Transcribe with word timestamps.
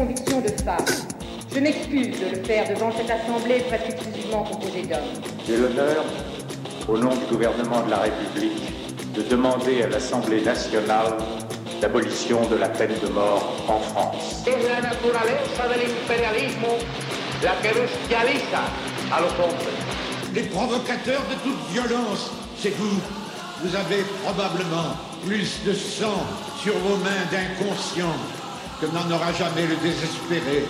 convictions 0.00 0.40
de 0.40 0.48
femme. 0.64 0.84
Je 1.54 1.60
m'excuse 1.60 2.18
de 2.20 2.36
le 2.36 2.42
faire 2.44 2.66
devant 2.72 2.90
cette 2.96 3.10
assemblée 3.10 3.60
presque 3.68 3.90
exclusivement 3.90 4.44
composée 4.44 4.82
d'hommes. 4.82 5.12
J'ai 5.46 5.58
l'honneur, 5.58 6.04
au 6.88 6.96
nom 6.96 7.14
du 7.14 7.26
gouvernement 7.26 7.82
de 7.84 7.90
la 7.90 7.98
République, 7.98 8.62
de 9.14 9.22
demander 9.22 9.82
à 9.82 9.88
l'Assemblée 9.88 10.40
nationale 10.40 11.18
l'abolition 11.82 12.40
de 12.48 12.56
la 12.56 12.68
peine 12.70 12.94
de 13.02 13.08
mort 13.08 13.44
en 13.68 13.80
France. 13.90 14.44
Es 14.46 14.68
la 14.68 14.80
naturaleza 14.80 15.68
del 15.68 15.82
imperialismo 15.90 16.78
la 17.42 17.54
que 17.60 17.74
bestializa 17.74 18.62
a 19.12 19.20
los 19.20 19.34
hombres. 19.38 19.70
Les 20.34 20.44
provocateurs 20.44 21.24
de 21.28 21.36
toute 21.44 21.60
violence, 21.72 22.30
c'est 22.58 22.74
vous. 22.76 23.00
Vous 23.62 23.76
avez 23.76 24.02
probablement 24.24 24.96
plus 25.26 25.60
de 25.66 25.74
sang 25.74 26.24
sur 26.62 26.74
vos 26.78 26.96
mains 26.96 27.24
d'inconscient 27.30 28.16
n'en 28.88 29.14
aura 29.14 29.32
jamais 29.32 29.66
le 29.66 29.76
désespéré. 29.76 30.64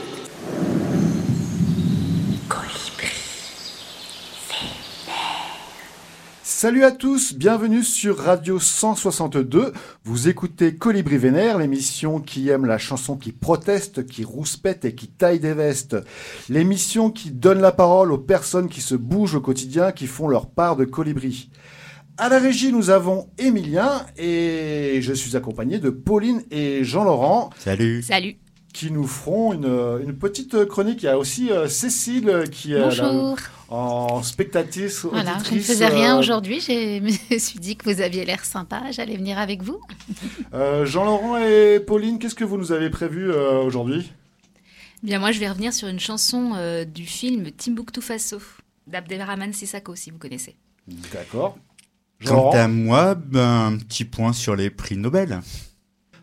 Salut 6.43 6.85
à 6.85 6.91
tous, 6.91 7.33
bienvenue 7.33 7.83
sur 7.83 8.19
Radio 8.19 8.59
162. 8.59 9.73
Vous 10.05 10.29
écoutez 10.29 10.75
Colibri 10.75 11.17
Vénère, 11.17 11.57
l'émission 11.57 12.21
qui 12.21 12.51
aime 12.51 12.67
la 12.67 12.77
chanson 12.77 13.17
qui 13.17 13.33
proteste, 13.33 14.05
qui 14.07 14.25
rouspète 14.25 14.85
et 14.85 14.95
qui 14.95 15.09
taille 15.09 15.41
des 15.41 15.55
vestes. 15.55 15.97
L'émission 16.51 17.11
qui 17.11 17.31
donne 17.31 17.63
la 17.63 17.73
parole 17.73 18.13
aux 18.13 18.19
personnes 18.19 18.69
qui 18.69 18.83
se 18.83 18.95
bougent 18.95 19.37
au 19.37 19.41
quotidien, 19.41 19.91
qui 19.91 20.07
font 20.07 20.29
leur 20.29 20.51
part 20.51 20.77
de 20.77 20.85
colibri. 20.85 21.49
À 22.21 22.29
la 22.29 22.39
régie, 22.39 22.71
nous 22.71 22.91
avons 22.91 23.31
Emilien 23.39 24.05
et 24.19 24.99
je 25.01 25.15
suis 25.15 25.37
accompagné 25.37 25.79
de 25.79 25.89
Pauline 25.89 26.43
et 26.51 26.85
Jean-Laurent 26.85 27.49
Salut. 27.59 28.03
Salut. 28.03 28.37
qui 28.75 28.91
nous 28.91 29.07
feront 29.07 29.55
une, 29.55 30.03
une 30.07 30.19
petite 30.19 30.67
chronique. 30.67 31.03
Il 31.03 31.07
y 31.07 31.09
a 31.09 31.17
aussi 31.17 31.51
euh, 31.51 31.67
Cécile 31.67 32.45
qui 32.53 32.75
est 32.75 32.79
là, 32.79 32.85
Bonjour. 32.89 33.39
en 33.71 34.23
spectatrice, 34.23 35.07
Voilà, 35.07 35.39
je 35.49 35.55
ne 35.55 35.61
faisais 35.61 35.87
rien 35.87 36.17
euh, 36.17 36.19
aujourd'hui. 36.21 36.61
Je 36.69 37.01
me 37.01 37.39
suis 37.39 37.59
dit 37.59 37.77
que 37.77 37.91
vous 37.91 38.03
aviez 38.03 38.27
l'air 38.27 38.45
sympa. 38.45 38.83
J'allais 38.91 39.17
venir 39.17 39.39
avec 39.39 39.63
vous. 39.63 39.81
Euh, 40.53 40.85
Jean-Laurent 40.85 41.37
et 41.39 41.79
Pauline, 41.79 42.19
qu'est-ce 42.19 42.35
que 42.35 42.43
vous 42.45 42.59
nous 42.59 42.73
avez 42.73 42.91
prévu 42.91 43.31
euh, 43.31 43.63
aujourd'hui? 43.63 44.13
Bien, 45.05 45.21
moi, 45.21 45.31
je 45.31 45.39
vais 45.39 45.49
revenir 45.49 45.73
sur 45.73 45.87
une 45.87 46.01
chanson 46.01 46.53
euh, 46.57 46.85
du 46.85 47.07
film 47.07 47.53
Timbuktu 47.53 48.01
Faso 48.03 48.39
d'Abdelrahman 48.89 49.53
Sissako, 49.53 49.95
si 49.95 50.11
vous 50.11 50.19
connaissez. 50.19 50.57
D'accord. 51.13 51.57
Quant 52.27 52.51
à 52.51 52.69
moi, 52.69 53.15
ben, 53.15 53.73
un 53.73 53.77
petit 53.79 54.05
point 54.05 54.33
sur 54.33 54.55
les 54.57 54.71
prix 54.71 54.97
Nobel. 54.97 55.41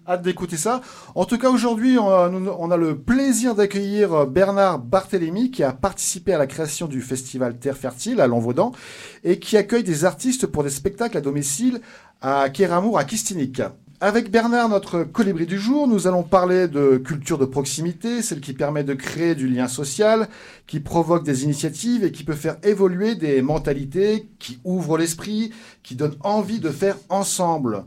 hâte 0.08 0.22
d'écouter 0.22 0.56
ça. 0.58 0.80
En 1.16 1.26
tout 1.26 1.38
cas, 1.38 1.50
aujourd'hui, 1.50 1.98
on, 1.98 2.08
a- 2.09 2.30
nous- 2.30 2.50
on 2.59 2.72
a 2.72 2.78
le 2.78 2.98
plaisir 2.98 3.56
d'accueillir 3.56 4.14
euh, 4.14 4.26
Bernard 4.26 4.80
Barthélémy, 4.80 5.52
qui 5.52 5.64
a 5.64 5.73
participé 5.73 6.34
à 6.34 6.38
la 6.38 6.48
création 6.48 6.88
du 6.88 7.02
festival 7.02 7.58
Terre 7.59 7.76
Fertile 7.76 8.22
à 8.22 8.28
Lanvaudan 8.28 8.72
et 9.26 9.38
qui 9.39 9.58
accueille 9.58 9.84
des 9.84 10.06
artistes 10.06 10.48
pour 10.48 10.64
des 10.64 10.70
spectacles 10.70 11.17
à 11.17 11.22
domicile 11.22 11.81
à 12.22 12.50
Kéramour, 12.50 12.98
à 12.98 13.04
Kistinic. 13.04 13.61
Avec 14.00 14.30
Bernard, 14.30 14.70
notre 14.70 15.02
colibri 15.03 15.48
du 15.48 15.58
jour, 15.58 15.88
nous 15.88 16.06
allons 16.06 16.22
parler 16.22 16.67
de 16.67 16.98
culture 16.98 17.40
de 17.40 17.45
proximité, 17.45 18.22
celle 18.22 18.42
qui 18.42 18.54
permet 18.54 18.84
de 18.84 18.94
créer 18.94 19.34
du 19.34 19.48
lien 19.48 19.67
social, 19.67 20.30
qui 20.67 20.80
provoque 20.80 21.26
des 21.26 21.45
initiatives 21.45 22.04
et 22.04 22.12
qui 22.12 22.23
peut 22.23 22.34
faire 22.34 22.58
évoluer 22.62 23.16
des 23.16 23.42
mentalités, 23.42 24.30
qui 24.38 24.59
ouvre 24.64 25.00
l'esprit, 25.00 25.52
qui 25.81 25.95
donne 25.95 26.16
envie 26.20 26.59
de 26.59 26.70
faire 26.70 26.95
ensemble. 27.09 27.86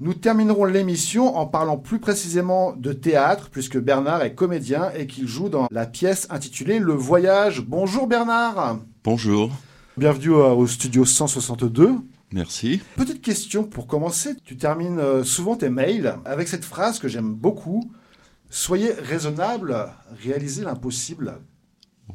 Nous 0.00 0.14
terminerons 0.14 0.64
l'émission 0.64 1.36
en 1.36 1.44
parlant 1.44 1.76
plus 1.76 1.98
précisément 1.98 2.72
de 2.74 2.94
théâtre, 2.94 3.50
puisque 3.52 3.78
Bernard 3.78 4.22
est 4.22 4.34
comédien 4.34 4.90
et 4.96 5.06
qu'il 5.06 5.28
joue 5.28 5.50
dans 5.50 5.68
la 5.70 5.84
pièce 5.84 6.26
intitulée 6.30 6.78
Le 6.78 6.94
Voyage. 6.94 7.60
Bonjour 7.60 8.06
Bernard 8.06 8.78
Bonjour, 9.04 9.50
Bienvenue 9.98 10.32
euh, 10.32 10.54
au 10.54 10.66
studio 10.66 11.04
162. 11.04 11.96
Merci. 12.32 12.80
Petite 12.96 13.22
question 13.22 13.64
pour 13.64 13.86
commencer. 13.86 14.34
Tu 14.44 14.56
termines 14.56 14.98
euh, 14.98 15.24
souvent 15.24 15.56
tes 15.56 15.70
mails 15.70 16.16
avec 16.24 16.48
cette 16.48 16.64
phrase 16.64 16.98
que 16.98 17.08
j'aime 17.08 17.34
beaucoup. 17.34 17.92
Soyez 18.48 18.92
raisonnable, 18.92 19.76
réalisez 20.22 20.64
l'impossible. 20.64 21.38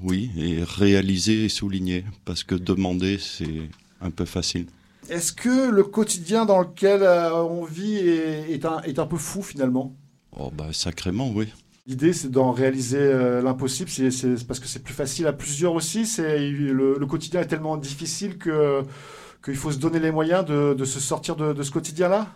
Oui, 0.01 0.31
et 0.37 0.63
réaliser 0.63 1.45
et 1.45 1.49
souligner, 1.49 2.03
parce 2.25 2.43
que 2.43 2.55
demander, 2.55 3.17
c'est 3.17 3.69
un 4.01 4.11
peu 4.11 4.25
facile. 4.25 4.65
Est-ce 5.09 5.31
que 5.31 5.69
le 5.69 5.83
quotidien 5.83 6.45
dans 6.45 6.61
lequel 6.61 7.03
euh, 7.03 7.33
on 7.33 7.63
vit 7.63 7.97
est, 7.97 8.51
est 8.51 8.65
un, 8.65 8.81
est 8.81 8.99
un 8.99 9.05
peu 9.05 9.17
fou 9.17 9.41
finalement? 9.41 9.95
Oh 10.37 10.51
bah 10.51 10.69
sacrément, 10.73 11.31
oui. 11.31 11.47
L'idée, 11.87 12.13
c'est 12.13 12.31
d'en 12.31 12.51
réaliser 12.51 12.97
euh, 12.97 13.43
l'impossible. 13.43 13.89
C'est 13.89 14.47
parce 14.47 14.59
que 14.59 14.67
c'est 14.67 14.81
plus 14.83 14.95
facile 14.95 15.27
à 15.27 15.33
plusieurs 15.33 15.73
aussi. 15.73 16.11
Le 16.17 17.05
quotidien 17.05 17.41
est 17.41 17.45
tellement 17.45 17.77
difficile 17.77 18.39
que 18.39 18.81
qu'il 19.45 19.55
faut 19.55 19.71
se 19.71 19.77
donner 19.77 19.99
les 19.99 20.11
moyens 20.11 20.43
de, 20.45 20.73
de 20.73 20.85
se 20.85 20.99
sortir 20.99 21.35
de, 21.35 21.53
de 21.53 21.63
ce 21.63 21.71
quotidien-là? 21.71 22.27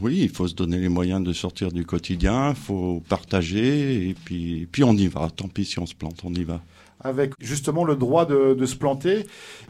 Oui, 0.00 0.18
il 0.22 0.28
faut 0.28 0.46
se 0.48 0.54
donner 0.54 0.78
les 0.78 0.88
moyens 0.88 1.22
de 1.24 1.32
sortir 1.32 1.70
du 1.72 1.84
quotidien, 1.86 2.50
il 2.50 2.56
faut 2.56 3.02
partager, 3.08 4.08
et 4.08 4.14
puis, 4.14 4.68
puis 4.70 4.82
on 4.84 4.92
y 4.94 5.06
va. 5.06 5.30
Tant 5.34 5.48
pis 5.48 5.64
si 5.64 5.78
on 5.78 5.86
se 5.86 5.94
plante, 5.94 6.20
on 6.24 6.34
y 6.34 6.42
va. 6.44 6.60
Avec 7.00 7.32
justement 7.40 7.84
le 7.84 7.94
droit 7.96 8.26
de, 8.26 8.54
de 8.54 8.66
se 8.66 8.74
planter. 8.76 9.26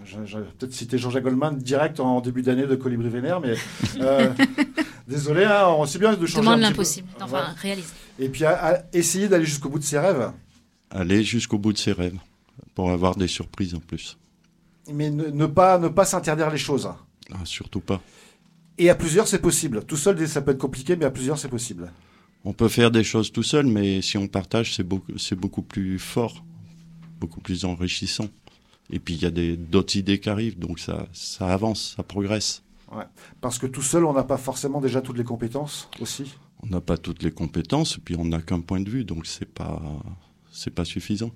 J'ai 0.07 0.19
j'ai 0.25 0.39
peut-être 0.59 0.73
cité 0.73 0.99
Jean-Jacques 0.99 1.25
Goldman 1.25 1.59
direct 1.59 2.01
en 2.01 2.21
début 2.21 2.43
d'année 2.43 2.67
de 2.67 2.75
Colibri 2.75 3.09
Vénère, 3.11 3.41
mais 3.41 3.55
euh, 4.01 4.31
désolé, 5.09 5.45
hein, 5.45 5.67
on 5.77 5.85
sait 5.85 5.99
bien 5.99 6.15
de 6.15 6.27
changer 6.27 6.41
Demande 6.41 6.61
l'impossible. 6.61 7.09
Enfin, 7.17 7.27
Voilà. 7.27 7.49
réalise. 7.56 7.93
Et 8.19 8.29
puis 8.29 8.45
à- 8.45 8.75
à 8.77 8.79
essayer 8.93 9.29
d'aller 9.29 9.45
jusqu'au 9.45 9.69
bout 9.69 9.79
de 9.79 9.85
ses 9.85 9.99
rêves. 9.99 10.31
Aller 10.91 11.23
jusqu'au 11.25 11.59
bout 11.59 11.73
de 11.73 11.79
ses 11.79 11.93
rêves, 11.93 12.17
pour 12.75 12.91
avoir 12.91 13.17
des 13.17 13.27
surprises 13.29 13.75
en 13.75 13.81
plus. 13.81 14.17
Mais 14.93 15.11
ne, 15.11 15.27
ne 15.28 15.47
pas, 15.47 15.78
ne 15.78 15.89
pas 15.89 16.05
s'interdire 16.05 16.50
les 16.50 16.59
choses. 16.59 16.89
Ah, 17.33 17.39
surtout 17.45 17.81
pas. 17.81 18.00
Et 18.77 18.91
à 18.91 18.95
plusieurs, 18.95 19.28
c'est 19.28 19.39
possible. 19.41 19.84
Tout 19.84 19.97
seul, 19.97 20.27
ça 20.28 20.43
peut 20.43 20.50
être 20.50 20.59
compliqué, 20.59 20.97
mais 20.97 21.05
à 21.06 21.11
plusieurs, 21.11 21.39
c'est 21.39 21.49
possible. 21.49 21.91
On 22.45 22.53
peut 22.53 22.69
faire 22.69 22.91
des 22.91 23.05
choses 23.05 23.33
tout 23.33 23.43
seul, 23.43 23.67
mais 23.67 24.03
si 24.03 24.19
on 24.19 24.27
partage, 24.28 24.75
c'est 24.75 24.83
beaucoup, 24.83 25.17
c'est 25.17 25.37
beaucoup 25.37 25.62
plus 25.62 25.99
fort, 25.99 26.44
beaucoup 27.19 27.41
plus 27.41 27.65
enrichissant. 27.65 28.27
Et 28.91 28.99
puis 28.99 29.15
il 29.15 29.23
y 29.23 29.27
a 29.27 29.31
des- 29.31 29.56
d'autres 29.56 29.97
idées 29.97 30.21
qui 30.21 30.28
arrivent, 30.28 30.59
donc 30.59 30.78
ça, 30.78 31.06
ça 31.15 31.49
avance, 31.49 31.94
ça 31.97 32.03
progresse. 32.03 32.62
Parce 33.41 33.59
que 33.59 33.67
tout 33.67 33.81
seul, 33.83 34.05
on 34.05 34.12
n'a 34.12 34.23
pas 34.25 34.37
forcément 34.37 34.81
déjà 34.81 35.00
toutes 35.00 35.17
les 35.17 35.25
compétences 35.25 35.89
aussi. 36.00 36.34
On 36.62 36.67
n'a 36.67 36.81
pas 36.83 36.99
toutes 36.99 37.23
les 37.23 37.33
compétences, 37.33 37.97
puis 38.05 38.15
on 38.17 38.25
n'a 38.27 38.41
qu'un 38.43 38.61
point 38.61 38.81
de 38.81 38.91
vue, 38.91 39.05
donc 39.05 39.27
c'est 39.27 39.49
pas, 39.53 39.81
c'est 40.53 40.71
pas 40.71 40.84
suffisant. 40.84 41.31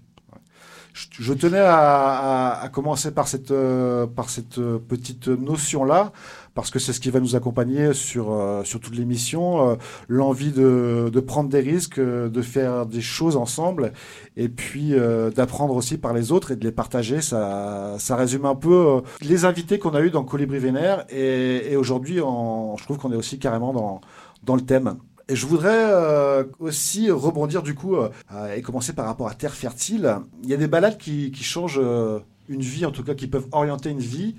Je, 0.93 1.33
tenais 1.33 1.59
à, 1.59 1.77
à- 1.79 2.63
à 2.65 2.69
commencer 2.69 3.13
par 3.13 3.29
cette, 3.29 3.51
euh, 3.51 4.07
par 4.07 4.31
cette 4.31 4.59
euh, 4.59 4.79
petite 4.79 5.29
notion-là, 5.29 6.13
parce 6.55 6.71
que 6.71 6.79
c'est 6.81 6.93
ce 6.93 6.99
qui 7.01 7.11
va 7.11 7.21
nous 7.21 7.37
accompagner 7.37 7.93
sur, 7.93 8.33
euh, 8.33 8.65
sur 8.65 8.81
toute 8.81 8.97
l'émission, 8.97 9.71
euh, 9.71 9.75
l'envie 10.09 10.51
de, 10.51 11.09
de 11.13 11.21
prendre 11.21 11.49
des 11.51 11.61
risques, 11.61 11.99
euh, 12.01 12.29
de 12.29 12.43
faire 12.43 12.85
des 12.87 13.01
choses 13.01 13.37
ensemble, 13.37 13.93
et 14.37 14.49
puis 14.49 14.95
euh, 14.95 15.31
d'apprendre 15.31 15.75
aussi 15.77 15.99
par 15.99 16.13
les 16.15 16.33
autres 16.33 16.51
et 16.51 16.57
de 16.57 16.65
les 16.65 16.73
partager. 16.73 17.21
Ça, 17.21 17.95
ça 17.99 18.17
résume 18.17 18.45
un 18.47 18.57
peu 18.57 19.03
les 19.21 19.45
invités 19.45 19.79
qu'on 19.79 19.95
a 19.95 20.01
eus 20.01 20.11
dans 20.11 20.25
Colibri 20.25 20.59
Vénère, 20.59 21.05
et, 21.11 21.71
et 21.73 21.77
aujourd'hui, 21.77 22.17
je 22.17 22.83
trouve 22.85 22.99
qu'on 22.99 23.13
est 23.13 23.17
aussi 23.17 23.39
carrément 23.39 23.73
dans, 23.73 24.01
dans 24.43 24.57
le 24.57 24.63
thème. 24.63 24.97
Je 25.31 25.45
voudrais 25.45 25.91
euh, 25.93 26.45
aussi 26.59 27.11
rebondir 27.11 27.63
du 27.63 27.75
coup 27.75 27.97
euh, 27.97 28.09
et 28.57 28.63
commencer 28.63 28.95
par 28.95 29.05
rapport 29.05 29.29
à 29.29 29.35
Terre 29.35 29.55
Fertile. 29.55 30.17
Il 30.43 30.49
y 30.49 30.55
a 30.55 30.57
des 30.57 30.69
balades 30.69 30.97
qui, 30.97 31.33
changent 31.35 31.81
euh, 31.83 32.21
une 32.49 32.63
vie, 32.63 32.87
en 32.87 32.93
tout 32.93 33.05
cas 33.05 33.15
qui 33.15 33.27
peuvent 33.27 33.47
orienter 33.53 33.91
une 33.91 34.01
vie. 34.01 34.37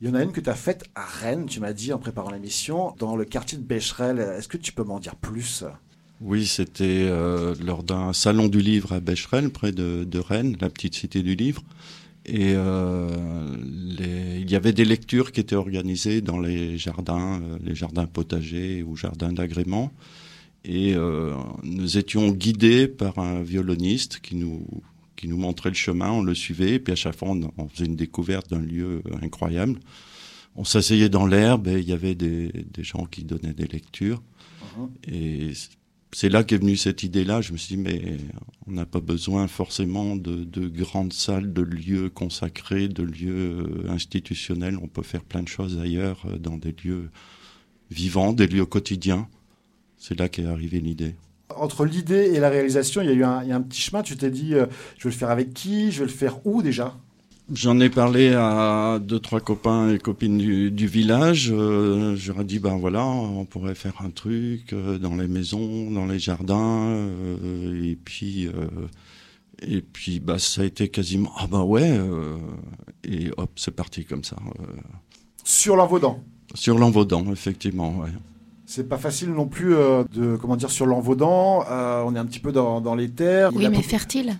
Il 0.00 0.08
y 0.08 0.10
en 0.10 0.14
a 0.14 0.22
une 0.22 0.30
que 0.30 0.40
tu 0.40 0.50
as 0.50 0.54
faite 0.54 0.84
à 0.94 1.04
Rennes, 1.04 1.46
tu 1.46 1.58
m'as 1.58 1.72
dit 1.72 1.92
en 1.92 1.98
préparant 1.98 2.30
l'émission, 2.30 2.94
dans 2.98 3.16
le 3.16 3.24
quartier 3.24 3.58
de 3.58 3.64
Becherel. 3.64 4.18
Est-ce 4.20 4.48
que 4.48 4.56
tu 4.56 4.72
peux 4.72 4.84
m'en 4.84 5.00
dire 5.00 5.16
plus? 5.16 5.64
Oui, 6.20 6.46
c'était 6.46 7.08
lors 7.60 7.84
d'un 7.84 8.12
salon 8.12 8.48
du 8.48 8.60
livre 8.60 8.92
à 8.92 9.00
Becherel, 9.00 9.50
près 9.50 9.70
de 9.70 10.18
Rennes, 10.18 10.56
la 10.60 10.70
petite 10.70 10.94
cité 10.94 11.22
du 11.22 11.36
livre. 11.36 11.62
Et 12.24 12.52
euh, 12.54 13.08
les- 13.98 14.40
il 14.40 14.50
y 14.50 14.54
avait 14.56 14.72
des 14.72 14.84
lectures 14.84 15.32
qui 15.32 15.40
étaient 15.40 15.56
organisées 15.56 16.20
dans 16.20 16.38
les 16.38 16.78
jardins, 16.78 17.40
euh, 17.42 17.58
les 17.64 17.74
jardins 17.74 18.06
potagers 18.06 18.82
ou 18.82 18.96
jardins 18.96 19.32
d'agrément. 19.32 19.92
Et 20.64 20.94
euh, 20.94 21.34
nous 21.64 21.98
étions 21.98 22.30
guidés 22.30 22.86
par 22.86 23.18
un 23.18 23.42
violoniste 23.42 24.20
qui 24.20 24.36
nous, 24.36 24.64
qui 25.16 25.26
nous 25.26 25.36
montrait 25.36 25.70
le 25.70 25.74
chemin, 25.74 26.10
on 26.12 26.22
le 26.22 26.34
suivait, 26.34 26.74
et 26.74 26.78
puis 26.78 26.92
à 26.92 26.96
chaque 26.96 27.16
fois 27.16 27.30
on, 27.30 27.50
on 27.58 27.68
faisait 27.68 27.86
une 27.86 27.96
découverte 27.96 28.50
d'un 28.50 28.60
lieu 28.60 29.02
incroyable. 29.22 29.80
On 30.54 30.64
s'asseyait 30.64 31.08
dans 31.08 31.26
l'herbe 31.26 31.66
et 31.68 31.80
il 31.80 31.88
y 31.88 31.92
avait 31.92 32.14
des, 32.14 32.52
des 32.72 32.84
gens 32.84 33.06
qui 33.06 33.24
donnaient 33.24 33.54
des 33.54 33.66
lectures. 33.66 34.22
Et 35.08 35.50
c'est 36.12 36.28
là 36.28 36.44
qu'est 36.44 36.58
venue 36.58 36.76
cette 36.76 37.02
idée-là. 37.02 37.40
Je 37.40 37.52
me 37.52 37.56
suis 37.56 37.76
dit, 37.76 37.82
mais 37.82 38.18
on 38.66 38.72
n'a 38.72 38.84
pas 38.84 39.00
besoin 39.00 39.48
forcément 39.48 40.14
de, 40.14 40.44
de 40.44 40.68
grandes 40.68 41.12
salles, 41.12 41.52
de 41.52 41.62
lieux 41.62 42.10
consacrés, 42.10 42.88
de 42.88 43.02
lieux 43.02 43.64
euh, 43.86 43.90
institutionnels. 43.90 44.76
On 44.82 44.88
peut 44.88 45.02
faire 45.02 45.24
plein 45.24 45.42
de 45.42 45.48
choses 45.48 45.78
ailleurs, 45.78 46.22
euh, 46.26 46.38
dans 46.38 46.58
des 46.58 46.74
lieux 46.84 47.10
vivants, 47.90 48.32
des 48.32 48.46
lieux 48.46 48.66
quotidiens. 48.66 49.26
C'est 49.96 50.18
là 50.18 50.28
qu'est 50.28 50.44
arrivée 50.44 50.80
l'idée. 50.80 51.14
Entre 51.48 51.84
l'idée 51.84 52.32
et 52.34 52.40
la 52.40 52.50
réalisation, 52.50 53.02
il 53.02 53.08
y 53.08 53.10
a 53.10 53.14
eu 53.14 53.24
un 53.24 53.60
petit 53.62 53.80
chemin. 53.80 54.02
Tu 54.02 54.16
t'es 54.16 54.30
dit, 54.30 54.54
euh, 54.54 54.66
je 54.98 55.04
vais 55.04 55.10
le 55.10 55.16
faire 55.18 55.30
avec 55.30 55.54
qui? 55.54 55.92
Je 55.92 56.00
vais 56.00 56.06
le 56.06 56.12
faire 56.12 56.46
où 56.46 56.62
déjà? 56.62 56.98
J'en 57.54 57.80
ai 57.80 57.90
parlé 57.90 58.32
à 58.34 58.98
deux, 58.98 59.18
trois 59.20 59.40
copains 59.40 59.90
et 59.92 59.98
copines 59.98 60.38
du, 60.38 60.70
du 60.70 60.86
village. 60.86 61.50
Euh, 61.52 62.16
J'aurais 62.16 62.44
dit, 62.44 62.58
ben 62.58 62.76
voilà, 62.78 63.04
on 63.04 63.44
pourrait 63.44 63.74
faire 63.74 63.94
un 64.00 64.08
truc 64.10 64.72
euh, 64.72 64.98
dans 64.98 65.14
les 65.16 65.28
maisons, 65.28 65.90
dans 65.90 66.06
les 66.06 66.18
jardins. 66.18 66.86
euh, 66.86 67.84
et 67.84 67.96
puis, 67.96 68.46
euh, 68.46 68.52
et 69.60 69.82
puis, 69.82 70.18
bah, 70.18 70.38
ça 70.38 70.62
a 70.62 70.64
été 70.64 70.88
quasiment, 70.88 71.30
ah 71.36 71.46
ben 71.46 71.62
ouais. 71.62 71.90
euh, 71.90 72.36
et 73.04 73.30
hop, 73.36 73.50
c'est 73.56 73.74
parti 73.76 74.04
comme 74.06 74.24
ça. 74.24 74.36
euh, 74.60 74.64
Sur 75.44 75.76
l'Envaudan. 75.76 76.20
sur 76.54 76.78
l'envaudan, 76.78 77.30
effectivement, 77.32 77.98
ouais. 77.98 78.10
C'est 78.64 78.88
pas 78.88 78.96
facile 78.96 79.30
non 79.30 79.46
plus 79.46 79.74
euh, 79.74 80.04
de, 80.14 80.36
comment 80.36 80.56
dire, 80.56 80.70
sur 80.70 80.86
l'Envaudan. 80.86 81.64
euh, 81.70 82.02
on 82.06 82.14
est 82.16 82.18
un 82.18 82.24
petit 82.24 82.40
peu 82.40 82.52
dans, 82.52 82.80
dans 82.80 82.94
les 82.94 83.10
terres. 83.10 83.50
Oui, 83.54 83.68
mais 83.68 83.82
fertile. 83.82 84.36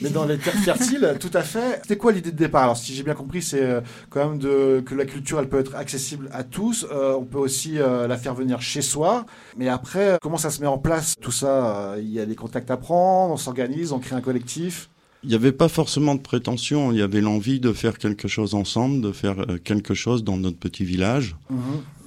Mais 0.00 0.10
dans 0.10 0.24
les 0.24 0.38
terres 0.38 0.54
fertiles, 0.54 1.16
tout 1.20 1.30
à 1.32 1.42
fait. 1.42 1.80
C'était 1.82 1.96
quoi 1.96 2.12
l'idée 2.12 2.32
de 2.32 2.36
départ? 2.36 2.64
Alors, 2.64 2.76
si 2.76 2.94
j'ai 2.94 3.02
bien 3.02 3.14
compris, 3.14 3.42
c'est 3.42 3.62
euh, 3.62 3.80
quand 4.10 4.28
même 4.28 4.38
de, 4.38 4.82
que 4.84 4.94
la 4.94 5.04
culture, 5.04 5.38
elle 5.40 5.48
peut 5.48 5.58
être 5.58 5.74
accessible 5.74 6.28
à 6.32 6.44
tous. 6.44 6.86
Euh, 6.90 7.14
on 7.14 7.24
peut 7.24 7.38
aussi 7.38 7.78
euh, 7.78 8.06
la 8.06 8.16
faire 8.16 8.34
venir 8.34 8.60
chez 8.60 8.82
soi. 8.82 9.26
Mais 9.56 9.68
après, 9.68 10.18
comment 10.22 10.38
ça 10.38 10.50
se 10.50 10.60
met 10.60 10.66
en 10.66 10.78
place 10.78 11.14
tout 11.20 11.32
ça? 11.32 11.92
Euh, 11.92 11.96
Il 12.00 12.10
y 12.10 12.20
a 12.20 12.26
des 12.26 12.34
contacts 12.34 12.70
à 12.70 12.76
prendre, 12.76 13.34
on 13.34 13.36
s'organise, 13.36 13.92
on 13.92 13.98
crée 13.98 14.16
un 14.16 14.20
collectif. 14.20 14.88
Il 15.24 15.30
n'y 15.30 15.34
avait 15.34 15.50
pas 15.52 15.68
forcément 15.68 16.14
de 16.14 16.20
prétention, 16.20 16.92
il 16.92 16.98
y 16.98 17.02
avait 17.02 17.20
l'envie 17.20 17.58
de 17.58 17.72
faire 17.72 17.98
quelque 17.98 18.28
chose 18.28 18.54
ensemble, 18.54 19.00
de 19.00 19.10
faire 19.10 19.34
quelque 19.64 19.92
chose 19.92 20.22
dans 20.22 20.36
notre 20.36 20.58
petit 20.58 20.84
village, 20.84 21.34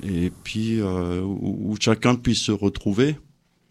et 0.01 0.31
puis 0.45 0.79
euh, 0.79 1.21
où, 1.21 1.71
où 1.71 1.75
chacun 1.77 2.15
puisse 2.15 2.39
se 2.39 2.53
retrouver. 2.53 3.17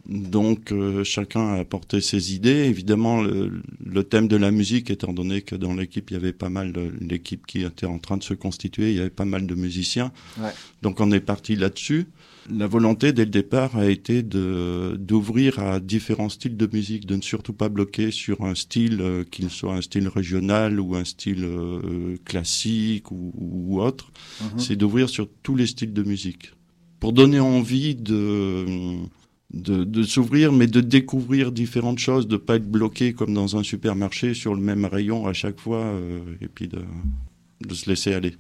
Donc 0.09 0.73
euh, 0.73 1.05
chacun 1.05 1.55
a 1.55 1.59
apporté 1.61 2.01
ses 2.01 2.35
idées. 2.35 2.65
Évidemment, 2.65 3.23
le, 3.23 3.63
le 3.85 4.05
thème 4.05 4.29
de 4.29 4.37
la 4.37 4.51
musique, 4.51 4.91
étant 4.91 5.13
donné 5.13 5.43
que 5.43 5.55
dans 5.55 5.75
l'équipe, 5.75 6.11
il 6.11 6.15
y 6.15 6.17
avait 6.17 6.33
pas 6.33 6.49
mal 6.49 6.73
de 6.73 6.93
l'équipe 7.01 7.47
qui 7.47 7.63
était 7.63 7.87
en 7.87 7.99
train 7.99 8.17
de 8.17 8.23
se 8.23 8.35
constituer, 8.35 8.91
il 8.91 8.97
y 8.97 9.01
avait 9.01 9.11
pas 9.11 9.25
mal 9.25 9.47
de 9.47 9.55
musiciens. 9.55 10.13
Ouais. 10.39 10.51
Donc 10.83 11.01
on 11.01 11.13
est 11.13 11.21
parti 11.21 11.55
là-dessus. 11.57 12.07
La 12.51 12.67
volonté 12.67 13.13
dès 13.13 13.25
le 13.25 13.31
départ 13.31 13.77
a 13.77 13.89
été 13.89 14.23
de 14.23 14.97
d'ouvrir 14.99 15.59
à 15.59 15.79
différents 15.79 16.31
styles 16.31 16.57
de 16.57 16.69
musique, 16.73 17.07
de 17.07 17.17
ne 17.17 17.23
surtout 17.23 17.53
pas 17.53 17.69
bloquer 17.69 18.11
sur 18.11 18.43
un 18.43 18.55
style, 18.55 18.99
euh, 19.01 19.25
qu'il 19.31 19.51
soit 19.51 19.75
un 19.75 19.83
style 19.83 20.09
régional 20.09 20.81
ou 20.81 20.97
un 20.97 21.05
style 21.05 21.45
euh, 21.45 22.17
classique 22.25 23.13
ou, 23.13 23.33
ou 23.37 23.81
autre. 23.81 24.11
Mhm. 24.41 24.59
C'est 24.59 24.77
d'ouvrir 24.77 25.09
sur 25.09 25.29
tous 25.43 25.55
les 25.55 25.67
styles 25.67 25.93
de 25.93 26.03
musique 26.03 26.55
pour 26.99 27.13
donner 27.13 27.41
envie 27.41 27.95
de 27.95 28.97
de, 29.53 30.03
s'ouvrir, 30.03 30.53
mais 30.53 30.67
de 30.67 30.81
découvrir 30.81 31.53
différentes 31.53 31.99
choses, 31.99 32.29
de 32.29 32.37
pas 32.37 32.57
être 32.57 32.71
bloqué 32.71 33.13
comme 33.13 33.35
dans 33.35 33.57
un 33.57 33.63
supermarché 33.63 34.35
sur 34.35 34.55
le 34.55 34.61
même 34.61 34.85
rayon 34.85 35.27
à 35.27 35.33
chaque 35.33 35.59
fois, 35.59 35.83
euh, 35.83 36.21
et 36.41 36.49
puis 36.49 36.69
de, 36.69 36.85
se 37.75 37.89
laisser 37.89 38.15
aller. 38.15 38.37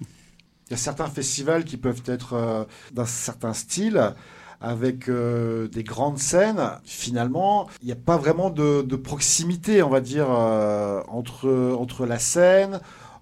Il 0.68 0.72
y 0.72 0.74
a 0.74 0.76
certains 0.76 1.08
festivals 1.08 1.64
qui 1.64 1.76
peuvent 1.76 2.02
être 2.06 2.34
euh, 2.34 2.64
d'un 2.92 3.06
certain 3.06 3.52
style, 3.52 4.14
avec 4.60 5.08
euh, 5.08 5.68
des 5.68 5.82
grandes 5.82 6.18
scènes. 6.18 6.60
Finalement, 6.84 7.68
il 7.82 7.86
n'y 7.86 7.92
a 7.92 7.96
pas 7.96 8.18
vraiment 8.18 8.50
de, 8.50 8.82
de 8.82 8.96
proximité, 8.96 9.82
on 9.82 9.88
va 9.88 10.00
dire, 10.00 10.28
entre, 10.28 11.74
entre 11.78 12.06
la 12.06 12.18
scène, 12.18 12.80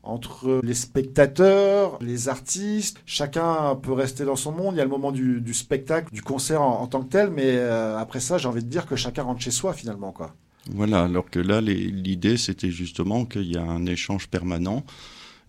entre 0.08 0.60
les 0.64 0.74
spectateurs, 0.74 1.98
les 2.00 2.28
artistes. 2.28 2.98
Chacun 3.06 3.76
peut 3.76 3.92
rester 3.92 4.24
dans 4.24 4.36
son 4.36 4.52
monde. 4.52 4.74
Il 4.74 4.78
y 4.78 4.80
a 4.80 4.84
le 4.84 4.90
moment 4.90 5.12
du, 5.12 5.54
spectacle, 5.54 6.12
du 6.12 6.22
concert 6.22 6.62
en, 6.62 6.86
tant 6.86 7.02
que 7.02 7.10
tel, 7.10 7.30
mais 7.30 7.56
euh, 7.56 7.98
après 7.98 8.20
ça, 8.20 8.38
j'ai 8.38 8.48
envie 8.48 8.64
de 8.64 8.68
dire 8.68 8.86
que 8.86 8.96
chacun 8.96 9.22
rentre 9.22 9.40
chez 9.40 9.50
soi, 9.50 9.72
finalement. 9.72 10.12
quoi. 10.12 10.34
Voilà, 10.70 11.04
alors 11.04 11.30
que 11.30 11.38
là, 11.38 11.60
l'idée, 11.60 12.36
c'était 12.36 12.70
justement 12.70 13.24
qu'il 13.24 13.50
y 13.50 13.56
a 13.56 13.62
un 13.62 13.86
échange 13.86 14.28
permanent 14.28 14.84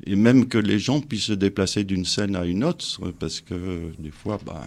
et 0.06 0.16
même 0.16 0.48
que 0.48 0.58
les 0.58 0.80
gens 0.80 1.02
puissent 1.02 1.26
se 1.26 1.34
déplacer 1.34 1.84
d'une 1.84 2.06
scène 2.06 2.36
à 2.36 2.46
une 2.46 2.64
autre, 2.64 3.12
parce 3.20 3.42
que 3.42 3.54
euh, 3.54 3.92
des 4.00 4.12
fois, 4.12 4.40
ben, 4.46 4.62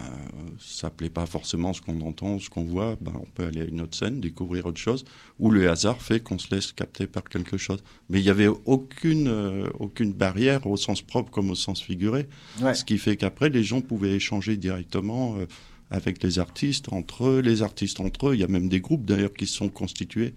ça 0.59 0.89
plaît 0.91 1.09
pas 1.09 1.25
forcément 1.25 1.73
ce 1.73 1.81
qu'on 1.81 1.99
entend, 2.01 2.37
ce 2.39 2.49
qu'on 2.49 2.63
voit, 2.63 2.95
ben, 3.01 3.13
on 3.19 3.25
peut 3.33 3.45
aller 3.45 3.61
à 3.61 3.65
une 3.65 3.81
autre 3.81 3.97
scène, 3.97 4.21
découvrir 4.21 4.65
autre 4.67 4.79
chose, 4.79 5.05
ou 5.39 5.49
le 5.49 5.69
hasard 5.69 6.01
fait 6.01 6.19
qu'on 6.19 6.37
se 6.37 6.53
laisse 6.53 6.71
capter 6.71 7.07
par 7.07 7.23
quelque 7.23 7.57
chose. 7.57 7.83
Mais 8.09 8.19
il 8.19 8.23
n'y 8.23 8.29
avait 8.29 8.47
aucune, 8.47 9.27
euh, 9.27 9.67
aucune 9.79 10.13
barrière 10.13 10.67
au 10.67 10.77
sens 10.77 11.01
propre 11.01 11.31
comme 11.31 11.49
au 11.49 11.55
sens 11.55 11.81
figuré, 11.81 12.27
Ouais. 12.61 12.75
ce 12.75 12.85
qui 12.85 12.97
fait 12.99 13.17
qu'après, 13.17 13.49
les 13.49 13.63
gens 13.63 13.81
pouvaient 13.81 14.13
échanger 14.15 14.55
directement 14.55 15.35
euh, 15.37 15.45
avec 15.89 16.21
les 16.23 16.37
artistes, 16.39 16.91
entre 16.93 17.25
eux, 17.25 17.39
les 17.39 17.61
artistes 17.63 17.99
entre 17.99 18.29
eux. 18.29 18.35
Il 18.35 18.39
y 18.39 18.43
a 18.43 18.47
même 18.47 18.69
des 18.69 18.81
groupes 18.81 19.05
d'ailleurs 19.05 19.33
qui 19.33 19.47
se 19.47 19.55
sont 19.55 19.69
constitués 19.69 20.33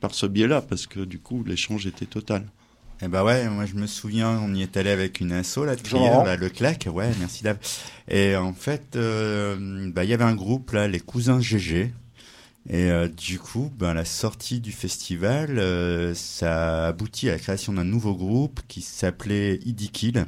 par 0.00 0.14
ce 0.14 0.26
biais-là, 0.26 0.62
parce 0.62 0.86
que 0.86 1.00
du 1.00 1.18
coup, 1.18 1.44
l'échange 1.44 1.86
était 1.86 2.06
total. 2.06 2.46
Eh 3.04 3.08
bah 3.08 3.24
ouais, 3.24 3.48
moi 3.48 3.66
je 3.66 3.74
me 3.74 3.88
souviens, 3.88 4.38
on 4.44 4.54
y 4.54 4.62
est 4.62 4.76
allé 4.76 4.90
avec 4.90 5.18
une 5.18 5.32
asso 5.32 5.56
Jean-Laurent. 5.56 5.76
prière, 5.82 6.24
là, 6.24 6.36
le 6.36 6.48
clac, 6.48 6.88
ouais, 6.92 7.10
merci 7.18 7.42
Dave. 7.42 7.58
Et 8.08 8.36
en 8.36 8.52
fait, 8.52 8.94
euh, 8.94 9.90
bah 9.90 10.04
il 10.04 10.10
y 10.10 10.14
avait 10.14 10.22
un 10.22 10.36
groupe 10.36 10.70
là, 10.70 10.86
les 10.86 11.00
cousins 11.00 11.40
GG. 11.40 11.92
Et 12.70 12.90
euh, 12.92 13.08
du 13.08 13.40
coup, 13.40 13.72
ben 13.76 13.92
la 13.92 14.04
sortie 14.04 14.60
du 14.60 14.70
festival, 14.70 15.58
euh, 15.58 16.14
ça 16.14 16.84
a 16.84 16.88
abouti 16.88 17.28
à 17.28 17.32
la 17.32 17.38
création 17.40 17.72
d'un 17.72 17.82
nouveau 17.82 18.14
groupe 18.14 18.60
qui 18.68 18.82
s'appelait 18.82 19.58
Idikil. 19.66 20.24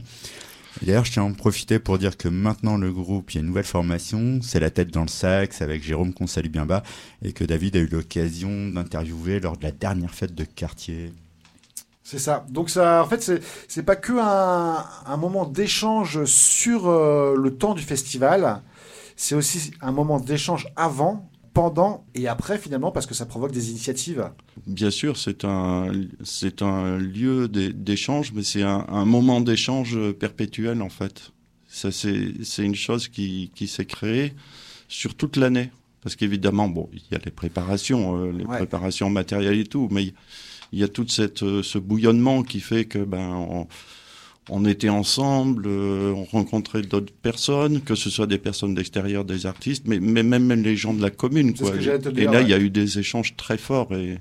D'ailleurs, 0.83 1.05
je 1.05 1.13
tiens 1.13 1.23
à 1.23 1.27
en 1.27 1.33
profiter 1.33 1.79
pour 1.79 1.99
dire 1.99 2.17
que 2.17 2.27
maintenant 2.27 2.77
le 2.77 2.93
groupe, 2.93 3.31
il 3.31 3.35
y 3.37 3.39
a 3.39 3.41
une 3.43 3.47
nouvelle 3.47 3.63
formation, 3.63 4.41
c'est 4.43 4.59
la 4.59 4.71
tête 4.71 4.91
dans 4.91 5.03
le 5.03 5.09
sax 5.09 5.63
avec 5.63 5.85
Jérôme 5.85 6.13
qu'on 6.13 6.27
salue 6.27 6.49
bien 6.49 6.67
bas, 6.67 6.83
et 7.23 7.33
que 7.33 7.45
David 7.45 7.77
a 7.77 7.79
eu 7.79 7.87
l'occasion 7.87 8.67
d'interviewer 8.71 9.39
lors 9.39 9.57
de 9.57 9.63
la 9.63 9.71
dernière 9.71 10.13
fête 10.13 10.35
de 10.35 10.43
quartier. 10.43 11.13
C'est 12.07 12.19
ça. 12.19 12.45
Donc 12.51 12.69
ça, 12.71 13.03
en 13.03 13.09
fait, 13.09 13.23
c'est 13.23 13.41
c'est 13.67 13.83
pas 13.83 13.97
que 13.97 14.13
un, 14.13 14.85
un 15.07 15.17
moment 15.17 15.47
d'échange 15.47 16.25
sur 16.27 16.87
euh, 16.87 17.35
le 17.37 17.57
temps 17.57 17.75
du 17.75 17.83
festival. 17.83 18.61
C'est 19.17 19.35
aussi 19.35 19.71
un 19.81 19.91
moment 19.93 20.21
d'échange 20.21 20.67
avant, 20.77 21.31
pendant 21.55 22.05
et 22.15 22.27
après 22.29 22.59
finalement 22.59 22.91
parce 22.93 23.07
que 23.07 23.15
ça 23.15 23.25
provoque 23.27 23.53
des 23.53 23.71
initiatives. 23.71 24.29
Bien 24.67 24.91
sûr, 24.91 25.17
c'est 25.17 25.45
un, 25.45 25.93
c'est 26.23 26.63
un 26.63 26.99
lieu 26.99 27.49
d'é- 27.49 27.73
d'échange, 27.73 28.33
mais 28.35 28.43
c'est 28.43 28.63
un, 28.65 28.85
un 28.89 29.05
moment 29.05 29.41
d'échange 29.41 29.97
perpétuel 30.13 30.83
en 30.83 30.89
fait. 30.91 31.31
Ça, 31.69 31.91
c'est, 31.91 32.35
c'est 32.45 32.65
une 32.65 32.75
chose 32.75 33.09
qui, 33.09 33.51
qui 33.55 33.67
s'est 33.67 33.87
créée 33.87 34.35
sur 34.89 35.15
toute 35.15 35.37
l'année. 35.37 35.71
Parce 36.03 36.17
qu'évidemment, 36.17 36.69
bon, 36.69 36.91
il 36.93 37.01
y 37.11 37.15
a 37.15 37.19
les 37.25 37.31
préparations, 37.31 38.17
euh, 38.19 38.31
les 38.31 38.45
Ouais. 38.45 38.59
préparations 38.59 39.09
matérielles 39.09 39.59
et 39.61 39.65
tout, 39.65 39.89
mais 39.91 40.13
il 40.75 40.81
y 40.81 40.85
a 40.85 40.89
tout 40.89 41.07
cette, 41.09 41.43
euh, 41.43 41.63
ce 41.63 41.79
bouillonnement 41.79 42.43
qui 42.43 42.61
fait 42.61 42.85
que 42.85 42.99
ben, 42.99 43.29
on, 43.31 43.67
on 44.51 44.65
était 44.65 44.89
ensemble, 44.91 45.65
euh, 45.67 46.13
on 46.15 46.25
rencontrait 46.25 46.83
d'autres 46.83 47.13
personnes, 47.23 47.81
que 47.81 47.95
ce 47.95 48.11
soit 48.11 48.27
des 48.27 48.39
personnes 48.39 48.75
d'extérieur, 48.75 49.25
des 49.25 49.47
artistes, 49.47 49.85
mais, 49.87 50.01
mais 50.01 50.23
même 50.23 50.51
les 50.53 50.77
gens 50.77 50.93
de 50.93 51.01
la 51.01 51.11
commune. 51.11 51.55
Quoi. 51.55 51.75
et 51.77 51.79
dire, 51.79 51.99
là, 52.33 52.39
ouais. 52.39 52.43
il 52.43 52.49
y 52.51 52.55
a 52.55 52.59
eu 52.59 52.71
des 52.71 52.99
échanges 52.99 53.37
très 53.37 53.57
forts 53.57 53.95
et 53.95 54.19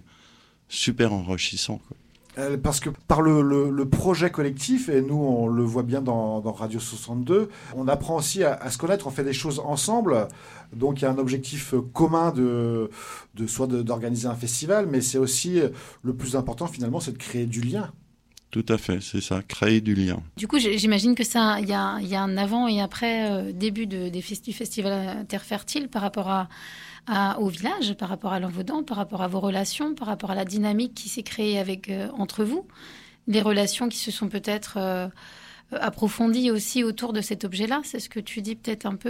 super 0.69 1.12
enrichissants. 1.12 1.81
Quoi. 1.88 1.98
Euh, 2.39 2.57
parce 2.57 2.79
que 2.79 2.89
par 3.07 3.22
le, 3.22 3.43
le- 3.43 3.69
le 3.69 3.86
projet 3.89 4.31
collectif, 4.31 4.89
et 4.89 5.01
nous 5.03 5.17
on 5.22 5.48
le 5.48 5.62
voit 5.62 5.83
bien 5.83 6.01
dans, 6.01 6.39
dans 6.41 6.51
Radio 6.51 6.79
62, 6.79 7.50
on 7.75 7.88
apprend 7.88 8.15
aussi 8.17 8.43
à, 8.43 8.53
à 8.55 8.72
se 8.72 8.77
connaître, 8.79 9.05
on 9.05 9.12
fait 9.12 9.24
des 9.24 9.33
choses 9.33 9.60
ensemble. 9.63 10.27
Donc 10.75 11.01
il 11.01 11.03
y 11.03 11.07
a 11.07 11.11
un 11.11 11.17
objectif 11.17 11.73
euh, 11.73 11.81
commun 11.81 12.31
de, 12.31 12.89
de 13.35 13.47
soit 13.47 13.67
d'organiser 13.67 14.27
un 14.27 14.35
festival, 14.35 14.87
mais 14.87 15.01
c'est 15.01 15.17
aussi 15.17 15.59
euh, 15.59 15.69
le 16.03 16.15
plus 16.15 16.35
important 16.35 16.67
finalement, 16.67 16.99
c'est 16.99 17.13
de 17.13 17.17
créer 17.17 17.45
du 17.45 17.61
lien. 17.61 17.91
Tout 18.51 18.65
à 18.69 18.77
fait, 18.77 19.01
c'est 19.01 19.19
ça, 19.21 19.41
créer 19.41 19.81
du 19.81 19.95
lien. 19.95 20.21
Du 20.37 20.47
coup, 20.47 20.59
j'imagine 20.59 21.15
que 21.15 21.23
ça, 21.23 21.59
il 21.59 21.67
y 21.67 21.73
a, 21.73 21.97
il 22.01 22.07
y 22.07 22.15
a 22.15 22.21
un 22.21 22.37
avant 22.37 22.67
et 22.67 22.81
après 22.81 23.31
euh, 23.31 23.51
début 23.51 23.87
de, 23.87 24.09
des 24.09 24.21
fest- 24.21 24.45
du 24.45 24.53
festival 24.53 25.25
Terre 25.27 25.41
Fertile 25.41 25.87
par 25.87 26.03
rapport 26.03 26.29
à, 26.29 26.49
à- 27.07 27.39
au 27.39 27.47
village, 27.49 27.95
par 27.95 28.09
rapport 28.09 28.31
à 28.31 28.39
l'Envaudan, 28.39 28.83
par 28.83 28.97
rapport 28.97 29.23
à 29.23 29.27
vos 29.27 29.39
relations, 29.39 29.95
par 29.95 30.07
rapport 30.07 30.29
à 30.29 30.35
la 30.35 30.45
dynamique 30.45 30.93
qui 30.93 31.09
s'est 31.09 31.23
créée 31.23 31.57
avec 31.57 31.89
euh, 31.89 32.09
entre 32.15 32.43
vous, 32.43 32.67
les 33.25 33.41
relations 33.41 33.89
qui 33.89 33.97
se 33.97 34.11
sont 34.11 34.29
peut-être 34.29 34.75
euh, 34.77 35.07
approfondies 35.71 36.51
aussi 36.51 36.83
autour 36.83 37.11
de 37.11 37.21
cet 37.21 37.45
objet-là. 37.45 37.81
C'est 37.83 37.99
ce 37.99 38.07
que 38.09 38.19
tu 38.19 38.41
dis 38.43 38.55
peut-être 38.55 38.85
un 38.85 38.95
peu. 38.95 39.09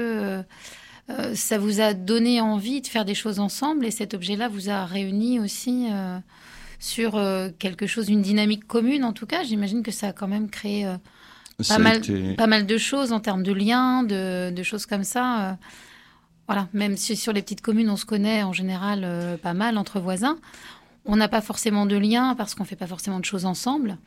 Euh, 1.09 1.35
ça 1.35 1.57
vous 1.57 1.81
a 1.81 1.93
donné 1.93 2.39
envie 2.41 2.81
de 2.81 2.87
faire 2.87 3.05
des 3.05 3.15
choses 3.15 3.39
ensemble 3.39 3.85
et 3.85 3.91
cet 3.91 4.13
objet-là 4.13 4.47
vous 4.47 4.69
a 4.69 4.85
réunis 4.85 5.39
aussi 5.39 5.87
euh, 5.91 6.17
sur 6.79 7.15
euh, 7.15 7.49
quelque 7.59 7.87
chose, 7.87 8.09
une 8.09 8.21
dynamique 8.21 8.65
commune 8.67 9.03
en 9.03 9.13
tout 9.13 9.25
cas. 9.25 9.43
J'imagine 9.43 9.83
que 9.83 9.91
ça 9.91 10.07
a 10.09 10.13
quand 10.13 10.27
même 10.27 10.49
créé 10.49 10.85
pas, 11.67 11.77
mal, 11.77 11.97
été- 11.97 12.35
pas 12.35 12.47
mal 12.47 12.65
de 12.65 12.77
choses 12.77 13.11
en 13.11 13.19
termes 13.19 13.43
de 13.43 13.51
liens, 13.53 14.03
de, 14.03 14.51
de 14.51 14.63
choses 14.63 14.85
comme 14.85 15.03
ça. 15.03 15.57
voilà, 16.47 16.67
même 16.73 16.97
si 16.97 17.15
sur 17.15 17.33
les 17.33 17.41
petites 17.41 17.61
communes, 17.61 17.89
on 17.89 17.97
se 17.97 18.05
connaît 18.05 18.43
en 18.43 18.53
général 18.53 19.37
pas 19.41 19.53
mal 19.53 19.77
entre 19.77 19.99
voisins. 19.99 20.37
On 21.05 21.17
n'a 21.17 21.27
pas 21.27 21.41
forcément 21.41 21.85
de 21.85 21.97
liens 21.97 22.33
parce 22.35 22.55
qu'on 22.55 22.63
fait 22.63 22.77
pas 22.77 22.87
forcément 22.87 23.19
de 23.19 23.25
choses 23.25 23.45
ensemble. 23.45 23.97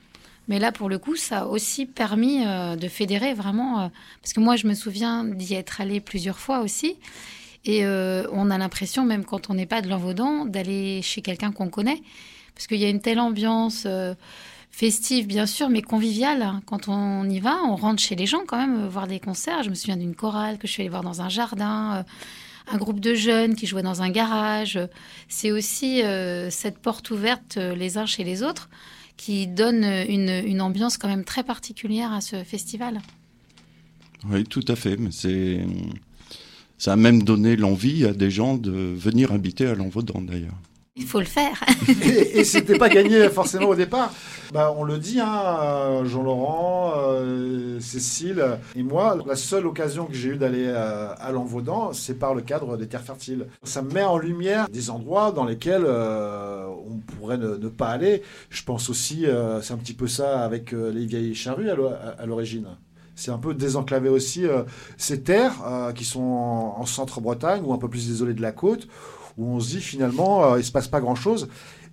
Mais 0.49 0.59
là, 0.59 0.73
pour 0.73 0.89
le 0.89 0.99
coup, 0.99 1.17
ça 1.17 1.41
a 1.41 1.45
aussi 1.47 1.87
permis 1.87 2.45
euh, 2.47 2.77
de 2.77 2.89
fédérer 2.89 3.35
vraiment. 3.35 3.81
euh, 3.81 3.89
parce 4.23 4.33
que 4.33 4.41
moi, 4.41 4.57
je 4.57 4.67
me 4.67 4.75
souviens 4.75 5.25
d'y 5.25 5.55
être 5.55 5.81
allée 5.81 6.01
plusieurs 6.01 6.39
fois 6.39 6.61
aussi. 6.61 6.97
Et 7.69 7.85
on 7.85 8.49
a 8.53 8.59
l'impression, 8.59 9.05
même 9.05 9.25
quand 9.25 9.51
on 9.51 9.55
n'est 9.55 9.67
pas 9.67 9.83
de 9.83 9.89
l'Envaudan, 9.89 10.45
d'aller 10.45 11.03
chez 11.03 11.21
quelqu'un 11.21 11.51
qu'on 11.51 11.69
connaît. 11.69 12.01
Parce 12.55 12.69
qu'il 12.69 12.77
y 12.77 12.85
a 12.85 12.89
une 12.89 13.01
telle 13.01 13.19
ambiance 13.19 13.89
festive, 14.71 15.27
bien 15.27 15.47
sûr, 15.47 15.69
mais 15.69 15.83
conviviale. 15.83 16.61
Quand 16.65 16.87
on 16.87 17.29
y 17.29 17.41
va, 17.41 17.57
on 17.65 17.75
rentre 17.75 18.01
chez 18.01 18.15
les 18.15 18.27
gens 18.27 18.43
quand 18.47 18.57
même, 18.57 18.87
voir 18.87 19.09
des 19.09 19.19
concerts. 19.19 19.65
Je 19.65 19.71
me 19.71 19.75
souviens 19.75 19.97
d'une 19.97 20.15
chorale 20.15 20.59
que 20.59 20.69
je 20.69 20.75
suis 20.75 20.83
allée 20.83 20.91
voir 20.91 21.03
dans 21.03 21.23
un 21.23 21.29
jardin 21.29 22.05
un 22.69 22.77
groupe 22.77 23.01
de 23.01 23.15
jeunes 23.15 23.55
qui 23.55 23.67
jouaient 23.67 23.83
dans 23.83 24.03
un 24.03 24.11
garage. 24.11 24.79
C'est 25.29 25.53
aussi 25.53 26.03
euh, 26.03 26.51
cette 26.51 26.79
porte 26.79 27.11
ouverte 27.11 27.57
euh, 27.57 27.75
les 27.75 27.99
uns 27.99 28.07
chez 28.07 28.25
les 28.25 28.43
autres 28.43 28.69
qui 29.17 29.47
donne 29.47 29.85
une, 30.09 30.61
ambiance 30.61 30.99
quand 30.99 31.09
même 31.09 31.25
très 31.25 31.43
particulière 31.43 32.13
à 32.13 32.21
ce 32.21 32.45
festival. 32.45 33.01
Oui, 34.29 34.45
tout 34.45 34.65
à 34.69 34.77
fait. 34.77 34.97
Mais 34.97 35.11
c'est, 35.11 35.65
ça 36.79 36.93
a 36.93 36.97
même 36.97 37.23
donné 37.23 37.57
l'envie 37.57 38.05
à 38.05 38.13
des 38.13 38.31
gens 38.31 38.57
de 38.57 38.71
venir 38.71 39.33
habiter 39.33 39.67
à 39.67 39.75
Lanvaudan 39.75 40.21
d'ailleurs. 40.21 40.59
Il 40.97 41.07
faut 41.07 41.21
le 41.21 41.27
faire. 41.27 41.63
et, 41.89 42.41
et 42.41 42.45
c'était 42.45 42.79
pas 42.79 42.89
gagné 42.89 43.29
forcément 43.31 43.69
au 43.69 43.75
départ. 43.75 44.13
Bah, 44.53 44.73
on 44.77 44.85
le 44.85 44.99
dit, 44.99 45.21
hein, 45.21 45.59
euh, 45.61 46.05
Jean-Laurent, 46.05 46.95
euh, 46.97 47.81
Cécile 47.81 48.59
et 48.77 48.83
moi, 48.83 49.19
la 49.27 49.35
seule 49.35 49.67
occasion 49.67 50.07
que 50.07 50.15
j'ai 50.15 50.31
eue 50.31 50.37
d'aller 50.37 50.67
euh, 50.67 51.13
à, 51.19 51.33
l'Envaudan, 51.33 51.93
c'est 51.93 52.15
par 52.15 52.35
le 52.35 52.43
cadre 52.43 52.77
des 52.77 52.87
terres 52.87 53.03
fertiles. 53.03 53.47
Ça 53.65 53.83
met 53.83 54.05
en 54.05 54.19
lumière 54.19 54.69
des 54.69 54.91
endroits 54.91 55.33
dans 55.33 55.45
lesquels 55.45 55.85
on 55.85 56.99
pourrait 56.99 57.39
ne, 57.39 57.57
pas 57.69 57.89
aller. 57.89 58.23
Je 58.51 58.63
pense 58.63 58.89
aussi, 58.89 59.27
c'est 59.63 59.73
un 59.73 59.79
petit 59.79 59.95
peu 59.95 60.07
ça 60.07 60.45
avec 60.45 60.73
les 60.73 61.07
vieilles 61.07 61.35
charrues 61.35 61.69
à 61.71 62.27
l'origine 62.27 62.69
c'est 63.19 63.31
un 63.31 63.39
peu 63.39 63.55
désenclaver 63.55 64.11
aussi 64.11 64.45
ces 64.99 65.23
terres 65.23 65.55
qui 65.95 66.05
sont 66.05 66.21
en, 66.21 66.77
en 66.79 66.85
centre-Bretagne 66.85 67.63
ou 67.65 67.73
un 67.73 67.79
peu 67.79 67.89
plus 67.89 68.09
isolées 68.09 68.35
de 68.35 68.43
la 68.43 68.53
côte, 68.53 68.89
où 69.37 69.47
on 69.47 69.61
se 69.61 69.77
dit 69.77 69.81
finalement, 69.81 70.55
il 70.57 70.59
ne 70.59 70.63
se 70.63 70.73
passe 70.73 70.89
pas 70.89 71.01
grand-chose. 71.01 71.49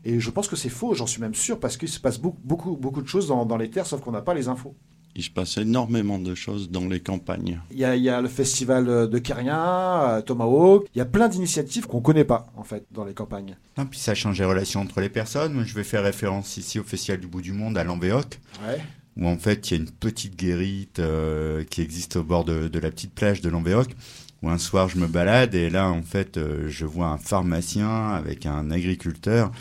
Et 0.05 0.19
je 0.19 0.29
pense 0.29 0.47
que 0.47 0.55
c'est 0.55 0.69
faux, 0.69 0.93
j'en 0.93 1.07
suis 1.07 1.21
même 1.21 1.33
sûr, 1.33 1.59
parce 1.59 1.77
qu'il 1.77 1.87
se 1.87 1.99
passe 1.99 2.19
beaucoup, 2.19 2.41
beaucoup, 2.43 2.75
beaucoup 2.75 3.01
de 3.01 3.07
choses 3.07 3.27
dans, 3.27 3.57
les 3.57 3.69
terres, 3.69 3.85
sauf 3.85 4.01
qu'on 4.01 4.11
n'a 4.11 4.21
pas 4.21 4.33
les 4.33 4.47
infos. 4.47 4.75
Il 5.15 5.23
se 5.23 5.29
passe 5.29 5.57
énormément 5.57 6.17
de 6.17 6.33
choses 6.33 6.71
dans 6.71 6.87
les 6.87 6.99
campagnes. 6.99 7.61
Il 7.71 7.77
y 7.77 7.85
a, 7.85 8.21
le 8.21 8.27
festival 8.27 8.85
de 9.07 9.17
Carien, 9.19 10.21
Tomahawk. 10.25 10.87
Il 10.95 10.97
y 10.97 11.01
a 11.01 11.05
plein 11.05 11.29
d'initiatives 11.29 11.85
qu'on 11.85 11.97
ne 11.97 12.03
connaît 12.03 12.25
pas, 12.25 12.47
en 12.57 12.63
fait, 12.63 12.85
dans 12.91 13.05
les 13.05 13.13
campagnes. 13.13 13.55
Non, 13.77 13.85
puis 13.85 13.99
ça 13.99 14.15
change 14.15 14.39
les 14.39 14.45
relations 14.45 14.81
entre 14.81 15.01
les 15.01 15.09
personnes. 15.09 15.63
Je 15.65 15.75
vais 15.75 15.83
faire 15.83 16.03
référence 16.03 16.57
ici 16.57 16.79
au 16.79 16.83
Festival 16.83 17.19
du 17.19 17.27
bout 17.27 17.41
du 17.41 17.53
monde 17.53 17.77
à 17.77 17.83
Lamvéoc. 17.83 18.39
Où 19.15 19.27
en 19.27 19.37
fait, 19.37 19.69
il 19.69 19.77
y 19.77 19.79
a 19.79 19.83
une 19.83 19.91
petite 19.91 20.35
guérite 20.35 20.97
euh, 20.99 21.63
qui 21.63 21.81
existe 21.81 22.15
au 22.15 22.23
bord 22.23 22.43
de, 22.43 22.69
la 22.73 22.89
petite 22.89 23.13
plage 23.13 23.41
de 23.41 23.49
Lamvéoc 23.49 23.95
où 24.43 24.49
un 24.49 24.59
soir 24.59 24.89
je 24.89 24.97
me 24.97 25.07
balade 25.07 25.55
et 25.55 25.71
là 25.71 25.89
en 25.89 26.03
fait 26.03 26.37
euh, 26.37 26.69
je 26.69 26.85
vois 26.85 27.07
un 27.07 27.17
pharmacien 27.17 28.09
avec 28.09 28.45
un 28.45 28.69
agriculteur 28.69 29.51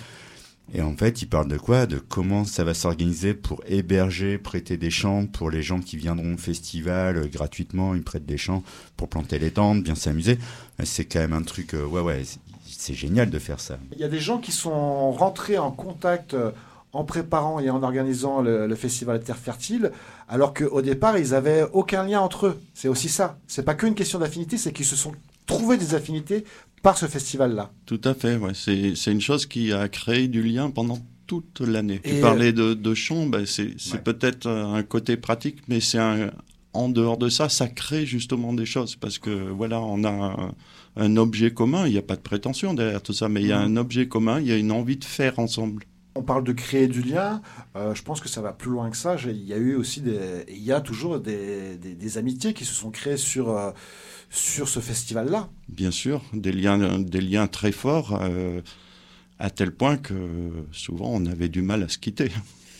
et 0.74 0.80
en 0.80 0.96
fait, 0.96 1.20
il 1.20 1.26
parle 1.26 1.48
de 1.48 1.58
quoi? 1.58 1.86
De 1.86 1.98
comment 1.98 2.44
ça 2.44 2.64
va 2.64 2.72
s'organiser 2.72 3.34
pour 3.34 3.60
héberger, 3.66 4.38
prêter 4.38 4.78
des 4.78 4.90
champs 4.90 5.26
pour 5.26 5.50
les 5.50 5.62
gens 5.62 5.80
qui 5.80 5.96
viendront 5.98 6.34
au 6.34 6.38
festival 6.38 7.16
euh, 7.18 7.26
gratuitement. 7.26 7.94
Ils 7.94 8.02
prêtent 8.02 8.24
des 8.24 8.38
champs 8.38 8.62
pour 8.96 9.08
planter 9.08 9.38
les 9.38 9.50
tentes, 9.50 9.82
bien 9.82 9.94
s'amuser. 9.94 10.38
C'est 10.82 11.04
quand 11.04 11.18
même 11.18 11.34
un 11.34 11.42
truc, 11.42 11.74
euh, 11.74 11.84
ouais, 11.84 12.00
ouais, 12.00 12.22
c'est 12.64 12.94
génial 12.94 13.28
de 13.28 13.38
faire 13.38 13.60
ça. 13.60 13.76
Il 13.92 13.98
y 13.98 14.04
a 14.04 14.08
des 14.08 14.18
gens 14.18 14.38
qui 14.38 14.52
sont 14.52 15.12
rentrés 15.12 15.58
en 15.58 15.72
contact 15.72 16.32
euh, 16.32 16.52
en 16.94 17.04
préparant 17.04 17.60
et 17.60 17.68
en 17.68 17.82
organisant 17.82 18.40
le, 18.40 18.66
le 18.66 18.74
festival 18.74 19.22
Terre 19.22 19.36
Fertile, 19.36 19.92
alors 20.32 20.54
qu'au 20.54 20.80
départ, 20.80 21.18
ils 21.18 21.34
avaient 21.34 21.62
aucun 21.74 22.04
lien 22.04 22.20
entre 22.20 22.46
eux. 22.46 22.60
C'est 22.72 22.88
aussi 22.88 23.10
ça. 23.10 23.38
C'est 23.46 23.64
pas 23.64 23.74
qu'une 23.74 23.94
question 23.94 24.18
d'affinité, 24.18 24.56
c'est 24.56 24.72
qu'ils 24.72 24.86
se 24.86 24.96
sont 24.96 25.12
trouvés 25.44 25.76
des 25.76 25.94
affinités 25.94 26.44
par 26.82 26.96
ce 26.96 27.04
festival-là. 27.04 27.70
Tout 27.84 28.00
à 28.04 28.14
fait, 28.14 28.36
ouais. 28.36 28.52
c'est 28.54 29.12
une 29.12 29.20
chose 29.20 29.44
qui 29.44 29.74
a 29.74 29.90
créé 29.90 30.28
du 30.28 30.42
lien 30.42 30.70
pendant 30.70 30.98
toute 31.26 31.60
l'année. 31.60 32.00
Tu 32.02 32.14
parlais 32.22 32.54
de, 32.54 32.72
de 32.72 32.94
chant, 32.94 33.26
ben 33.26 33.44
c'est 33.44 34.02
peut-être 34.02 34.48
un 34.48 34.82
côté 34.82 35.18
pratique, 35.18 35.58
mais 35.68 35.80
c'est 35.80 35.98
en 36.72 36.88
dehors 36.88 37.18
de 37.18 37.28
ça, 37.28 37.50
ça 37.50 37.68
crée 37.68 38.06
justement 38.06 38.54
des 38.54 38.64
choses 38.64 38.96
parce 38.96 39.18
que 39.18 39.50
voilà, 39.50 39.82
on 39.82 40.02
a 40.02 40.54
un, 40.96 41.16
objet 41.18 41.50
commun. 41.50 41.86
Il 41.86 41.92
n'y 41.92 41.98
a 41.98 42.02
pas 42.02 42.16
de 42.16 42.22
prétention 42.22 42.72
derrière 42.72 43.02
tout 43.02 43.12
ça, 43.12 43.28
mais 43.28 43.42
il 43.42 43.48
y 43.48 43.52
a 43.52 43.60
un 43.60 43.76
objet 43.76 44.08
commun. 44.08 44.40
Il 44.40 44.46
y 44.46 44.52
a 44.52 44.56
une 44.56 44.72
envie 44.72 44.96
de 44.96 45.04
faire 45.04 45.38
ensemble. 45.38 45.84
On 46.14 46.22
parle 46.22 46.44
de 46.44 46.52
créer 46.52 46.88
du 46.88 47.02
lien. 47.02 47.40
Euh, 47.74 47.94
je 47.94 48.02
pense 48.02 48.20
que 48.20 48.28
ça 48.28 48.42
va 48.42 48.52
plus 48.52 48.70
loin 48.70 48.90
que 48.90 48.96
ça. 48.96 49.16
Il 49.24 49.44
y 49.44 49.54
a 49.54 49.56
eu 49.56 49.74
aussi 49.74 50.02
des, 50.02 50.44
il 50.48 50.62
y 50.62 50.72
a 50.72 50.80
toujours 50.80 51.20
des, 51.20 51.76
des, 51.76 52.18
amitiés 52.18 52.52
qui 52.52 52.64
se 52.64 52.74
sont 52.74 52.90
créées 52.90 53.16
sur 53.16 53.50
euh, 53.50 53.70
sur 54.28 54.68
ce 54.68 54.80
festival-là. 54.80 55.48
Bien 55.68 55.90
sûr, 55.90 56.22
des 56.34 56.52
liens, 56.52 56.98
des 56.98 57.20
liens 57.20 57.46
très 57.46 57.72
forts, 57.72 58.18
euh, 58.20 58.60
à 59.38 59.48
tel 59.50 59.72
point 59.72 59.96
que 59.96 60.14
souvent 60.70 61.08
on 61.08 61.24
avait 61.26 61.48
du 61.48 61.62
mal 61.62 61.82
à 61.82 61.88
se 61.88 61.98
quitter. 61.98 62.30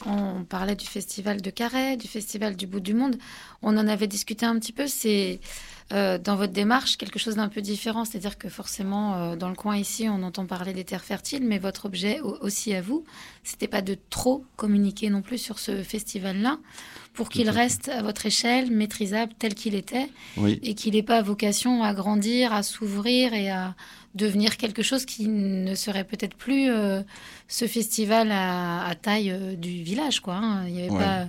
On 0.04 0.44
parlait 0.44 0.74
du 0.74 0.86
festival 0.86 1.40
de 1.40 1.50
Carré, 1.50 1.96
du 1.96 2.08
festival 2.08 2.56
du 2.56 2.66
bout 2.66 2.80
du 2.80 2.92
monde. 2.92 3.16
On 3.62 3.76
en 3.76 3.86
avait 3.86 4.08
discuté 4.08 4.44
un 4.44 4.58
petit 4.58 4.72
peu. 4.72 4.86
C'est 4.88 5.40
euh, 5.92 6.16
dans 6.16 6.37
votre 6.37 6.52
démarche 6.52 6.96
quelque 6.96 7.18
chose 7.18 7.37
d'un 7.37 7.49
peu 7.49 7.61
différent. 7.61 8.04
C'est-à-dire 8.04 8.38
que 8.38 8.49
forcément, 8.49 9.14
euh, 9.14 9.37
dans 9.37 9.50
le 9.50 9.54
coin 9.54 9.76
ici, 9.76 10.08
on 10.08 10.22
entend 10.22 10.46
parler 10.46 10.72
des 10.72 10.84
terres 10.84 11.04
fertiles, 11.04 11.44
mais 11.44 11.58
votre 11.58 11.84
objet 11.84 12.20
aussi 12.20 12.72
à 12.72 12.80
vous, 12.80 13.04
c'était 13.44 13.68
pas 13.68 13.82
de 13.82 13.96
trop 14.08 14.44
communiquer 14.56 15.11
non 15.11 15.20
plus 15.20 15.37
sur 15.38 15.58
ce 15.58 15.82
festival-là 15.82 16.58
pour 17.12 17.28
qu'il 17.28 17.50
reste 17.50 17.90
à 17.90 18.00
votre 18.00 18.25
échelle, 18.25 18.70
maîtrisable 18.70 19.34
tel 19.38 19.54
qu'il 19.54 19.75
était, 19.75 20.08
et 20.62 20.75
qu'il 20.75 20.94
n'ait 20.94 21.02
pas 21.02 21.20
vocation 21.20 21.82
à 21.82 21.92
grandir, 21.92 22.54
à 22.54 22.62
s'ouvrir 22.62 23.34
et 23.34 23.50
à 23.50 23.75
devenir 24.14 24.56
quelque 24.56 24.82
chose 24.82 25.04
qui 25.04 25.28
ne 25.28 25.75
serait 25.75 26.04
peut-être 26.04 26.34
plus 26.34 26.70
euh, 26.70 27.02
ce 27.49 27.66
festival 27.66 28.30
à, 28.32 28.94
taille 29.02 29.58
du 29.58 29.82
village. 29.82 30.20
Quoi, 30.20 30.37
hein. 30.37 30.66
Il 30.68 30.72
n'y 30.72 30.80
avait 30.88 30.99
pas 30.99 31.28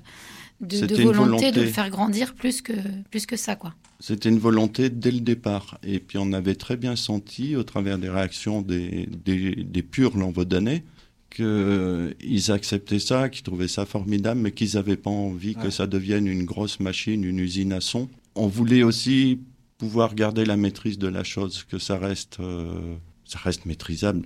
de, 0.64 1.04
volonté, 1.04 1.52
de 1.52 1.62
le 1.62 1.68
faire 1.68 1.90
grandir 1.90 2.34
plus 2.34 2.62
que, 2.62 2.74
plus 3.10 3.26
que 3.26 3.36
ça. 3.36 3.56
quoi. 3.56 3.74
C'était 4.00 4.30
une 4.30 4.40
volonté 4.40 4.90
dès 4.90 5.12
le 5.12 5.20
départ. 5.20 5.78
Et 5.84 6.00
puis 6.00 6.18
on 6.18 6.34
avait 6.34 6.56
très 6.56 6.78
bien 6.78 6.96
senti, 6.96 7.56
au 7.56 7.64
travers 7.64 7.98
des 7.98 8.10
réactions 8.10 8.62
des, 8.62 9.08
des, 9.26 9.56
des 9.56 9.84
purs 9.84 10.18
Lanvaudanais, 10.18 10.84
qu'ils 11.30 12.52
acceptaient 12.52 13.00
ça, 13.00 13.30
qu'ils 13.30 13.44
trouvaient 13.44 13.68
ça 13.68 13.86
formidable, 13.86 14.40
mais 14.42 14.52
qu'ils 14.52 14.76
n'avaient 14.76 14.98
pas 14.98 15.10
envie 15.10 15.56
que 15.56 15.70
ça 15.70 15.88
devienne 15.88 16.28
une 16.28 16.44
grosse 16.46 16.80
machine, 16.80 17.24
une 17.24 17.40
usine 17.40 17.74
à 17.74 17.82
son. 17.82 18.10
On 18.36 18.48
voulait 18.48 18.84
aussi 18.84 19.40
pouvoir 19.78 20.16
garder 20.16 20.46
la 20.46 20.58
maîtrise 20.58 20.98
de 20.98 21.08
la 21.08 21.24
chose, 21.24 21.64
que 21.64 21.78
ça 21.78 21.98
reste, 21.98 22.38
euh, 22.40 22.96
ça 23.26 23.40
reste 23.40 23.66
maîtrisable. 23.66 24.24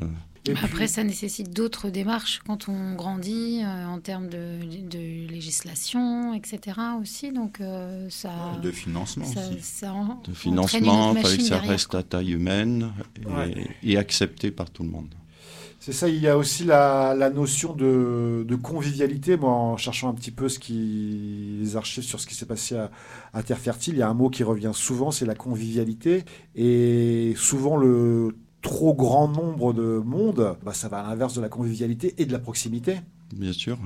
Après, 0.64 0.88
ça 0.88 1.04
nécessite 1.04 1.54
d'autres 1.54 1.90
démarches 1.90 2.42
quand 2.46 2.70
on 2.70 2.96
grandit 2.96 3.62
euh, 3.64 3.86
en 3.86 4.00
termes 4.00 4.28
de, 4.30 5.28
législation, 5.30 6.34
etc. 6.34 6.78
aussi. 7.02 7.32
Donc, 7.32 7.62
euh, 7.62 8.08
ça. 8.10 8.32
De 8.62 8.72
financement 8.72 9.26
aussi. 9.26 9.86
de 10.28 10.34
financement, 10.34 11.16
il 11.16 11.22
fallait 11.22 11.38
que 11.38 11.44
ça 11.44 11.60
reste 11.60 11.96
à 11.96 12.04
taille 12.04 12.32
humaine 12.32 12.92
et, 13.84 13.98
accepté 13.98 14.52
par 14.52 14.70
tout 14.70 14.84
le 14.84 14.90
monde. 14.90 15.14
C'est 15.80 15.94
ça, 15.94 16.10
il 16.10 16.20
y 16.20 16.28
a 16.28 16.38
aussi 16.38 16.66
la, 16.66 17.16
notion 17.34 17.74
de, 17.74 18.56
convivialité. 18.62 19.38
Moi, 19.38 19.52
en 19.52 19.78
cherchant 19.78 20.10
un 20.10 20.14
petit 20.14 20.32
peu 20.32 20.50
ce 20.50 20.60
qui, 20.60 21.58
les 21.60 21.76
archives 21.76 22.04
sur 22.04 22.20
ce 22.20 22.28
qui 22.28 22.36
s'est 22.36 22.46
passé 22.46 22.76
à, 22.76 22.92
à, 23.34 23.44
Terre 23.44 23.60
Fertile, 23.60 23.96
il 23.96 24.00
y 24.00 24.02
a 24.02 24.10
un 24.10 24.14
mot 24.14 24.30
qui 24.30 24.44
revient 24.44 24.72
souvent, 24.74 25.12
c'est 25.12 25.26
la 25.26 25.36
convivialité. 25.36 26.26
Et 26.56 27.34
souvent, 27.38 27.78
le 27.78 28.36
trop 28.68 28.94
grand 28.94 29.30
nombre 29.30 29.72
de 29.72 30.02
monde, 30.06 30.58
bah, 30.64 30.74
ça 30.74 30.90
va 30.90 31.00
à 31.00 31.10
l'inverse 31.10 31.34
de 31.34 31.42
la 31.42 31.48
convivialité 31.48 32.14
et 32.18 32.26
de 32.26 32.34
la 32.34 32.40
proximité. 32.40 32.98
Bien 33.34 33.54
sûr, 33.54 33.78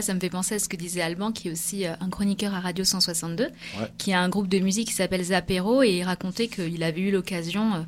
ça 0.00 0.14
me 0.14 0.20
fait 0.20 0.30
penser 0.30 0.54
à 0.54 0.58
ce 0.58 0.70
que 0.70 0.76
disait 0.76 1.02
Alban, 1.02 1.32
qui 1.32 1.48
est 1.48 1.52
aussi 1.52 1.86
euh, 1.86 1.92
un 2.00 2.08
chroniqueur 2.08 2.54
à 2.54 2.60
Radio 2.60 2.82
162, 2.82 3.48
qui 3.98 4.14
a 4.14 4.20
un 4.22 4.30
groupe 4.30 4.48
de 4.48 4.58
musique 4.58 4.88
qui 4.88 4.94
s'appelle 4.94 5.22
Zapero, 5.22 5.82
et 5.82 5.90
il 5.90 6.02
racontait 6.02 6.48
qu'il 6.48 6.82
avait 6.82 7.02
eu 7.02 7.10
l'occasion 7.10 7.74
euh, 7.74 7.80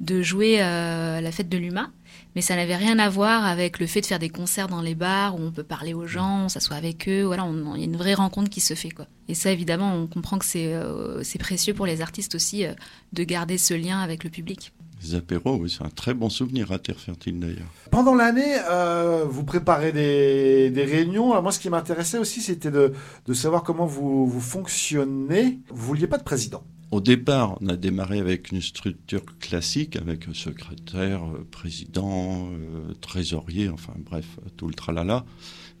de 0.00 0.20
jouer 0.20 0.60
euh, 0.60 1.16
à 1.16 1.20
la 1.22 1.32
fête 1.32 1.48
de 1.48 1.56
l'UMA, 1.56 1.90
mais 2.34 2.42
ça 2.42 2.56
n'avait 2.56 2.76
rien 2.76 2.98
à 2.98 3.08
voir 3.08 3.46
avec 3.46 3.78
le 3.78 3.86
fait 3.86 4.02
de 4.02 4.06
faire 4.06 4.18
des 4.18 4.28
concerts 4.28 4.68
dans 4.68 4.82
les 4.82 4.94
bars 4.94 5.34
où 5.34 5.42
on 5.42 5.50
peut 5.50 5.62
parler 5.62 5.94
aux 5.94 6.06
gens, 6.06 6.44
on 6.44 6.48
s'assoit 6.50 6.76
avec 6.76 7.08
eux, 7.08 7.22
voilà, 7.22 7.48
il 7.74 7.80
y 7.80 7.84
a 7.84 7.86
une 7.86 7.96
vraie 7.96 8.12
rencontre 8.12 8.50
qui 8.50 8.60
se 8.60 8.74
fait. 8.74 8.90
quoi. 8.90 9.06
Et 9.28 9.34
ça, 9.34 9.50
évidemment, 9.50 9.94
on 9.94 10.06
comprend 10.06 10.38
que 10.38 10.44
c'est 10.44 11.38
précieux 11.38 11.72
pour 11.72 11.86
les 11.86 12.02
artistes 12.02 12.34
aussi 12.34 12.66
de 13.14 13.24
garder 13.24 13.56
ce 13.56 13.72
lien 13.72 14.00
avec 14.00 14.22
le 14.22 14.28
public. 14.28 14.74
Les 15.02 15.14
apéros, 15.14 15.56
oui, 15.60 15.70
c'est 15.70 15.84
un 15.84 15.90
très 15.90 16.14
bon 16.14 16.30
souvenir 16.30 16.72
à 16.72 16.78
Terre 16.78 16.98
Fertile 16.98 17.38
d'ailleurs. 17.38 17.70
Pendant 17.90 18.14
l'année, 18.14 18.56
euh, 18.70 19.24
vous 19.28 19.44
préparez 19.44 19.92
des, 19.92 20.84
réunions. 20.84 21.32
Alors 21.32 21.42
moi, 21.42 21.52
ce 21.52 21.60
qui 21.60 21.70
m'intéressait 21.70 22.18
aussi, 22.18 22.40
c'était 22.40 22.70
de, 22.70 22.92
savoir 23.34 23.62
comment 23.62 23.86
vous, 23.86 24.26
vous 24.26 24.40
fonctionnez. 24.40 25.58
Vous 25.68 25.86
vouliez 25.86 26.06
pas 26.06 26.18
de 26.18 26.24
président 26.24 26.62
au 26.92 27.00
départ, 27.00 27.58
on 27.60 27.66
a 27.68 27.76
démarré 27.76 28.20
avec 28.20 28.52
une 28.52 28.62
structure 28.62 29.24
classique, 29.40 29.96
avec 29.96 30.28
un 30.28 30.34
secrétaire, 30.34 31.24
euh, 31.24 31.46
président, 31.50 32.48
euh, 32.52 32.94
trésorier, 33.00 33.68
enfin 33.68 33.92
bref, 33.98 34.24
tout 34.56 34.68
le 34.68 34.74
tralala. 34.74 35.24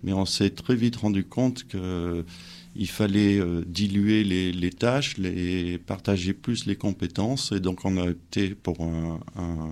Mais 0.02 0.12
on 0.12 0.26
s'est 0.26 0.50
très 0.50 0.74
vite 0.74 0.96
rendu 0.96 1.24
compte 1.24 1.64
qu'il 1.68 2.24
il 2.78 2.88
fallait 2.88 3.38
euh, 3.38 3.62
diluer 3.66 4.24
les, 4.24 4.70
tâches, 4.70 5.16
les 5.18 5.78
partager 5.78 6.32
plus 6.32 6.66
les 6.66 6.76
compétences, 6.76 7.52
et 7.52 7.60
donc 7.60 7.84
on 7.84 7.96
a 7.96 8.10
opté 8.10 8.54
pour 8.54 8.76
un, 8.80 9.20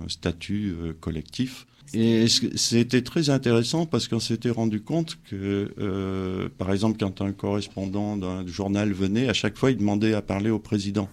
statut 0.07 0.75
euh, 0.79 0.93
collectif. 0.99 1.67
Et 1.93 2.25
c'était 2.27 3.03
très 3.03 3.29
intéressant 3.29 3.85
parce 3.85 4.07
qu'on 4.07 4.19
s'était 4.19 4.49
rendu 4.49 4.81
compte 4.81 5.17
que, 5.29 5.71
euh, 5.79 6.49
par 6.57 6.71
exemple, 6.71 6.97
quand 6.99 7.21
un 7.21 7.31
correspondant 7.31 8.17
d'un 8.17 8.45
journal 8.47 8.91
venait, 8.91 9.29
à 9.29 9.33
chaque 9.33 9.57
fois, 9.57 9.71
il 9.71 9.77
demandait 9.77 10.13
à 10.13 10.21
parler 10.21 10.49
au 10.49 10.59
président. 10.59 11.07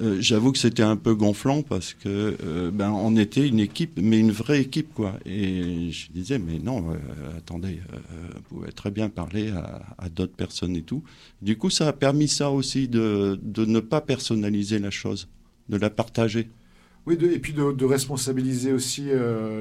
Euh, 0.00 0.16
j'avoue 0.20 0.50
que 0.50 0.58
c'était 0.58 0.82
un 0.82 0.96
peu 0.96 1.14
gonflant 1.14 1.62
parce 1.62 1.94
que 1.94 2.36
euh, 2.44 2.70
ben 2.72 2.90
on 2.90 3.16
était 3.16 3.46
une 3.46 3.60
équipe, 3.60 4.00
mais 4.02 4.18
une 4.18 4.32
vraie 4.32 4.60
équipe 4.60 4.92
quoi. 4.92 5.14
Et 5.24 5.90
je 5.92 6.10
disais 6.10 6.38
mais 6.38 6.58
non, 6.58 6.90
euh, 6.90 7.38
attendez, 7.38 7.80
vous 8.34 8.42
pouvez 8.48 8.72
très 8.72 8.90
bien 8.90 9.08
parler 9.08 9.50
à, 9.98 10.08
d'autres 10.08 10.34
personnes 10.34 10.76
et 10.76 10.82
tout. 10.82 11.04
Du 11.42 11.56
coup, 11.56 11.70
ça 11.70 11.88
a 11.88 11.92
permis 11.92 12.28
ça 12.28 12.50
aussi 12.50 12.88
de, 12.88 13.38
de 13.42 13.64
ne 13.64 13.80
pas 13.80 14.00
personnaliser 14.00 14.80
la 14.80 14.90
chose, 14.90 15.28
de 15.68 15.76
la 15.76 15.90
partager. 15.90 16.48
Oui, 17.06 17.16
et 17.20 17.38
puis 17.38 17.52
de, 17.52 17.72
de 17.72 17.84
responsabiliser 17.84 18.72
aussi 18.72 19.10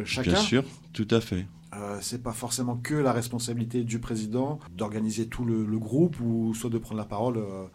chacun. 0.05 0.31
Bien 0.31 0.41
sûr, 0.41 0.63
tout 0.93 1.07
à 1.11 1.21
fait. 1.21 1.45
Euh, 1.75 1.97
c'est 2.01 2.21
pas 2.21 2.33
forcément 2.33 2.75
que 2.75 2.93
la 2.93 3.13
responsabilité 3.13 3.83
du 3.83 3.99
président 3.99 4.59
d'organiser 4.75 5.27
tout 5.27 5.45
le, 5.45 5.63
groupe 5.79 6.19
ou 6.19 6.53
soit 6.53 6.69
de 6.69 6.77
prendre 6.77 6.99
la 6.99 7.05
parole. 7.05 7.37
Euh. 7.37 7.65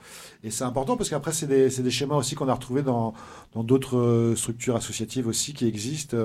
et 0.44 0.50
c'est 0.50 0.64
important 0.64 0.96
parce 0.96 1.10
qu'après, 1.10 1.32
c'est 1.32 1.46
des, 1.46 1.68
des, 1.68 1.90
schémas 1.90 2.14
aussi 2.14 2.34
qu'on 2.34 2.48
a 2.48 2.54
retrouvés 2.54 2.82
dans 2.82 3.14
d'autres 3.54 3.98
euh, 3.98 4.36
structures 4.36 4.76
associatives 4.76 5.26
aussi 5.26 5.52
qui 5.52 5.66
existent. 5.66 6.16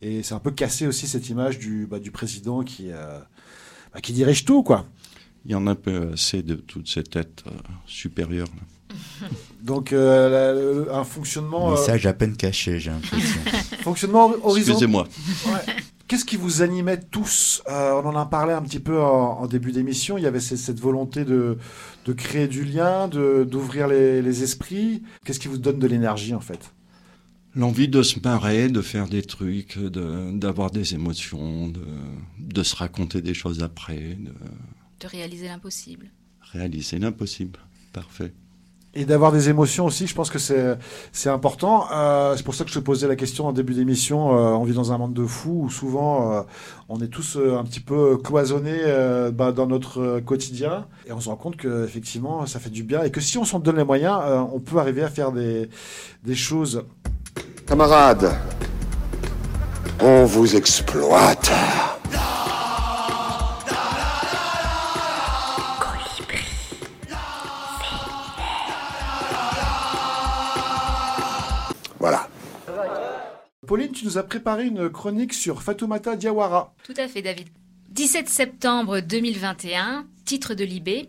et 0.00 0.22
c'est 0.22 0.34
un 0.34 0.38
peu 0.38 0.50
cassé 0.50 0.86
aussi 0.86 1.06
cette 1.06 1.28
image 1.28 1.58
du, 1.58 1.86
bah, 1.86 1.98
du 1.98 2.10
président 2.10 2.62
qui, 2.62 2.90
bah, 3.92 4.00
qui 4.00 4.12
dirige 4.12 4.44
tout, 4.44 4.62
quoi. 4.62 4.86
Il 5.44 5.52
y 5.52 5.54
en 5.54 5.66
a 5.66 5.72
un 5.72 5.74
peu 5.74 6.10
assez 6.12 6.42
de 6.42 6.54
toutes 6.54 6.88
ces 6.88 7.02
têtes 7.02 7.44
supérieures. 7.86 8.48
Donc 9.62 9.92
un 9.92 11.04
fonctionnement. 11.04 11.72
Message 11.72 12.06
à 12.06 12.12
peine 12.14 12.36
caché, 12.36 12.80
j'ai 12.80 12.90
l'impression. 12.90 13.40
fonctionnement 13.82 14.32
horizontal. 14.42 14.58
Excusez-moi. 14.58 15.08
Qu'est-ce 16.08 16.24
qui 16.24 16.36
vous 16.36 16.62
animait 16.62 16.98
tous 16.98 17.62
euh, 17.68 17.92
On 18.02 18.06
en 18.06 18.16
a 18.16 18.24
parlé 18.24 18.54
un 18.54 18.62
petit 18.62 18.80
peu 18.80 18.98
en, 18.98 19.46
début 19.46 19.72
d'émission. 19.72 20.16
Il 20.16 20.24
y 20.24 20.26
avait 20.26 20.40
cette, 20.40 20.80
volonté 20.80 21.26
de, 21.26 21.58
créer 22.16 22.48
du 22.48 22.64
lien, 22.64 23.08
d'ouvrir 23.08 23.88
les, 23.88 24.42
esprits. 24.42 25.02
Qu'est-ce 25.24 25.38
qui 25.38 25.48
vous 25.48 25.58
donne 25.58 25.78
de 25.78 25.86
l'énergie 25.86 26.34
en 26.34 26.40
fait? 26.40 26.72
L'envie 27.54 27.88
de 27.88 28.02
se 28.02 28.20
marrer, 28.20 28.68
de 28.68 28.80
faire 28.80 29.06
des 29.06 29.22
trucs, 29.22 29.78
d'avoir 29.78 30.70
des 30.70 30.94
émotions, 30.94 31.70
de, 32.38 32.62
se 32.62 32.74
raconter 32.74 33.20
des 33.20 33.34
choses 33.34 33.62
après. 33.62 34.16
de 35.00 35.06
réaliser 35.06 35.48
l'impossible. 35.48 36.10
Réaliser 36.40 36.98
l'impossible. 36.98 37.58
Parfait 37.92 38.32
et 38.94 39.04
d'avoir 39.04 39.32
des 39.32 39.48
émotions 39.48 39.86
aussi, 39.86 40.06
je 40.06 40.14
pense 40.14 40.30
que 40.30 40.38
c'est 40.38 41.28
important. 41.28 41.86
Euh, 41.92 42.34
c'est 42.36 42.42
pour 42.42 42.54
ça 42.54 42.64
que 42.64 42.70
je 42.70 42.78
te 42.78 42.84
posais 42.84 43.06
la 43.06 43.16
question 43.16 43.46
en 43.46 43.52
début 43.52 43.74
d'émission. 43.74 44.36
Euh, 44.36 44.50
on 44.52 44.64
vit 44.64 44.74
dans 44.74 44.92
un 44.92 44.98
monde 44.98 45.12
de 45.12 45.26
fous 45.26 45.62
où 45.64 45.70
souvent 45.70 46.32
euh, 46.32 46.42
on 46.88 47.00
est 47.00 47.08
tous 47.08 47.36
un 47.36 47.64
petit 47.64 47.80
peu 47.80 48.16
cloisonnés 48.16 48.80
bah, 49.32 49.52
dans 49.52 49.66
notre 49.66 50.20
quotidien 50.20 50.86
et 51.06 51.12
on 51.12 51.20
se 51.20 51.28
rend 51.28 51.36
compte 51.36 51.56
que 51.56 51.84
effectivement 51.84 52.46
ça 52.46 52.58
fait 52.58 52.70
du 52.70 52.82
bien 52.82 53.02
et 53.02 53.10
que 53.10 53.20
si 53.20 53.36
on 53.38 53.44
s'en 53.44 53.58
donne 53.58 53.76
les 53.76 53.84
moyens, 53.84 54.18
on 54.52 54.58
peut 54.58 54.78
arriver 54.78 55.02
à 55.02 55.08
faire 55.08 55.32
des, 55.32 55.68
des 56.24 56.34
choses. 56.34 56.84
Camarades, 57.66 58.34
on 60.00 60.24
vous 60.24 60.56
exploite. 60.56 61.52
Pauline, 73.68 73.92
tu 73.92 74.06
nous 74.06 74.16
as 74.16 74.22
préparé 74.22 74.64
une 74.66 74.88
chronique 74.88 75.34
sur 75.34 75.62
Fatoumata 75.62 76.16
Diawara. 76.16 76.74
Tout 76.84 76.94
à 76.96 77.06
fait, 77.06 77.20
David. 77.20 77.48
17 77.90 78.26
septembre 78.26 79.00
2021, 79.00 80.06
titre 80.24 80.54
de 80.54 80.64
Libé 80.64 81.06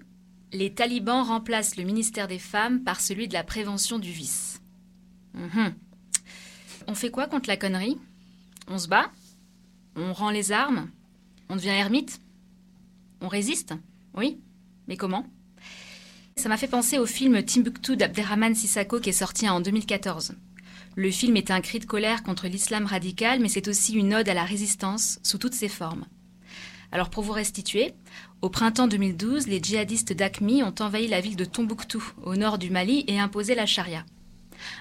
Les 0.52 0.74
talibans 0.74 1.24
remplacent 1.24 1.78
le 1.78 1.86
ministère 1.86 2.28
des 2.28 2.38
Femmes 2.38 2.84
par 2.84 3.00
celui 3.00 3.30
de 3.30 3.34
la 3.34 3.46
prévention 3.46 3.98
du 3.98 4.12
vice. 4.12 4.62
Mhm. 5.36 5.74
On 6.88 6.96
fait 6.96 7.12
quoi 7.12 7.28
contre 7.28 7.48
la 7.48 7.56
connerie? 7.56 7.98
On 8.68 8.78
se 8.78 8.90
bat? 8.90 9.10
On 9.96 10.12
rend 10.12 10.30
les 10.30 10.52
armes? 10.52 10.90
On 11.48 11.56
devient 11.56 11.70
ermite? 11.70 12.20
On 13.22 13.30
résiste? 13.30 13.74
Oui 14.14 14.38
Mais 14.90 14.98
comment? 14.98 15.26
Ça 16.36 16.50
m'a 16.50 16.58
fait 16.58 16.68
penser 16.68 16.98
au 16.98 17.06
film 17.06 17.42
Timbuktu 17.42 17.96
d'Abderrahman 17.96 18.54
Sissako 18.54 19.00
qui 19.00 19.12
est 19.12 19.14
sorti 19.14 19.48
en 19.48 19.62
2014. 19.62 20.34
Le 20.96 21.12
film 21.12 21.38
est 21.38 21.52
un 21.52 21.62
cri 21.62 21.80
de 21.80 21.86
colère 21.86 22.24
contre 22.24 22.48
l'islam 22.48 22.86
radical, 22.86 23.40
mais 23.40 23.50
c'est 23.50 23.68
aussi 23.68 23.94
une 23.94 24.14
ode 24.14 24.30
à 24.30 24.34
la 24.34 24.44
résistance 24.44 25.20
sous 25.24 25.38
toutes 25.38 25.54
ses 25.54 25.70
formes. 25.70 26.06
Alors 26.92 27.10
pour 27.10 27.24
vous 27.24 27.34
restituer, 27.34 27.94
au 28.42 28.50
printemps 28.50 28.88
2012, 28.88 29.48
les 29.48 29.62
djihadistes 29.62 30.14
d'Akmi 30.14 30.64
ont 30.64 30.74
envahi 30.80 31.08
la 31.08 31.22
ville 31.22 31.36
de 31.36 31.46
Tombouctou, 31.46 32.04
au 32.24 32.36
nord 32.36 32.58
du 32.58 32.70
Mali, 32.72 33.06
et 33.08 33.20
imposé 33.20 33.54
la 33.54 33.66
charia. 33.66 34.06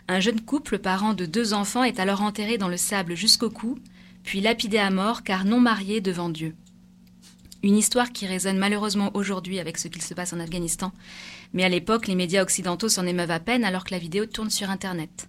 Un 0.08 0.20
jeune 0.20 0.40
couple, 0.40 0.78
parent 0.78 1.14
de 1.14 1.26
deux 1.26 1.52
enfants, 1.52 1.84
est 1.84 2.00
alors 2.00 2.22
enterré 2.22 2.58
dans 2.58 2.68
le 2.68 2.76
sable 2.76 3.14
jusqu'au 3.14 3.50
cou, 3.50 3.78
puis 4.24 4.40
lapidé 4.40 4.78
à 4.78 4.90
mort 4.90 5.22
car 5.22 5.44
non 5.44 5.60
marié 5.60 6.00
devant 6.00 6.30
Dieu. 6.30 6.54
Une 7.62 7.76
histoire 7.76 8.12
qui 8.12 8.26
résonne 8.26 8.58
malheureusement 8.58 9.10
aujourd'hui 9.14 9.58
avec 9.58 9.78
ce 9.78 9.88
qu'il 9.88 10.02
se 10.02 10.14
passe 10.14 10.32
en 10.32 10.40
Afghanistan, 10.40 10.92
mais 11.52 11.64
à 11.64 11.68
l'époque 11.68 12.06
les 12.06 12.14
médias 12.14 12.42
occidentaux 12.42 12.88
s'en 12.88 13.06
émeuvent 13.06 13.30
à 13.30 13.40
peine 13.40 13.64
alors 13.64 13.84
que 13.84 13.90
la 13.90 13.98
vidéo 13.98 14.26
tourne 14.26 14.50
sur 14.50 14.70
Internet. 14.70 15.28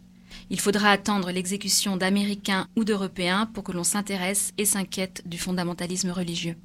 Il 0.50 0.60
faudra 0.60 0.90
attendre 0.92 1.32
l'exécution 1.32 1.96
d'Américains 1.96 2.68
ou 2.76 2.84
d'Européens 2.84 3.46
pour 3.54 3.64
que 3.64 3.72
l'on 3.72 3.84
s'intéresse 3.84 4.54
et 4.58 4.66
s'inquiète 4.66 5.22
du 5.26 5.38
fondamentalisme 5.38 6.10
religieux. 6.10 6.56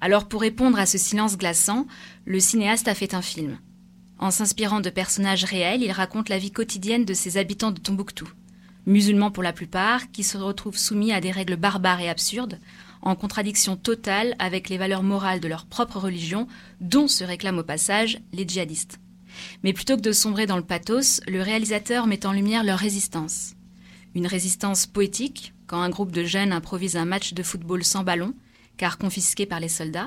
Alors 0.00 0.28
pour 0.28 0.40
répondre 0.40 0.78
à 0.78 0.86
ce 0.86 0.96
silence 0.96 1.36
glaçant, 1.36 1.86
le 2.24 2.40
cinéaste 2.40 2.88
a 2.88 2.94
fait 2.94 3.14
un 3.14 3.22
film. 3.22 3.58
En 4.18 4.30
s'inspirant 4.30 4.80
de 4.80 4.90
personnages 4.90 5.44
réels, 5.44 5.82
il 5.82 5.92
raconte 5.92 6.28
la 6.28 6.38
vie 6.38 6.52
quotidienne 6.52 7.04
de 7.04 7.14
ces 7.14 7.36
habitants 7.36 7.72
de 7.72 7.80
Tombouctou. 7.80 8.28
Musulmans 8.86 9.30
pour 9.30 9.42
la 9.42 9.52
plupart, 9.52 10.10
qui 10.10 10.22
se 10.22 10.38
retrouvent 10.38 10.78
soumis 10.78 11.12
à 11.12 11.20
des 11.20 11.30
règles 11.30 11.56
barbares 11.56 12.00
et 12.00 12.08
absurdes, 12.08 12.58
en 13.02 13.14
contradiction 13.16 13.76
totale 13.76 14.34
avec 14.38 14.68
les 14.68 14.78
valeurs 14.78 15.02
morales 15.02 15.40
de 15.40 15.48
leur 15.48 15.66
propre 15.66 15.98
religion, 15.98 16.46
dont 16.80 17.08
se 17.08 17.24
réclament 17.24 17.58
au 17.58 17.64
passage 17.64 18.20
les 18.32 18.46
djihadistes. 18.46 18.98
Mais 19.62 19.72
plutôt 19.72 19.96
que 19.96 20.02
de 20.02 20.12
sombrer 20.12 20.46
dans 20.46 20.56
le 20.56 20.64
pathos, 20.64 21.20
le 21.26 21.42
réalisateur 21.42 22.06
met 22.06 22.26
en 22.26 22.32
lumière 22.32 22.64
leur 22.64 22.78
résistance. 22.78 23.54
Une 24.14 24.26
résistance 24.26 24.86
poétique, 24.86 25.54
quand 25.66 25.80
un 25.80 25.90
groupe 25.90 26.12
de 26.12 26.24
jeunes 26.24 26.52
improvise 26.52 26.96
un 26.96 27.04
match 27.04 27.32
de 27.32 27.42
football 27.42 27.84
sans 27.84 28.02
ballon, 28.02 28.34
car 28.76 28.98
confisqué 28.98 29.46
par 29.46 29.60
les 29.60 29.68
soldats. 29.68 30.06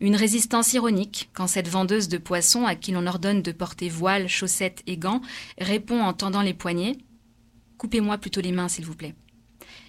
Une 0.00 0.16
résistance 0.16 0.72
ironique, 0.72 1.30
quand 1.32 1.46
cette 1.46 1.68
vendeuse 1.68 2.08
de 2.08 2.18
poissons 2.18 2.66
à 2.66 2.74
qui 2.74 2.92
l'on 2.92 3.06
ordonne 3.06 3.42
de 3.42 3.52
porter 3.52 3.88
voile, 3.88 4.28
chaussettes 4.28 4.82
et 4.86 4.96
gants 4.96 5.22
répond 5.58 6.00
en 6.00 6.12
tendant 6.12 6.42
les 6.42 6.54
poignets 6.54 6.96
Coupez-moi 7.78 8.18
plutôt 8.18 8.40
les 8.40 8.50
mains, 8.50 8.68
s'il 8.68 8.84
vous 8.84 8.96
plaît. 8.96 9.14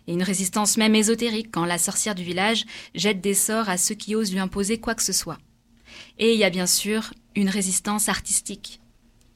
Et 0.08 0.14
une 0.14 0.24
résistance 0.24 0.78
même 0.78 0.96
ésotérique, 0.96 1.50
quand 1.52 1.66
la 1.66 1.80
sorcière 1.80 2.16
du 2.16 2.24
village 2.24 2.66
jette 2.94 3.22
des 3.22 3.34
sorts 3.34 3.70
à 3.70 3.78
ceux 3.78 3.96
qui 3.96 4.16
osent 4.16 4.32
lui 4.32 4.40
imposer 4.40 4.80
quoi 4.80 4.94
que 4.94 5.04
ce 5.04 5.14
soit. 5.14 5.40
Et 6.20 6.34
il 6.34 6.40
y 6.40 6.44
a 6.44 6.50
bien 6.50 6.68
sûr 6.68 7.14
une 7.40 7.50
résistance 7.50 8.10
artistique. 8.10 8.82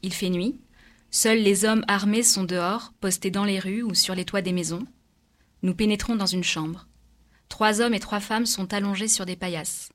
Il 0.01 0.13
fait 0.13 0.29
nuit, 0.29 0.59
seuls 1.09 1.39
les 1.39 1.63
hommes 1.65 1.85
armés 1.87 2.23
sont 2.23 2.43
dehors, 2.43 2.93
postés 2.99 3.31
dans 3.31 3.45
les 3.45 3.59
rues 3.59 3.81
ou 3.81 3.93
sur 3.93 4.13
les 4.13 4.25
toits 4.25 4.41
des 4.41 4.51
maisons. 4.51 4.85
Nous 5.61 5.73
pénétrons 5.73 6.15
dans 6.15 6.25
une 6.25 6.43
chambre. 6.43 6.87
Trois 7.47 7.81
hommes 7.81 7.93
et 7.93 7.99
trois 7.99 8.19
femmes 8.19 8.45
sont 8.45 8.73
allongés 8.73 9.07
sur 9.07 9.25
des 9.25 9.37
paillasses. 9.37 9.89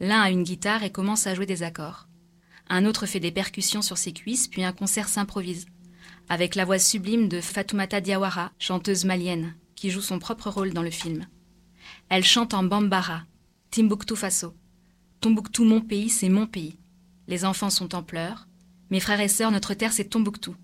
L'un 0.00 0.22
a 0.22 0.30
une 0.30 0.42
guitare 0.42 0.82
et 0.82 0.90
commence 0.90 1.26
à 1.26 1.34
jouer 1.34 1.44
des 1.44 1.62
accords. 1.62 2.08
Un 2.70 2.86
autre 2.86 3.04
fait 3.04 3.20
des 3.20 3.32
percussions 3.32 3.82
sur 3.82 3.98
ses 3.98 4.12
cuisses, 4.12 4.48
puis 4.48 4.64
un 4.64 4.72
concert 4.72 5.08
s'improvise, 5.08 5.66
avec 6.30 6.54
la 6.54 6.64
voix 6.64 6.78
sublime 6.78 7.28
de 7.28 7.40
Fatoumata 7.40 8.00
Diawara, 8.00 8.52
chanteuse 8.58 9.04
malienne, 9.04 9.54
qui 9.74 9.90
joue 9.90 10.00
son 10.00 10.18
propre 10.18 10.48
rôle 10.48 10.72
dans 10.72 10.82
le 10.82 10.90
film. 10.90 11.26
Elle 12.08 12.24
chante 12.24 12.54
en 12.54 12.62
bambara, 12.62 13.24
Timbuktu 13.70 14.16
Faso. 14.16 14.54
Tombouctou, 15.20 15.64
mon 15.64 15.82
pays, 15.82 16.08
c'est 16.08 16.30
mon 16.30 16.46
pays. 16.46 16.79
Les 17.28 17.44
enfants 17.44 17.70
sont 17.70 17.94
en 17.94 18.02
pleurs. 18.02 18.48
Mes 18.90 19.00
frères 19.00 19.20
et 19.20 19.28
sœurs, 19.28 19.50
notre 19.50 19.74
terre, 19.74 19.92
c'est 19.92 20.04
Tombouctou. 20.04 20.56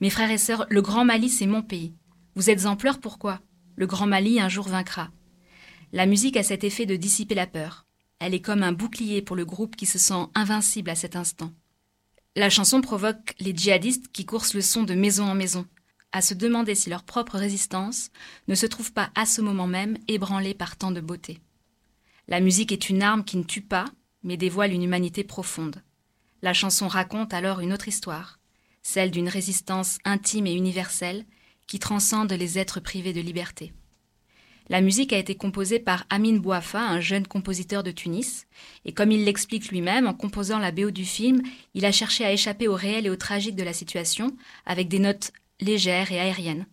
Mes 0.00 0.10
frères 0.10 0.30
et 0.30 0.38
sœurs, 0.38 0.66
le 0.70 0.82
Grand 0.82 1.04
Mali, 1.04 1.28
c'est 1.28 1.46
mon 1.46 1.62
pays. 1.62 1.94
Vous 2.34 2.50
êtes 2.50 2.66
en 2.66 2.76
pleurs, 2.76 3.00
pourquoi? 3.00 3.40
Le 3.76 3.86
Grand 3.86 4.06
Mali 4.06 4.40
un 4.40 4.48
jour 4.48 4.68
vaincra. 4.68 5.10
La 5.92 6.06
musique 6.06 6.36
a 6.36 6.42
cet 6.42 6.64
effet 6.64 6.86
de 6.86 6.96
dissiper 6.96 7.34
la 7.34 7.46
peur. 7.46 7.86
Elle 8.18 8.34
est 8.34 8.40
comme 8.40 8.62
un 8.62 8.72
bouclier 8.72 9.22
pour 9.22 9.36
le 9.36 9.44
groupe 9.44 9.76
qui 9.76 9.86
se 9.86 9.98
sent 9.98 10.26
invincible 10.34 10.90
à 10.90 10.94
cet 10.94 11.16
instant. 11.16 11.52
La 12.34 12.50
chanson 12.50 12.80
provoque 12.80 13.34
les 13.38 13.54
djihadistes 13.54 14.08
qui 14.12 14.26
coursent 14.26 14.54
le 14.54 14.60
son 14.60 14.84
de 14.84 14.94
maison 14.94 15.24
en 15.24 15.34
maison, 15.34 15.66
à 16.12 16.20
se 16.20 16.34
demander 16.34 16.74
si 16.74 16.90
leur 16.90 17.04
propre 17.04 17.38
résistance 17.38 18.10
ne 18.48 18.54
se 18.54 18.66
trouve 18.66 18.92
pas 18.92 19.10
à 19.14 19.26
ce 19.26 19.40
moment 19.40 19.66
même 19.66 19.96
ébranlée 20.08 20.54
par 20.54 20.76
tant 20.76 20.90
de 20.90 21.00
beauté. 21.00 21.40
La 22.28 22.40
musique 22.40 22.72
est 22.72 22.90
une 22.90 23.02
arme 23.02 23.24
qui 23.24 23.36
ne 23.36 23.44
tue 23.44 23.62
pas, 23.62 23.86
mais 24.22 24.36
dévoile 24.36 24.72
une 24.72 24.82
humanité 24.82 25.24
profonde. 25.24 25.82
La 26.46 26.54
chanson 26.54 26.86
raconte 26.86 27.34
alors 27.34 27.58
une 27.58 27.72
autre 27.72 27.88
histoire, 27.88 28.38
celle 28.84 29.10
d'une 29.10 29.28
résistance 29.28 29.98
intime 30.04 30.46
et 30.46 30.54
universelle 30.54 31.24
qui 31.66 31.80
transcende 31.80 32.32
les 32.32 32.56
êtres 32.56 32.78
privés 32.78 33.12
de 33.12 33.20
liberté. 33.20 33.72
La 34.68 34.80
musique 34.80 35.12
a 35.12 35.18
été 35.18 35.34
composée 35.34 35.80
par 35.80 36.06
Amin 36.08 36.36
Bouafa, 36.36 36.78
un 36.80 37.00
jeune 37.00 37.26
compositeur 37.26 37.82
de 37.82 37.90
Tunis, 37.90 38.46
et 38.84 38.92
comme 38.92 39.10
il 39.10 39.24
l'explique 39.24 39.70
lui-même, 39.70 40.06
en 40.06 40.14
composant 40.14 40.60
la 40.60 40.70
BO 40.70 40.92
du 40.92 41.04
film, 41.04 41.42
il 41.74 41.84
a 41.84 41.90
cherché 41.90 42.24
à 42.24 42.30
échapper 42.30 42.68
au 42.68 42.76
réel 42.76 43.06
et 43.06 43.10
au 43.10 43.16
tragique 43.16 43.56
de 43.56 43.64
la 43.64 43.72
situation, 43.72 44.36
avec 44.66 44.86
des 44.86 45.00
notes 45.00 45.32
légères 45.60 46.12
et 46.12 46.20
aériennes. 46.20 46.66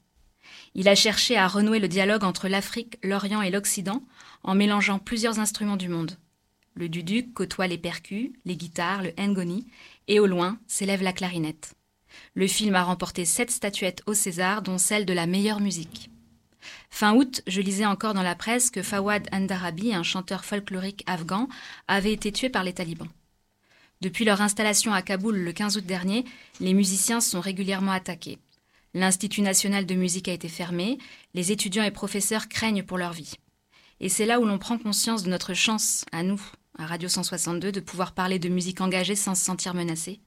Il 0.75 0.87
a 0.87 0.93
cherché 0.93 1.35
à 1.35 1.47
renouer 1.47 1.79
le 1.79 1.87
dialogue 1.87 2.25
entre 2.25 2.47
l'Afrique, 2.47 2.99
l'Orient 3.01 3.41
et 3.41 3.49
l'Occident, 3.49 4.03
en 4.43 4.53
mélangeant 4.53 4.99
plusieurs 4.99 5.39
instruments 5.39 5.77
du 5.77 5.89
monde. 5.89 6.19
Le 6.75 6.89
duduk 6.89 7.33
côtoie 7.33 7.67
les 7.67 7.77
percus, 7.77 8.31
les 8.45 8.55
guitares, 8.55 9.03
le 9.03 9.13
ngoni, 9.17 9.67
et 10.07 10.19
au 10.19 10.25
loin 10.25 10.57
s'élève 10.67 11.03
la 11.03 11.13
clarinette. 11.13 11.75
Le 12.33 12.47
film 12.47 12.75
a 12.75 12.83
remporté 12.83 13.25
sept 13.25 13.51
statuettes 13.51 14.01
au 14.05 14.13
César, 14.13 14.61
dont 14.61 14.77
celle 14.77 15.05
de 15.05 15.13
la 15.13 15.27
meilleure 15.27 15.59
musique. 15.59 16.09
Fin 16.89 17.13
août, 17.15 17.41
je 17.47 17.61
lisais 17.61 17.85
encore 17.85 18.13
dans 18.13 18.23
la 18.23 18.35
presse 18.35 18.69
que 18.69 18.81
Fawad 18.81 19.27
Andarabi, 19.31 19.93
un 19.93 20.03
chanteur 20.03 20.45
folklorique 20.45 21.03
afghan, 21.07 21.47
avait 21.87 22.13
été 22.13 22.31
tué 22.31 22.49
par 22.49 22.63
les 22.63 22.73
talibans. 22.73 23.09
Depuis 24.01 24.25
leur 24.25 24.41
installation 24.41 24.93
à 24.93 25.01
Kaboul 25.01 25.37
le 25.37 25.53
15 25.53 25.77
août 25.77 25.85
dernier, 25.85 26.25
les 26.59 26.73
musiciens 26.73 27.21
sont 27.21 27.39
régulièrement 27.39 27.91
attaqués. 27.91 28.37
L'Institut 28.93 29.41
national 29.41 29.85
de 29.85 29.95
musique 29.95 30.27
a 30.27 30.33
été 30.33 30.49
fermé, 30.49 30.97
les 31.33 31.51
étudiants 31.51 31.83
et 31.83 31.91
professeurs 31.91 32.47
craignent 32.47 32.83
pour 32.83 32.97
leur 32.97 33.13
vie. 33.13 33.33
Et 33.99 34.09
c'est 34.09 34.25
là 34.25 34.39
où 34.39 34.45
l'on 34.45 34.59
prend 34.59 34.77
conscience 34.77 35.23
de 35.23 35.29
notre 35.29 35.53
chance, 35.53 36.05
à 36.11 36.21
nous, 36.21 36.41
à 36.77 36.85
Radio 36.85 37.09
162, 37.09 37.71
de 37.71 37.79
pouvoir 37.79 38.13
parler 38.13 38.39
de 38.39 38.49
musique 38.49 38.81
engagée 38.81 39.15
sans 39.15 39.35
se 39.35 39.43
sentir 39.43 39.73
menacé. 39.73 40.19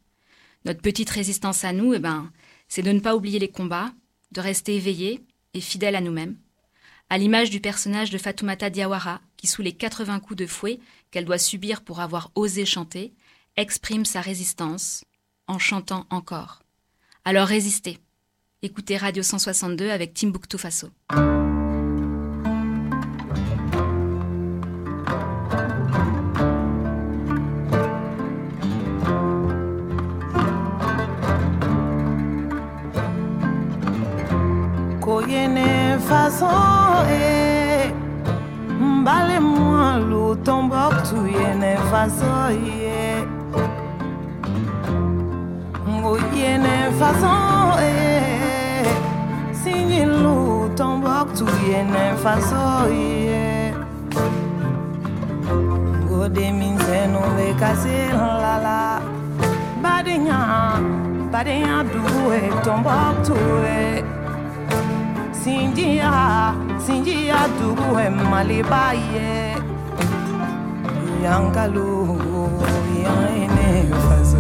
Notre 0.64 0.80
petite 0.80 1.10
résistance 1.10 1.64
à 1.64 1.72
nous, 1.72 1.94
eh 1.94 1.98
ben, 1.98 2.30
c'est 2.68 2.82
de 2.82 2.92
ne 2.92 3.00
pas 3.00 3.14
oublier 3.14 3.38
les 3.38 3.50
combats, 3.50 3.92
de 4.32 4.40
rester 4.40 4.76
éveillé 4.76 5.24
et 5.54 5.60
fidèle 5.60 5.96
à 5.96 6.00
nous-mêmes, 6.00 6.36
à 7.08 7.18
l'image 7.18 7.50
du 7.50 7.60
personnage 7.60 8.10
de 8.10 8.18
Fatoumata 8.18 8.70
Diawara, 8.70 9.20
qui 9.36 9.46
sous 9.46 9.62
les 9.62 9.72
80 9.72 10.20
coups 10.20 10.38
de 10.38 10.46
fouet 10.46 10.80
qu'elle 11.10 11.24
doit 11.24 11.38
subir 11.38 11.82
pour 11.82 12.00
avoir 12.00 12.30
osé 12.34 12.64
chanter, 12.66 13.14
exprime 13.56 14.04
sa 14.04 14.20
résistance 14.20 15.04
en 15.46 15.58
chantant 15.58 16.06
encore. 16.10 16.62
Alors 17.24 17.46
résistez. 17.46 17.98
Écoutez 18.62 18.96
Radio 18.96 19.22
162 19.22 19.90
avec 19.90 20.14
Timbuktu 20.14 20.58
Faso. 20.58 20.90
Façon 36.08 36.46
e 37.10 37.92
mbale 38.80 39.40
moi 39.40 39.98
lu 39.98 40.36
Tombouctou 40.44 41.26
yene 41.26 41.76
façon 41.90 42.50
e 42.52 43.26
façon 52.22 52.90
ye. 52.90 53.74
Ngo 56.04 56.28
deminzenu 56.28 57.20
be 57.36 57.54
kase 57.60 58.12
la 58.12 58.56
la. 58.64 59.00
Badenya 59.82 60.38
badenya 61.32 61.84
duwe 61.84 62.40
Tombouctou 62.64 63.64
e 63.64 64.15
sinjiya 65.46 66.10
sinjiya 66.82 67.38
tugu 67.54 67.94
ye 68.02 68.10
maliba 68.10 68.90
ye 69.14 69.54
yankalo 71.22 72.18
yan 72.98 73.30
ye 73.38 73.46
ne 73.54 73.70
faso 74.02 74.35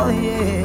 oh 0.00 0.10
yeah. 0.10 0.57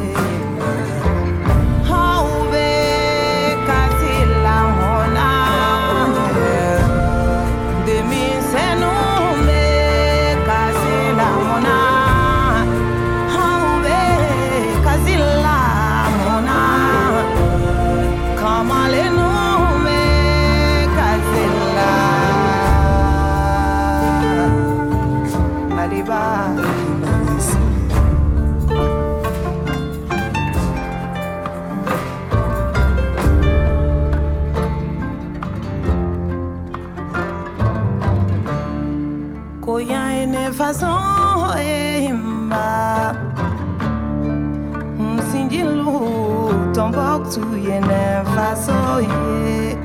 soye. 48.65 49.77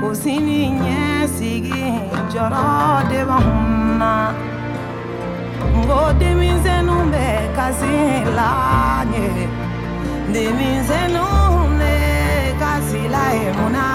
Kò 0.00 0.08
sí 0.22 0.34
ní 0.46 0.60
yẹn 0.86 1.28
sigi 1.36 1.84
jọrọ 2.32 2.66
de 3.10 3.20
bá 3.28 3.36
hun 3.44 3.98
na 4.00 4.12
ngo 5.78 6.00
denmisɛnnu 6.20 6.96
bɛ 7.12 7.26
kasi 7.56 7.94
la 8.38 8.50
ye 9.14 9.26
denmisɛnnu 10.32 11.26
bɛ 11.80 11.94
kasi 12.62 13.00
la 13.14 13.24
ye 13.38 13.48
hawe 13.58 13.68
na 13.76 13.86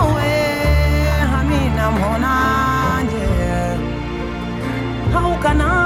awe 0.00 0.32
hami 1.32 1.60
na 1.76 1.86
mun 1.98 2.24
ye 3.12 3.26
aw. 5.20 5.83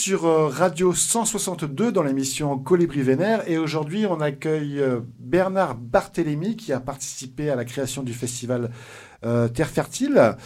Sur 0.00 0.24
euh, 0.24 0.48
Radio 0.48 0.94
162 0.94 1.92
dans 1.92 2.02
l'émission 2.02 2.58
Colibri 2.58 3.02
Vénère. 3.02 3.46
Et 3.50 3.58
aujourd'hui 3.58 4.06
on 4.06 4.18
accueille 4.22 4.80
euh, 4.80 5.00
Bernard 5.18 5.74
Barthélémy 5.74 6.56
qui 6.56 6.72
a 6.72 6.80
participé 6.80 7.50
à 7.50 7.54
la 7.54 7.66
création 7.66 8.02
du 8.02 8.14
festival 8.14 8.70
euh, 9.26 9.48
Terre 9.48 9.68
Fertile. 9.68 10.36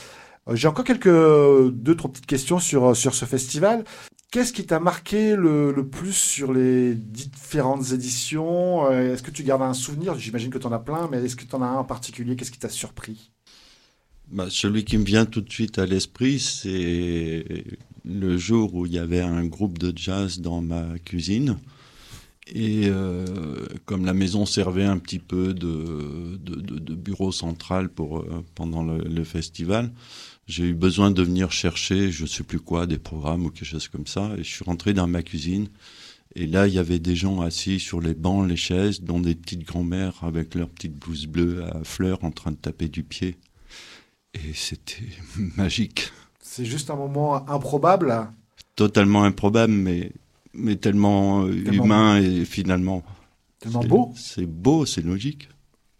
J'ai 0.52 0.66
encore 0.66 0.84
quelques 0.84 1.06
deux 1.06 1.94
trois 1.94 2.10
petites 2.10 2.26
questions 2.26 2.58
sur 2.58 2.96
sur 2.96 3.14
ce 3.14 3.26
festival. 3.26 3.84
Qu'est-ce 4.32 4.52
qui 4.52 4.66
t'a 4.66 4.80
marqué 4.80 5.36
le, 5.36 5.70
le, 5.70 5.86
plus 5.86 6.12
sur 6.12 6.52
les 6.52 6.96
différentes 6.96 7.92
éditions? 7.92 8.90
Est-ce 8.90 9.22
que 9.22 9.30
tu 9.30 9.44
gardes 9.44 9.62
un 9.62 9.72
souvenir? 9.72 10.18
J'imagine 10.18 10.50
que 10.50 10.58
tu 10.58 10.66
en 10.66 10.72
as 10.72 10.80
plein, 10.80 11.08
mais 11.08 11.22
est-ce 11.24 11.36
que 11.36 11.44
tu 11.44 11.54
en 11.54 11.62
as 11.62 11.66
un 11.66 11.76
en 11.76 11.84
particulier? 11.84 12.34
Qu'est-ce 12.34 12.50
qui 12.50 12.58
t'a 12.58 12.68
surpris? 12.68 13.30
Bah, 14.32 14.48
Celui 14.50 14.84
qui 14.84 14.98
me 14.98 15.04
vient 15.04 15.24
tout 15.24 15.40
de 15.40 15.50
suite 15.50 15.78
à 15.78 15.86
l'esprit, 15.86 16.40
c'est 16.40 17.64
le 18.04 18.36
jour 18.36 18.74
où 18.74 18.86
il 18.86 18.92
y 18.92 18.98
avait 18.98 19.20
un 19.20 19.44
groupe 19.46 19.78
de 19.78 19.92
jazz 19.96 20.40
dans 20.40 20.60
ma 20.60 20.98
cuisine. 20.98 21.58
Et 22.46 22.88
euh, 22.88 23.24
comme 23.86 24.04
la 24.04 24.12
maison 24.12 24.44
servait 24.44 24.84
un 24.84 24.98
petit 24.98 25.18
peu 25.18 25.54
de, 25.54 26.36
de, 26.36 26.60
de, 26.60 26.94
bureau 26.94 27.32
central 27.32 27.88
pour, 27.88 28.18
euh, 28.18 28.44
pendant 28.54 28.82
le, 28.82 29.24
festival, 29.24 29.90
j'ai 30.46 30.64
eu 30.64 30.74
besoin 30.74 31.10
de 31.10 31.22
venir 31.22 31.50
chercher, 31.52 32.10
je 32.10 32.26
sais 32.26 32.44
plus 32.44 32.60
quoi, 32.60 32.86
des 32.86 32.98
programmes 32.98 33.46
ou 33.46 33.50
quelque 33.50 33.64
chose 33.64 33.88
comme 33.88 34.06
ça. 34.06 34.32
Et 34.36 34.44
je 34.44 34.54
suis 34.54 34.64
rentré 34.64 34.92
dans 34.92 35.06
ma 35.06 35.22
cuisine. 35.22 35.68
Et 36.34 36.46
là, 36.46 36.66
il 36.66 36.74
y 36.74 36.78
avait 36.78 36.98
des 36.98 37.16
gens 37.16 37.40
assis 37.40 37.80
sur 37.80 38.02
les 38.02 38.12
bancs, 38.12 38.46
les 38.46 38.56
chaises, 38.56 39.00
dont 39.00 39.20
des 39.20 39.34
petites 39.34 39.64
grand-mères 39.64 40.22
avec 40.22 40.54
leurs 40.54 40.68
petites 40.68 40.98
blouses 40.98 41.26
bleues 41.26 41.64
à 41.64 41.82
fleurs 41.84 42.24
en 42.24 42.30
train 42.30 42.50
de 42.50 42.56
taper 42.56 42.88
du 42.88 43.04
pied. 43.04 43.36
Et 44.34 44.52
c'était 44.52 45.04
magique. 45.56 46.10
C'est 46.56 46.64
juste 46.64 46.88
un 46.88 46.94
moment 46.94 47.50
improbable. 47.50 48.28
Totalement 48.76 49.24
improbable, 49.24 49.72
mais, 49.72 50.12
mais 50.52 50.76
tellement, 50.76 51.44
tellement 51.48 51.84
humain 51.84 52.20
beau. 52.20 52.24
et 52.24 52.44
finalement. 52.44 53.02
Tellement 53.58 53.80
beau. 53.80 54.12
C'est 54.14 54.46
beau, 54.46 54.86
c'est 54.86 55.02
logique. 55.02 55.48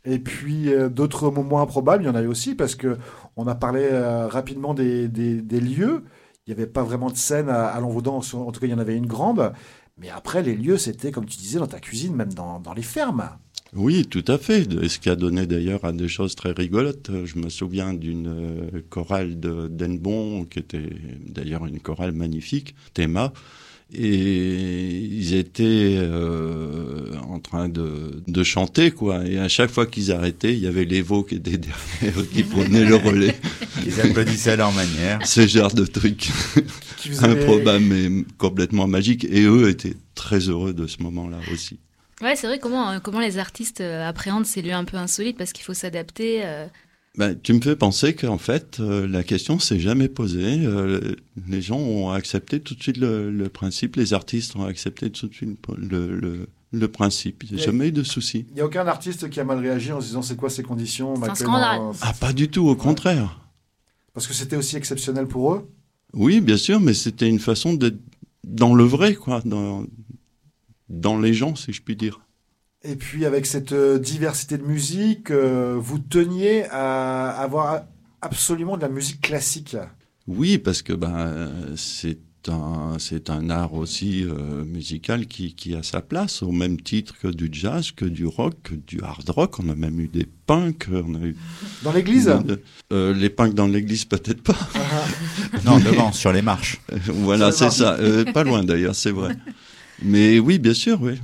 Et 0.05 0.21
puis 0.21 0.73
euh, 0.73 0.88
d'autres 0.88 1.33
moments 1.33 1.61
improbables, 1.61 2.05
il 2.05 2.07
y 2.07 2.09
en 2.09 2.14
avait 2.14 2.29
aussi 2.29 2.55
parce 2.55 2.77
que 2.77 2.99
on 3.35 3.49
a 3.49 3.57
parlé 3.57 3.81
euh, 3.83 4.29
rapidement 4.29 4.75
des, 4.75 5.09
des, 5.09 5.43
des, 5.43 5.59
lieux. 5.59 6.05
Il 6.47 6.55
n'y 6.55 6.62
avait 6.62 6.71
pas 6.71 6.85
vraiment 6.85 7.11
de 7.11 7.17
scène 7.17 7.49
à, 7.49 7.67
à 7.67 7.81
Lanvaudan, 7.81 8.19
en 8.19 8.53
tout 8.53 8.61
cas 8.61 8.67
il 8.69 8.71
y 8.71 8.75
en 8.75 8.79
avait 8.79 8.97
une 8.97 9.09
grande. 9.09 9.53
Mais 9.99 10.11
après, 10.11 10.45
les 10.45 10.55
lieux, 10.55 10.79
c'était, 10.79 11.11
comme 11.11 11.27
tu 11.27 11.37
disais, 11.37 11.59
dans 11.59 11.67
ta 11.67 11.81
cuisine, 11.81 12.14
même 12.14 12.33
dans, 12.33 12.61
dans 12.61 12.75
les 12.75 12.83
fermes. 12.83 13.29
Oui, 13.75 14.07
tout 14.07 14.25
à 14.29 14.39
fait. 14.39 14.73
Et 14.83 14.89
ce 14.89 14.99
qui 14.99 15.11
a 15.11 15.17
donné 15.17 15.47
d'ailleurs 15.47 15.85
à 15.85 15.93
des 15.93 16.09
choses 16.09 16.37
très 16.37 16.53
rigolotes. 16.53 17.11
Je 17.25 17.39
me 17.39 17.49
souviens 17.49 17.93
d'une 17.93 18.29
euh, 18.29 18.83
chorale 18.89 19.41
de 19.41 19.69
d'Enbon, 19.69 20.45
qui 20.45 20.61
était 20.61 20.91
d'ailleurs 21.27 21.67
une 21.67 21.81
chorale 21.81 22.13
magnifique, 22.13 22.75
Théma. 22.95 23.33
Et 23.93 24.89
ils 24.97 25.35
étaient 25.35 25.97
euh, 25.99 27.17
en 27.29 27.39
train 27.39 27.69
de, 27.69 28.23
de, 28.27 28.43
chanter, 28.43 28.91
quoi. 28.91 29.27
Et 29.27 29.39
à 29.39 29.49
chaque 29.49 29.71
fois 29.71 29.87
qu'ils 29.87 30.11
arrêtaient, 30.11 30.53
il 30.53 30.61
y 30.61 30.67
avait 30.67 30.85
les 30.85 31.03
veaux 31.03 31.23
qui 31.23 31.37
étaient 31.37 31.59
derrière, 31.59 32.31
qui 32.33 32.45
prenaient 32.45 32.85
le 32.85 32.97
relais. 32.97 33.37
Ils 33.85 34.01
applaudissaient 34.01 34.53
à 34.53 34.57
leur 34.57 34.73
manière. 34.73 35.19
Ce 35.27 35.47
genre 35.47 35.73
de 35.73 35.85
truc 35.85 36.31
improbable 37.23 37.85
mais 37.85 38.25
complètement 38.39 38.87
magique. 38.87 39.25
Et 39.25 39.43
eux 39.43 39.69
étaient 39.69 39.97
très 40.15 40.49
heureux 40.49 40.73
de 40.73 40.87
ce 40.87 41.03
moment-là 41.03 41.39
aussi. 41.53 41.79
Ouais, 42.22 42.37
c'est 42.37 42.46
vrai 42.46 42.59
comment, 42.59 43.00
comment 43.00 43.20
les 43.20 43.38
artistes 43.38 43.81
appréhendent 43.81 44.46
ces 44.46 44.62
lieux 44.62 44.72
un 44.72 44.85
peu 44.85 44.96
insolites 44.96 45.37
parce 45.37 45.53
qu'il 45.53 45.64
faut 45.64 45.74
s'adapter. 45.74 46.42
Euh... 46.44 46.66
Ben, 47.16 47.38
tu 47.40 47.53
me 47.53 47.61
fais 47.61 47.77
penser 47.77 48.14
qu'en 48.14 48.38
fait, 48.38 48.81
euh, 48.81 49.07
la 49.07 49.22
question 49.22 49.61
s'est 49.61 49.79
jamais 49.79 50.09
posée. 50.09 50.64
Euh, 50.64 51.14
les 51.46 51.62
gens 51.62 51.79
ont 51.79 52.11
accepté 52.11 52.59
tout 52.59 52.74
de 52.74 52.83
suite 52.83 52.96
le, 52.96 53.31
le, 53.31 53.48
principe, 53.48 53.94
les 53.94 54.14
artistes 54.14 54.57
ont 54.57 54.64
accepté 54.64 55.11
tout 55.11 55.29
de 55.29 55.35
suite 55.35 55.61
le, 55.79 56.18
le, 56.18 56.48
le 56.72 56.88
principe. 56.88 57.44
Il 57.44 57.55
n'y 57.55 57.62
a 57.62 57.64
jamais 57.64 57.88
eu 57.88 57.92
de 57.92 58.03
souci. 58.03 58.46
Il 58.50 58.55
n'y 58.55 58.61
a 58.62 58.66
aucun 58.66 58.87
artiste 58.88 59.31
qui 59.31 59.38
a 59.38 59.44
mal 59.44 59.61
réagi 59.61 59.92
en 59.92 60.00
se 60.00 60.09
disant 60.09 60.22
c'est 60.22 60.35
quoi 60.35 60.50
ces 60.50 60.64
conditions 60.64 61.14
C'est 61.22 61.31
un 61.31 61.35
scandale. 61.37 61.81
Ah, 62.00 62.12
pas 62.18 62.33
du 62.33 62.48
tout, 62.48 62.66
au 62.66 62.74
contraire. 62.74 63.40
Parce 64.12 64.27
que 64.27 64.35
c'était 64.35 64.57
aussi 64.57 64.77
exceptionnel 64.77 65.29
pour 65.29 65.55
eux? 65.55 65.70
Oui, 66.14 66.40
bien 66.40 66.57
sûr, 66.57 66.81
mais 66.81 66.94
c'était 66.94 67.29
une 67.29 67.40
façon 67.40 67.74
d'être 67.74 67.98
dans 68.42 68.74
le 68.74 68.85
vrai, 68.85 69.14
quoi, 69.14 69.40
dans, 69.44 69.85
dans 70.88 71.18
les 71.18 71.35
gens, 71.35 71.55
si 71.55 71.73
je 71.73 71.83
puis 71.83 71.97
dire. 71.97 72.20
Et 72.83 72.97
puis 72.97 73.25
avec 73.25 73.47
cette 73.47 73.73
euh, 73.73 73.99
diversité 73.99 74.59
de 74.59 74.64
musique, 74.64 75.31
euh, 75.31 75.77
vous 75.79 75.99
teniez 75.99 76.64
à 76.70 77.31
avoir 77.31 77.85
absolument 78.20 78.77
de 78.77 78.83
la 78.83 78.88
musique 78.88 79.20
classique. 79.20 79.77
Oui, 80.27 80.59
parce 80.59 80.83
que 80.83 80.92
ben 80.92 81.75
c'est 81.77 82.18
un 82.49 82.97
c'est 82.99 83.31
un 83.31 83.51
art 83.51 83.75
aussi 83.75 84.25
euh, 84.25 84.64
musical 84.64 85.27
qui, 85.27 85.55
qui 85.55 85.75
a 85.75 85.83
sa 85.83 86.01
place 86.01 86.42
au 86.42 86.53
même 86.53 86.81
titre 86.81 87.14
que 87.20 87.29
du 87.29 87.49
jazz, 87.51 87.90
que 87.90 88.05
du 88.05 88.27
rock, 88.27 88.55
que 88.62 88.75
du 88.75 89.01
hard 89.03 89.29
rock. 89.31 89.59
On 89.61 89.68
a 89.68 89.75
même 89.75 90.01
eu 90.01 90.09
des 90.09 90.27
punks. 90.47 90.88
On 90.92 91.14
a 91.14 91.20
eu 91.20 91.37
dans 91.83 91.92
l'église? 91.92 92.33
Euh, 92.92 93.14
les 93.14 93.31
punks 93.31 93.55
dans 93.55 93.66
l'église 93.66 94.05
peut-être 94.05 94.42
pas. 94.42 94.57
non 95.64 95.79
devant 95.79 96.12
sur 96.12 96.33
les 96.33 96.42
marches. 96.42 96.81
voilà 97.07 97.53
c'est 97.53 97.70
ça. 97.70 97.94
Euh, 97.94 98.25
pas 98.25 98.44
loin 98.44 98.64
d'ailleurs 98.64 98.94
c'est 98.94 99.12
vrai. 99.12 99.37
Mais 100.02 100.38
oui 100.38 100.59
bien 100.59 100.74
sûr 100.74 101.00
oui. 101.00 101.20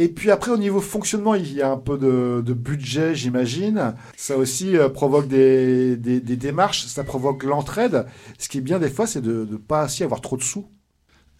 Et 0.00 0.06
puis 0.06 0.30
après, 0.30 0.52
au 0.52 0.56
niveau 0.56 0.80
fonctionnement, 0.80 1.34
il 1.34 1.52
y 1.52 1.60
a 1.60 1.72
un 1.72 1.76
peu 1.76 1.98
de, 1.98 2.40
de 2.40 2.52
budget, 2.52 3.16
j'imagine. 3.16 3.94
Ça 4.16 4.36
aussi 4.36 4.76
euh, 4.76 4.88
provoque 4.88 5.26
des, 5.26 5.96
des, 5.96 6.20
des, 6.20 6.36
démarches, 6.36 6.86
ça 6.86 7.02
provoque 7.02 7.42
l'entraide. 7.42 8.06
Ce 8.38 8.48
qui 8.48 8.58
est 8.58 8.60
bien 8.60 8.78
des 8.78 8.90
fois, 8.90 9.08
c'est 9.08 9.20
de 9.20 9.44
ne 9.50 9.56
pas 9.56 9.86
aussi 9.86 10.04
avoir 10.04 10.20
trop 10.20 10.36
de 10.36 10.42
sous. 10.44 10.68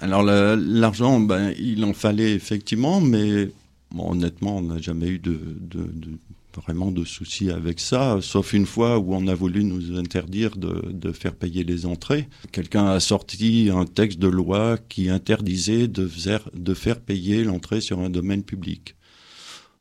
Alors 0.00 0.24
l'argent, 0.24 1.20
ben, 1.20 1.52
il 1.56 1.84
en 1.84 1.92
fallait 1.92 2.32
effectivement, 2.32 3.00
mais 3.00 3.48
bon, 3.92 4.10
honnêtement, 4.10 4.56
on 4.56 4.62
n'a 4.62 4.80
jamais 4.80 5.06
eu 5.06 5.20
de, 5.20 5.38
de, 5.60 5.84
de, 5.84 6.10
vraiment 6.58 6.90
de 6.90 7.04
soucis 7.04 7.50
avec 7.50 7.80
ça, 7.80 8.18
sauf 8.20 8.52
une 8.52 8.66
fois 8.66 8.98
où 8.98 9.14
on 9.14 9.26
a 9.26 9.34
voulu 9.34 9.64
nous 9.64 9.98
interdire 9.98 10.56
de, 10.56 11.12
faire 11.12 11.34
payer 11.34 11.64
les 11.64 11.86
entrées. 11.86 12.28
Quelqu'un 12.52 12.86
a 12.86 13.00
sorti 13.00 13.70
un 13.72 13.86
texte 13.86 14.18
de 14.18 14.28
loi 14.28 14.78
qui 14.88 15.08
interdisait 15.08 15.88
de 15.88 16.06
faire, 16.06 16.48
de 16.54 16.74
faire 16.74 17.00
payer 17.00 17.44
l'entrée 17.44 17.80
sur 17.80 18.00
un 18.00 18.10
domaine 18.10 18.42
public. 18.42 18.94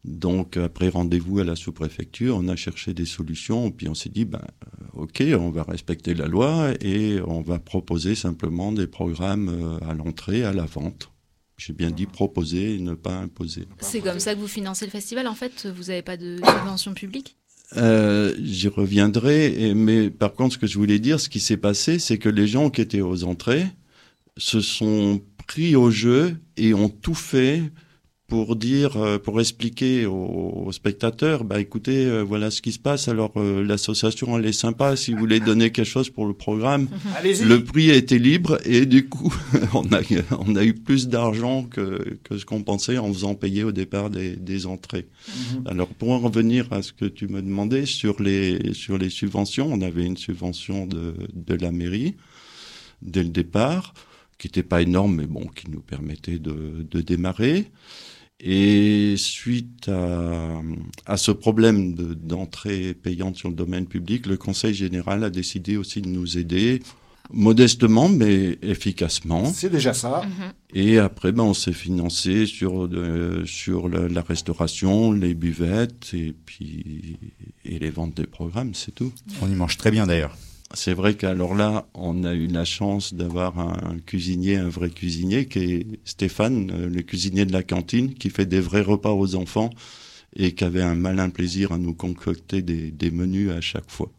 Donc, 0.05 0.55
après 0.55 0.87
rendez-vous 0.89 1.39
à 1.39 1.43
la 1.43 1.55
sous-préfecture, 1.55 2.37
on 2.37 2.47
a 2.47 2.55
cherché 2.55 2.93
des 2.93 3.05
solutions, 3.05 3.71
puis 3.71 3.89
on 3.89 3.93
s'est 3.93 4.09
dit, 4.09 4.23
ben, 4.23 4.41
ok, 4.93 5.21
on 5.37 5.49
va 5.49 5.63
respecter 5.63 6.13
la 6.13 6.27
loi 6.27 6.71
et 6.81 7.19
on 7.25 7.41
va 7.41 7.59
proposer 7.59 8.15
simplement 8.15 8.71
des 8.71 8.87
programmes 8.87 9.79
à 9.85 9.93
l'entrée, 9.93 10.43
à 10.43 10.53
la 10.53 10.65
vente. 10.65 11.11
J'ai 11.57 11.73
bien 11.73 11.89
dit 11.89 12.05
proposer 12.05 12.75
et 12.75 12.79
ne 12.79 12.93
pas 12.93 13.15
imposer. 13.15 13.65
C'est 13.79 14.01
comme 14.01 14.19
ça 14.19 14.35
que 14.35 14.39
vous 14.39 14.47
financez 14.47 14.85
le 14.85 14.91
festival, 14.91 15.27
en 15.27 15.33
fait? 15.33 15.65
Vous 15.65 15.85
n'avez 15.85 16.03
pas 16.03 16.15
de 16.15 16.37
subvention 16.37 16.93
publique? 16.93 17.35
Euh, 17.75 18.35
J'y 18.41 18.67
reviendrai, 18.67 19.61
et, 19.61 19.73
mais 19.73 20.09
par 20.11 20.33
contre, 20.33 20.53
ce 20.53 20.59
que 20.59 20.67
je 20.67 20.77
voulais 20.77 20.99
dire, 20.99 21.19
ce 21.19 21.29
qui 21.29 21.39
s'est 21.39 21.57
passé, 21.57 21.97
c'est 21.99 22.19
que 22.19 22.29
les 22.29 22.47
gens 22.47 22.69
qui 22.69 22.81
étaient 22.81 23.01
aux 23.01 23.23
entrées 23.23 23.65
se 24.37 24.61
sont 24.61 25.21
pris 25.47 25.75
au 25.75 25.89
jeu 25.89 26.37
et 26.57 26.73
ont 26.75 26.89
tout 26.89 27.15
fait 27.15 27.63
pour 28.27 28.57
dire, 28.57 29.19
pour 29.23 29.39
expliquer 29.39 30.05
aux, 30.05 30.65
aux 30.65 30.71
spectateurs, 30.71 31.45
bah 31.45 31.59
écoutez, 31.61 32.05
euh, 32.05 32.23
voilà 32.23 32.51
ce 32.51 32.61
qui 32.61 32.71
se 32.73 32.79
passe. 32.79 33.07
Alors 33.07 33.31
euh, 33.37 33.63
l'association 33.63 34.37
elle 34.37 34.45
est 34.45 34.51
sympa. 34.51 34.95
Si 34.95 35.13
vous 35.13 35.19
voulez 35.19 35.39
donner 35.39 35.71
quelque 35.71 35.85
chose 35.85 36.09
pour 36.09 36.25
le 36.25 36.33
programme, 36.33 36.87
le 37.23 37.63
prix 37.63 37.89
a 37.91 37.95
été 37.95 38.19
libre 38.19 38.59
et 38.65 38.85
du 38.85 39.07
coup 39.07 39.33
on 39.73 39.85
a 39.93 40.01
on 40.39 40.55
a 40.55 40.63
eu 40.63 40.73
plus 40.73 41.07
d'argent 41.07 41.63
que 41.63 42.17
que 42.23 42.37
ce 42.37 42.45
qu'on 42.45 42.63
pensait 42.63 42.97
en 42.97 43.11
faisant 43.13 43.35
payer 43.35 43.63
au 43.63 43.71
départ 43.71 44.09
des, 44.09 44.35
des 44.35 44.65
entrées. 44.65 45.07
Mm 45.07 45.31
-hmm. 45.31 45.71
Alors 45.71 45.87
pour 45.87 46.09
en 46.11 46.19
revenir 46.19 46.67
à 46.71 46.81
ce 46.81 46.91
que 46.91 47.05
tu 47.05 47.27
me 47.27 47.41
demandais 47.41 47.85
sur 47.85 48.21
les 48.21 48.73
sur 48.73 48.97
les 48.97 49.09
subventions, 49.09 49.67
on 49.71 49.81
avait 49.81 50.05
une 50.05 50.17
subvention 50.17 50.85
de 50.85 51.13
de 51.49 51.55
la 51.65 51.71
mairie 51.71 52.15
dès 53.01 53.23
le 53.23 53.29
départ 53.41 53.93
qui 54.37 54.47
n'était 54.47 54.67
pas 54.73 54.81
énorme 54.81 55.13
mais 55.19 55.27
bon 55.35 55.45
qui 55.57 55.65
nous 55.73 55.83
permettait 55.93 56.39
de 56.47 56.55
de 56.93 56.99
démarrer. 57.01 57.59
Et 58.39 59.15
suite 59.17 59.89
à, 59.89 60.61
à 61.05 61.17
ce 61.17 61.31
problème 61.31 61.95
d'entrée 61.95 62.89
de, 62.89 62.93
payante 62.93 63.35
sur 63.35 63.49
le 63.49 63.55
domaine 63.55 63.87
public, 63.87 64.27
le 64.27 64.37
Conseil 64.37 64.75
général 64.75 65.23
a 65.23 65.31
décidé 65.31 65.75
aussi 65.75 66.01
de 66.01 66.07
nous 66.07 66.37
aider 66.37 66.81
modestement 67.31 68.09
mais 68.09 68.57
efficacement. 68.61 69.45
C'est 69.53 69.69
déjà 69.69 69.93
ça. 69.93 70.21
Mhm. 70.23 70.29
Mm 70.29 70.31
-hmm. 70.31 70.53
Et 70.73 70.97
après, 70.99 71.31
ben, 71.31 71.43
on 71.43 71.53
s'est 71.53 71.73
financé 71.73 72.45
sur 72.45 72.85
euh, 72.85 73.45
sur 73.45 73.89
la, 73.89 74.07
la, 74.07 74.21
restauration, 74.21 75.13
les 75.13 75.33
buvettes 75.33 76.13
et 76.13 76.33
puis 76.45 77.17
et 77.65 77.79
les 77.79 77.89
ventes 77.89 78.15
des 78.15 78.27
programmes, 78.27 78.73
c'est 78.73 78.93
tout. 78.93 79.11
On 79.41 79.47
y 79.49 79.55
mange 79.55 79.77
très 79.77 79.91
bien 79.91 80.05
d'ailleurs. 80.07 80.35
C'est 80.73 80.93
vrai 80.93 81.15
qu'alors 81.15 81.55
là, 81.55 81.87
on 81.93 82.23
a 82.23 82.33
eu 82.33 82.47
la 82.47 82.65
chance 82.65 83.13
d'avoir 83.13 83.57
un 83.57 83.97
cuisinier, 84.05 84.57
un 84.57 84.69
vrai 84.69 84.89
cuisinier, 84.89 85.45
qui 85.45 85.59
est 85.59 85.87
Stéphane, 86.03 86.87
le 86.87 87.01
cuisinier 87.03 87.45
de 87.45 87.53
la 87.53 87.63
cantine, 87.63 88.13
qui 88.13 88.29
fait 88.29 88.45
des 88.45 88.59
vrais 88.59 88.81
repas 88.81 89.11
aux 89.11 89.35
enfants 89.35 89.69
et 90.35 90.53
qui 90.53 90.63
avait 90.63 90.81
un 90.81 90.95
malin 90.95 91.29
plaisir 91.29 91.71
à 91.71 91.77
nous 91.77 91.93
concocter 91.93 92.61
des, 92.61 92.91
des 92.91 93.11
menus 93.11 93.49
à 93.51 93.61
chaque 93.61 93.89
fois. 93.89 94.11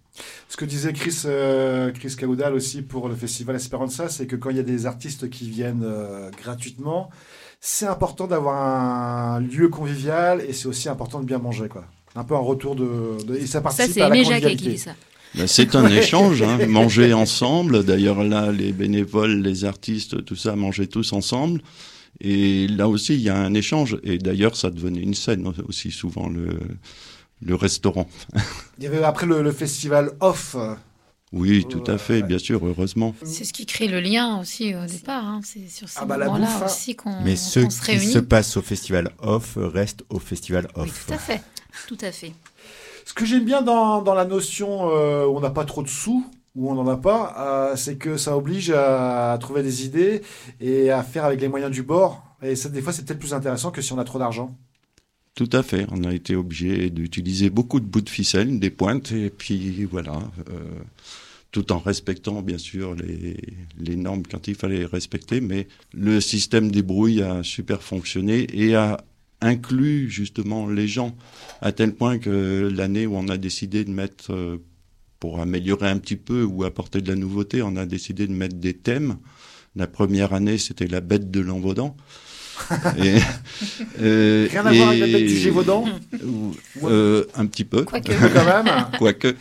Ce 0.49 0.57
que 0.57 0.65
disait 0.65 0.93
Chris, 0.93 1.23
euh, 1.27 1.93
Chris 1.93 2.17
Caudal 2.19 2.55
aussi 2.55 2.83
pour 2.83 3.09
le 3.09 3.15
festival 3.15 3.55
Esperanza, 3.57 4.09
c'est 4.09 4.27
que 4.27 4.35
quand 4.35 4.51
il 4.51 4.57
y 4.57 4.61
a 4.61 4.65
des 4.65 4.87
artistes 4.87 5.31
qui 5.31 5.49
viennent 5.49 5.85
euh, 5.85 6.31
gratuitement, 6.43 7.11
c'est 7.61 7.87
important 7.87 8.27
d'avoir 8.27 8.57
un 8.57 9.41
lieu 9.41 9.69
convivial 9.69 10.41
et 10.41 10.53
c'est 10.53 10.67
aussi 10.67 10.89
important 10.89 11.21
de 11.21 11.25
bien 11.25 11.39
manger, 11.39 11.69
quoi. 11.69 11.85
Un 12.17 12.25
peu 12.25 12.35
un 12.35 12.41
retour 12.41 12.75
de, 12.75 13.23
de 13.25 13.37
et 13.37 13.47
ça 13.47 13.61
participe 13.61 13.95
ça, 13.95 14.07
à 14.07 14.09
la 14.09 14.17
convivialité. 14.17 14.57
Qui 14.57 14.69
dit 14.71 14.79
ça. 14.79 14.97
Ben, 15.35 15.47
c'est 15.47 15.75
un 15.75 15.89
échange, 15.89 16.43
hein, 16.43 16.67
manger 16.67 17.13
ensemble. 17.13 17.85
D'ailleurs 17.85 18.25
là, 18.25 18.51
les 18.51 18.73
bénévoles, 18.73 19.43
les 19.43 19.65
artistes, 19.65 20.25
tout 20.25 20.37
ça, 20.37 20.57
mangeaient 20.57 20.87
tous 20.87 21.13
ensemble. 21.13 21.61
Et 22.21 22.67
là 22.69 22.89
aussi, 22.89 23.15
il 23.15 23.21
y 23.21 23.29
a 23.29 23.37
un 23.37 23.55
échange. 23.55 23.99
Et 24.03 24.19
d'ailleurs, 24.19 24.57
ça 24.57 24.71
devenait 24.71 25.01
une 25.01 25.15
scène 25.15 25.53
aussi 25.69 25.91
souvent 25.91 26.29
le 26.29 26.49
le 27.43 27.55
restaurant. 27.55 28.09
Il 28.79 28.85
y 28.85 28.87
avait 28.87 29.03
après 29.03 29.27
le, 29.27 29.53
festival 29.53 30.11
off. 30.21 30.57
Oui, 31.33 31.67
tout 31.69 31.85
à 31.87 31.99
fait, 31.99 32.23
bien 32.23 32.39
sûr, 32.39 32.67
heureusement. 32.67 33.15
C'est 33.23 33.45
ce 33.45 33.53
qui 33.53 33.67
crée 33.67 33.87
le 33.87 34.01
lien 34.01 34.41
aussi 34.41 34.75
au 34.75 34.87
départ. 34.87 35.25
Hein. 35.27 35.41
C'est 35.45 35.69
sur 35.69 35.89
ces 35.89 35.99
Ah 36.01 36.07
bah, 36.07 36.17
moments-là 36.19 36.47
bouffe, 36.47 36.63
hein. 36.63 36.67
aussi 36.67 36.97
qu'on 36.97 37.21
Mais 37.23 37.37
ce 37.37 37.61
qu'on 37.61 37.71
se 37.71 37.81
qui 37.83 37.91
réunit. 37.93 38.13
se 38.13 38.19
passe 38.19 38.57
au 38.57 38.63
festival 38.63 39.11
off 39.19 39.57
reste 39.57 40.05
au 40.09 40.19
festival 40.19 40.69
Oui, 40.75 40.83
off. 40.85 41.05
tout 41.07 41.13
à 41.13 41.19
fait. 41.19 41.43
Tout 41.87 41.99
à 42.01 42.13
fait. 42.13 42.33
Ce 43.09 43.15
que 43.15 43.25
j'aime 43.25 43.47
bien 43.47 43.63
dans, 43.63 44.03
la 44.05 44.27
notion 44.27 44.91
euh, 44.91 45.25
où 45.25 45.39
on 45.39 45.41
n'a 45.41 45.49
pas 45.49 45.65
trop 45.65 45.83
de 45.83 45.89
sous, 45.89 46.27
où 46.55 46.71
on 46.71 46.75
n'en 46.75 46.87
a 46.89 46.99
pas, 46.99 47.35
euh, 47.39 47.75
c'est 47.75 47.97
que 47.97 48.19
ça 48.19 48.37
oblige 48.37 48.71
à, 48.71 49.35
trouver 49.41 49.63
des 49.63 49.87
idées 49.87 50.21
et 50.61 50.91
à 50.91 51.03
faire 51.03 51.25
avec 51.25 51.41
les 51.41 51.49
moyens 51.49 51.73
du 51.73 51.83
bord. 51.83 52.23
Et 52.43 52.55
ça, 52.55 52.69
des 52.69 52.83
fois, 52.83 52.93
c'est 52.93 53.07
peut-être 53.07 53.19
plus 53.19 53.33
intéressant 53.33 53.71
que 53.71 53.81
si 53.81 53.95
on 53.95 53.99
a 53.99 54.05
trop 54.05 54.19
d'argent. 54.19 54.55
Tout 55.35 55.49
à 55.55 55.63
fait. 55.63 55.87
On 55.91 56.05
a 56.05 56.13
été 56.13 56.37
obligé 56.37 56.91
d'utiliser 56.91 57.49
beaucoup 57.49 57.81
de 57.81 57.87
bouts 57.87 58.03
de 58.03 58.11
ficelle, 58.11 58.61
des 58.61 58.69
pointes, 58.69 59.11
et 59.11 59.31
puis 59.31 59.87
voilà. 59.87 60.19
euh, 60.51 60.61
tout 61.51 61.73
en 61.73 61.79
respectant 61.79 62.43
bien 62.43 62.59
sûr 62.59 62.95
les, 62.95 63.97
normes 63.97 64.23
quand 64.31 64.49
il 64.49 64.55
fallait 64.55 64.81
les 64.81 64.87
respecter, 64.87 65.41
mais 65.41 65.67
le 65.95 66.21
système 66.21 66.71
des 66.71 66.83
brouilles 66.83 67.23
a 67.23 67.43
super 67.43 67.83
fonctionné 67.83 68.47
et 68.53 68.75
a 68.75 68.99
inclus 69.41 70.11
justement 70.11 70.69
les 70.69 70.89
gens 70.89 71.17
à 71.61 71.73
tel 71.73 71.95
point 71.95 72.19
que 72.19 72.69
l'année 72.75 73.07
où 73.07 73.17
on 73.17 73.29
a 73.29 73.37
décidé 73.37 73.85
de 73.85 73.91
mettre, 73.91 74.33
euh, 74.33 74.59
pour 75.21 75.41
améliorer 75.41 75.89
un 75.89 75.99
petit 75.99 76.17
peu 76.17 76.45
ou 76.45 76.65
apporter 76.65 77.01
de 77.01 77.09
la 77.09 77.17
nouveauté, 77.17 77.63
on 77.63 77.77
a 77.77 77.87
décidé 77.87 78.27
de 78.27 78.33
mettre 78.33 78.57
des 78.57 78.75
thèmes. 78.75 79.17
La 79.77 79.87
première 79.87 80.33
année, 80.33 80.59
c'était 80.59 80.87
la 80.87 81.01
bête 81.01 81.31
de 81.31 81.41
l'Envaudan. 81.41 81.97
Et, 82.99 83.19
euh, 84.01 84.49
Rien 84.51 84.67
à 84.67 84.73
voir 84.73 84.89
avec 84.89 85.01
la 85.01 85.07
bête 85.07 85.27
du 85.27 85.37
Gévaudan 85.37 85.85
euh, 86.83 87.25
Un 87.37 87.47
petit 87.47 87.65
peu. 87.65 87.85
Quoique. 87.85 88.11
Quand 88.13 88.45
même. 88.45 88.87
Quoique. 88.99 89.37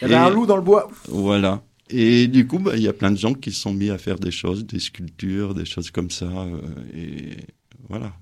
Il 0.00 0.02
y 0.02 0.04
avait 0.04 0.14
un 0.14 0.30
loup 0.30 0.46
dans 0.46 0.56
le 0.56 0.62
bois. 0.62 0.88
Voilà. 1.08 1.62
Et 1.88 2.28
du 2.28 2.46
coup, 2.46 2.60
bah, 2.60 2.72
il 2.76 2.82
y 2.82 2.88
a 2.88 2.92
plein 2.92 3.10
de 3.10 3.16
gens 3.16 3.34
qui 3.34 3.50
se 3.50 3.60
sont 3.60 3.74
mis 3.74 3.90
à 3.90 3.98
faire 3.98 4.18
des 4.18 4.30
choses, 4.30 4.64
des 4.64 4.78
sculptures, 4.78 5.54
des 5.54 5.64
choses 5.64 5.90
comme 5.90 6.10
ça. 6.10 6.26
euh, 6.26 6.60
et 6.94 7.38
voilà. 7.88 8.12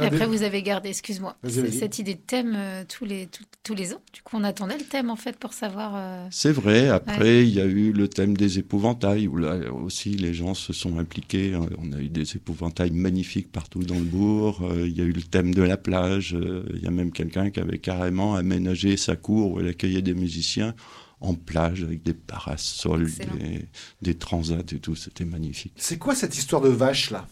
Et 0.00 0.04
après, 0.04 0.26
vous 0.26 0.42
avez 0.42 0.62
gardé, 0.62 0.88
excuse-moi, 0.88 1.36
cette 1.46 1.98
idée 1.98 2.14
de 2.14 2.20
thème 2.20 2.54
euh, 2.56 2.82
tous, 2.88 3.04
les, 3.04 3.26
tous, 3.26 3.44
tous 3.62 3.74
les 3.74 3.92
ans. 3.92 4.00
Du 4.14 4.22
coup, 4.22 4.36
on 4.38 4.42
attendait 4.44 4.78
le 4.78 4.84
thème, 4.84 5.10
en 5.10 5.16
fait, 5.16 5.36
pour 5.36 5.52
savoir... 5.52 5.92
euh, 5.96 6.26
C'est 6.30 6.50
vrai. 6.52 6.88
Après, 6.88 7.46
il 7.46 7.52
y 7.52 7.60
a 7.60 7.66
eu 7.66 7.92
le 7.92 8.08
thème 8.08 8.34
des 8.34 8.58
épouvantails, 8.58 9.28
où 9.28 9.36
là 9.36 9.70
aussi 9.70 10.10
les 10.10 10.32
gens 10.32 10.54
se 10.54 10.72
sont 10.72 10.98
impliqués. 10.98 11.52
hein. 11.52 11.66
On 11.78 11.92
a 11.92 12.00
eu 12.00 12.08
des 12.08 12.36
épouvantails 12.36 12.90
magnifiques 12.92 13.52
partout 13.52 13.82
dans 13.82 13.96
le 13.98 14.04
bourg. 14.04 14.60
Euh, 14.62 14.86
Il 14.88 14.96
y 14.96 15.02
a 15.02 15.04
eu 15.04 15.12
le 15.12 15.22
thème 15.22 15.54
de 15.54 15.62
la 15.62 15.76
plage. 15.76 16.34
Il 16.74 16.80
y 16.82 16.86
a 16.86 16.90
même 16.90 17.12
quelqu'un 17.12 17.50
qui 17.50 17.60
avait 17.60 17.78
carrément 17.78 18.34
aménagé 18.34 18.96
sa 18.96 19.16
cour 19.16 19.52
où 19.52 19.60
elle 19.60 19.68
accueillait 19.68 20.00
des 20.02 20.14
musiciens 20.14 20.74
en 21.20 21.34
plage 21.34 21.82
avec 21.84 22.02
des 22.02 22.14
parasols, 22.14 23.10
des, 23.14 23.66
des 24.00 24.14
transats 24.16 24.60
et 24.72 24.78
tout. 24.80 24.96
C'était 24.96 25.26
magnifique. 25.26 25.74
C'est 25.76 25.98
quoi 25.98 26.14
cette 26.14 26.36
histoire 26.36 26.62
de 26.62 26.70
vache, 26.70 27.10
là 27.10 27.28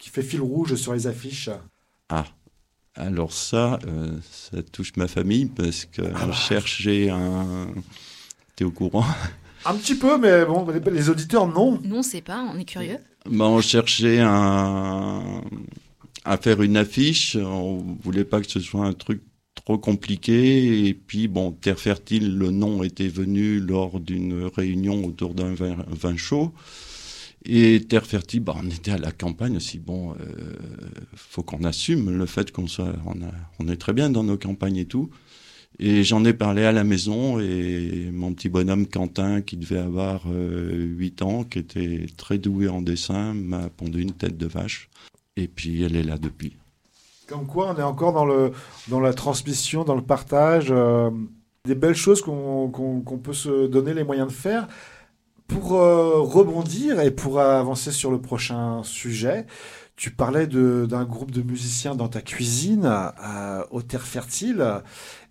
Qui 0.00 0.10
fait 0.10 0.22
fil 0.22 0.40
rouge 0.40 0.74
sur 0.74 0.92
les 0.92 1.06
affiches? 1.06 1.48
Ah, 2.10 2.24
alors 2.96 3.32
ça, 3.32 3.78
euh, 3.86 4.18
ça 4.30 4.62
touche 4.62 4.92
ma 4.96 5.06
famille 5.08 5.46
parce 5.46 5.84
que 5.86 6.02
Ah 6.14 6.26
bah. 6.26 6.32
chercher 6.32 7.08
un. 7.10 7.68
T'es 8.56 8.64
au 8.64 8.70
courant? 8.70 9.04
Un 9.64 9.74
petit 9.74 9.94
peu, 9.94 10.18
mais 10.18 10.44
bon, 10.44 10.66
les, 10.68 10.90
les 10.90 11.08
auditeurs, 11.08 11.46
non. 11.46 11.78
Nous, 11.84 11.94
on 11.94 11.98
ne 11.98 12.02
sait 12.02 12.20
pas, 12.22 12.42
on 12.52 12.58
est 12.58 12.64
curieux. 12.64 12.98
ben, 13.30 13.44
On 13.44 13.60
cherchait 13.60 14.18
un... 14.20 15.42
à 16.24 16.36
faire 16.38 16.62
une 16.62 16.76
affiche. 16.76 17.36
On 17.36 17.96
voulait 18.02 18.24
pas 18.24 18.40
que 18.40 18.50
ce 18.50 18.58
soit 18.60 18.84
un 18.86 18.92
truc 18.94 19.22
trop 19.54 19.78
compliqué. 19.78 20.86
Et 20.88 20.94
puis, 20.94 21.28
bon, 21.28 21.52
Terre 21.52 21.78
Fertile, 21.78 22.36
le 22.36 22.50
nom 22.50 22.82
était 22.82 23.08
venu 23.08 23.60
lors 23.60 24.00
d'une 24.00 24.44
réunion 24.46 25.04
autour 25.04 25.34
d'un 25.34 25.54
vin, 25.54 25.76
vin 25.88 26.16
chaud. 26.16 26.52
Et 27.44 27.86
Terre 27.88 28.06
Fertile, 28.06 28.40
bah, 28.40 28.54
on 28.62 28.68
était 28.68 28.90
à 28.90 28.98
la 28.98 29.12
campagne 29.12 29.56
aussi. 29.56 29.78
Bon, 29.78 30.12
euh, 30.12 30.16
faut 31.14 31.42
qu'on 31.42 31.64
assume 31.64 32.10
le 32.16 32.26
fait 32.26 32.52
qu'on 32.52 32.66
soit, 32.66 32.92
on, 33.58 33.68
est 33.68 33.76
très 33.76 33.92
bien 33.92 34.10
dans 34.10 34.24
nos 34.24 34.36
campagnes 34.36 34.76
et 34.76 34.84
tout. 34.84 35.10
Et 35.78 36.04
j'en 36.04 36.24
ai 36.26 36.34
parlé 36.34 36.64
à 36.64 36.72
la 36.72 36.84
maison 36.84 37.40
et 37.40 38.10
mon 38.12 38.34
petit 38.34 38.50
bonhomme 38.50 38.86
Quentin, 38.86 39.40
qui 39.40 39.56
devait 39.56 39.78
avoir 39.78 40.24
euh, 40.30 40.74
8 40.74 41.22
ans, 41.22 41.44
qui 41.44 41.58
était 41.60 42.06
très 42.18 42.36
doué 42.36 42.68
en 42.68 42.82
dessin, 42.82 43.32
m'a 43.32 43.70
pondu 43.70 44.02
une 44.02 44.12
tête 44.12 44.36
de 44.36 44.46
vache. 44.46 44.90
Et 45.36 45.48
puis 45.48 45.82
elle 45.82 45.96
est 45.96 46.02
là 46.02 46.18
depuis. 46.18 46.56
Comme 47.26 47.46
quoi, 47.46 47.74
on 47.74 47.78
est 47.78 47.82
encore 47.82 48.12
dans, 48.12 48.26
le, 48.26 48.52
dans 48.88 49.00
la 49.00 49.14
transmission, 49.14 49.84
dans 49.84 49.94
le 49.94 50.02
partage. 50.02 50.70
euh, 50.70 51.10
des 51.66 51.74
belles 51.74 51.94
choses 51.94 52.22
qu'on 52.22 52.70
qu'on 52.70 53.18
peut 53.18 53.34
se 53.34 53.66
donner 53.66 53.92
les 53.94 54.04
moyens 54.04 54.28
de 54.28 54.32
faire. 54.32 54.66
Pour 55.52 55.74
euh, 55.74 56.20
rebondir 56.20 57.00
et 57.00 57.10
pour 57.10 57.40
avancer 57.40 57.92
sur 57.92 58.10
le 58.10 58.20
prochain 58.20 58.82
sujet, 58.84 59.46
tu 60.00 60.10
parlais 60.10 60.46
d'un 60.46 61.04
groupe 61.04 61.30
de 61.30 61.42
musiciens 61.42 61.94
dans 61.94 62.08
ta 62.08 62.22
cuisine, 62.22 62.86
euh, 62.86 63.62
aux 63.70 63.82
terres 63.82 64.06
fertiles. 64.06 64.64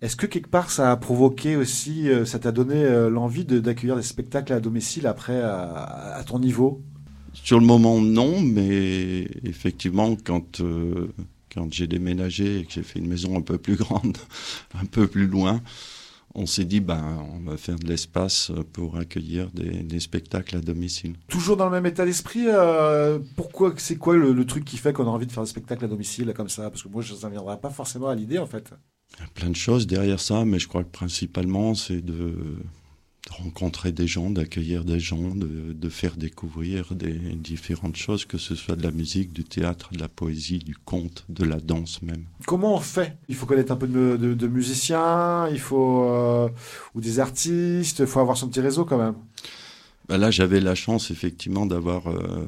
Est-ce 0.00 0.14
que 0.14 0.26
quelque 0.26 0.48
part 0.48 0.70
ça 0.70 0.92
a 0.92 0.96
provoqué 0.96 1.56
aussi, 1.56 2.08
euh, 2.08 2.24
ça 2.24 2.38
t'a 2.38 2.52
donné 2.52 2.76
euh, 2.76 3.10
l'envie 3.10 3.44
d'accueillir 3.44 3.96
des 3.96 4.04
spectacles 4.04 4.52
à 4.52 4.60
domicile 4.60 5.08
après 5.08 5.42
à, 5.42 6.22
ton 6.24 6.38
niveau? 6.38 6.82
Sur 7.32 7.58
le 7.58 7.66
moment, 7.66 8.00
non, 8.00 8.40
mais 8.40 9.26
effectivement, 9.42 10.16
quand, 10.22 10.62
quand 11.52 11.72
j'ai 11.72 11.88
déménagé 11.88 12.60
et 12.60 12.64
que 12.64 12.72
j'ai 12.72 12.84
fait 12.84 13.00
une 13.00 13.08
maison 13.08 13.36
un 13.36 13.42
peu 13.42 13.58
plus 13.58 13.74
grande, 13.74 14.18
un 14.80 14.84
peu 14.84 15.08
plus 15.08 15.26
loin, 15.26 15.60
on 16.34 16.46
s'est 16.46 16.64
dit, 16.64 16.80
ben, 16.80 17.26
on 17.34 17.50
va 17.50 17.56
faire 17.56 17.78
de 17.78 17.86
l'espace 17.86 18.52
pour 18.72 18.96
accueillir 18.96 19.50
des, 19.50 19.82
des 19.82 20.00
spectacles 20.00 20.56
à 20.56 20.60
domicile. 20.60 21.14
Toujours 21.28 21.56
dans 21.56 21.64
le 21.64 21.72
même 21.72 21.86
état 21.86 22.04
d'esprit, 22.04 22.44
euh, 22.46 23.18
pourquoi 23.36 23.74
c'est 23.76 23.96
quoi 23.96 24.16
le, 24.16 24.32
le 24.32 24.46
truc 24.46 24.64
qui 24.64 24.76
fait 24.76 24.92
qu'on 24.92 25.06
a 25.06 25.10
envie 25.10 25.26
de 25.26 25.32
faire 25.32 25.42
des 25.42 25.50
spectacles 25.50 25.84
à 25.84 25.88
domicile 25.88 26.32
comme 26.34 26.48
ça? 26.48 26.70
Parce 26.70 26.82
que 26.82 26.88
moi, 26.88 27.02
ça 27.02 27.26
ne 27.26 27.32
viendra 27.32 27.56
pas 27.56 27.70
forcément 27.70 28.08
à 28.08 28.14
l'idée 28.14 28.38
en 28.38 28.46
fait. 28.46 28.72
Il 29.18 29.22
y 29.22 29.24
a 29.24 29.28
plein 29.34 29.50
de 29.50 29.56
choses 29.56 29.86
derrière 29.86 30.20
ça, 30.20 30.44
mais 30.44 30.58
je 30.60 30.68
crois 30.68 30.84
que 30.84 30.90
principalement, 30.90 31.74
c'est 31.74 32.00
de, 32.00 32.32
de 33.28 33.34
rencontrer 33.42 33.92
des 33.92 34.06
gens, 34.06 34.30
d'accueillir 34.30 34.84
des 34.84 34.98
gens, 34.98 35.34
de, 35.34 35.72
de 35.74 35.88
faire 35.90 36.16
découvrir 36.16 36.94
des 36.94 37.12
différentes 37.34 37.96
choses, 37.96 38.24
que 38.24 38.38
ce 38.38 38.54
soit 38.54 38.76
de 38.76 38.82
la 38.82 38.90
musique, 38.90 39.32
du 39.32 39.44
théâtre, 39.44 39.90
de 39.92 39.98
la 39.98 40.08
poésie, 40.08 40.58
du 40.58 40.74
conte, 40.74 41.26
de 41.28 41.44
la 41.44 41.60
danse 41.60 42.00
même. 42.02 42.24
Comment 42.46 42.76
on 42.76 42.80
fait? 42.80 43.18
Il 43.28 43.34
faut 43.34 43.44
connaître 43.46 43.72
un 43.72 43.76
peu 43.76 43.86
de, 43.86 44.16
de- 44.16 44.34
de 44.34 44.46
musiciens, 44.46 45.48
il 45.50 45.60
faut 45.60 46.04
euh, 46.04 46.48
ou 46.94 47.00
des 47.02 47.20
artistes, 47.20 47.98
il 48.00 48.06
faut 48.06 48.20
avoir 48.20 48.36
son 48.38 48.48
petit 48.48 48.60
réseau 48.60 48.84
quand 48.86 48.98
même. 48.98 49.14
Bah 50.08 50.16
là, 50.18 50.30
j'avais 50.30 50.60
la 50.60 50.74
chance 50.74 51.10
effectivement 51.10 51.66
d'avoir 51.66 52.08
euh, 52.08 52.46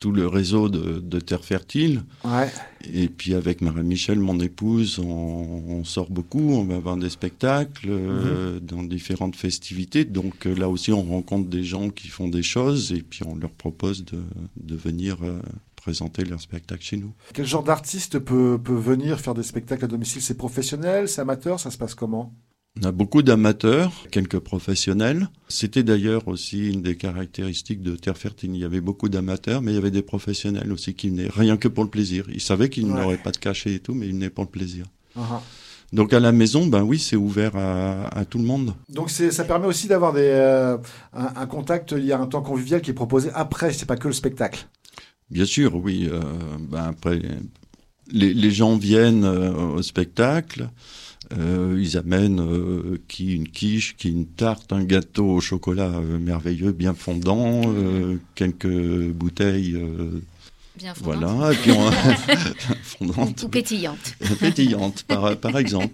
tout 0.00 0.12
le 0.12 0.26
réseau 0.26 0.68
de, 0.68 1.00
de 1.00 1.20
Terre 1.20 1.44
Fertile. 1.44 2.02
Ouais. 2.24 2.50
Et 2.92 3.08
puis 3.08 3.34
avec 3.34 3.60
Marie-Michel, 3.60 4.18
mon 4.20 4.38
épouse, 4.38 4.98
on, 4.98 5.04
on 5.04 5.84
sort 5.84 6.10
beaucoup, 6.10 6.52
on 6.52 6.64
va 6.64 6.78
voir 6.78 6.96
des 6.96 7.10
spectacles 7.10 7.88
euh, 7.90 8.60
dans 8.60 8.82
différentes 8.82 9.36
festivités. 9.36 10.04
Donc 10.04 10.46
euh, 10.46 10.54
là 10.54 10.68
aussi, 10.68 10.92
on 10.92 11.02
rencontre 11.02 11.48
des 11.48 11.64
gens 11.64 11.90
qui 11.90 12.08
font 12.08 12.28
des 12.28 12.42
choses 12.44 12.92
et 12.92 13.02
puis 13.02 13.20
on 13.26 13.34
leur 13.34 13.50
propose 13.50 14.04
de, 14.04 14.22
de 14.56 14.76
venir 14.76 15.16
euh, 15.22 15.40
présenter 15.76 16.24
leur 16.24 16.40
spectacle 16.40 16.82
chez 16.82 16.96
nous. 16.96 17.12
Quel 17.34 17.46
genre 17.46 17.64
d'artiste 17.64 18.18
peut, 18.18 18.58
peut 18.62 18.74
venir 18.74 19.18
faire 19.20 19.34
des 19.34 19.42
spectacles 19.42 19.84
à 19.84 19.88
domicile? 19.88 20.22
C'est 20.22 20.36
professionnel, 20.36 21.08
c'est 21.08 21.20
amateur, 21.20 21.58
ça 21.58 21.70
se 21.70 21.78
passe 21.78 21.94
comment? 21.94 22.32
On 22.80 22.84
a 22.86 22.92
beaucoup 22.92 23.22
d'amateurs, 23.22 24.06
quelques 24.12 24.38
professionnels. 24.38 25.28
C'était 25.48 25.82
d'ailleurs 25.82 26.28
aussi 26.28 26.68
une 26.70 26.82
des 26.82 26.96
caractéristiques 26.96 27.82
de 27.82 27.96
Terre 27.96 28.16
Fertile. 28.16 28.50
Il 28.54 28.60
y 28.60 28.64
avait 28.64 28.80
beaucoup 28.80 29.08
d'amateurs, 29.08 29.62
mais 29.62 29.72
il 29.72 29.74
y 29.74 29.78
avait 29.78 29.90
des 29.90 30.02
professionnels 30.02 30.72
aussi 30.72 30.94
qui 30.94 31.08
venaient 31.08 31.28
rien 31.34 31.56
que 31.56 31.66
pour 31.66 31.82
le 31.82 31.90
plaisir. 31.90 32.26
Ils 32.32 32.40
savaient 32.40 32.68
qu'ils 32.68 32.86
Ouais. 32.86 33.00
n'auraient 33.00 33.16
pas 33.18 33.32
de 33.32 33.36
cachet 33.38 33.74
et 33.74 33.78
tout, 33.80 33.94
mais 33.94 34.06
ils 34.06 34.12
venaient 34.12 34.30
pour 34.30 34.44
le 34.44 34.50
plaisir. 34.50 34.84
Ah, 35.16 35.42
Donc 35.92 36.12
à 36.12 36.20
la 36.20 36.30
maison, 36.30 36.66
ben 36.68 36.82
oui, 36.82 37.00
c'est 37.00 37.16
ouvert 37.16 37.56
à, 37.56 38.06
à 38.16 38.24
tout 38.24 38.38
le 38.38 38.44
monde. 38.44 38.74
Donc 38.88 39.10
ça 39.10 39.44
permet 39.44 39.66
aussi 39.66 39.88
d'avoir 39.88 40.14
euh, 40.16 40.76
un, 41.14 41.32
un 41.34 41.46
contact, 41.46 41.94
il 41.96 42.04
y 42.04 42.12
a 42.12 42.20
un 42.20 42.26
temps 42.26 42.42
convivial 42.42 42.80
qui 42.80 42.90
est 42.90 42.94
proposé 42.94 43.30
après, 43.34 43.72
c'est 43.72 43.86
pas 43.86 43.96
que 43.96 44.06
le 44.06 44.14
spectacle. 44.14 44.68
Bien 45.30 45.46
sûr, 45.46 45.74
oui. 45.74 46.08
euh, 46.12 46.20
ben 46.60 46.84
après, 46.84 47.20
les, 48.12 48.32
les 48.34 48.50
gens 48.52 48.76
viennent 48.76 49.24
euh, 49.24 49.50
au 49.52 49.82
spectacle. 49.82 50.68
Euh, 51.36 51.78
ils 51.80 51.96
amènent 51.96 52.40
euh, 52.40 52.98
qui 53.08 53.34
une 53.34 53.48
quiche, 53.48 53.96
qui 53.96 54.10
une 54.10 54.26
tarte, 54.26 54.72
un 54.72 54.84
gâteau 54.84 55.26
au 55.26 55.40
chocolat 55.40 55.92
euh, 55.94 56.18
merveilleux, 56.18 56.72
bien 56.72 56.94
fondant, 56.94 57.62
euh, 57.66 58.18
quelques 58.34 59.10
bouteilles 59.10 59.74
euh, 59.74 60.20
Bien 60.78 60.94
Voilà, 61.00 61.52
et 61.52 61.56
puis 61.56 61.72
on... 61.72 61.90
fondante. 62.82 63.42
Ou 63.42 63.48
pétillante. 63.48 64.14
pétillante, 64.38 65.02
par, 65.02 65.36
par 65.36 65.58
exemple. 65.58 65.92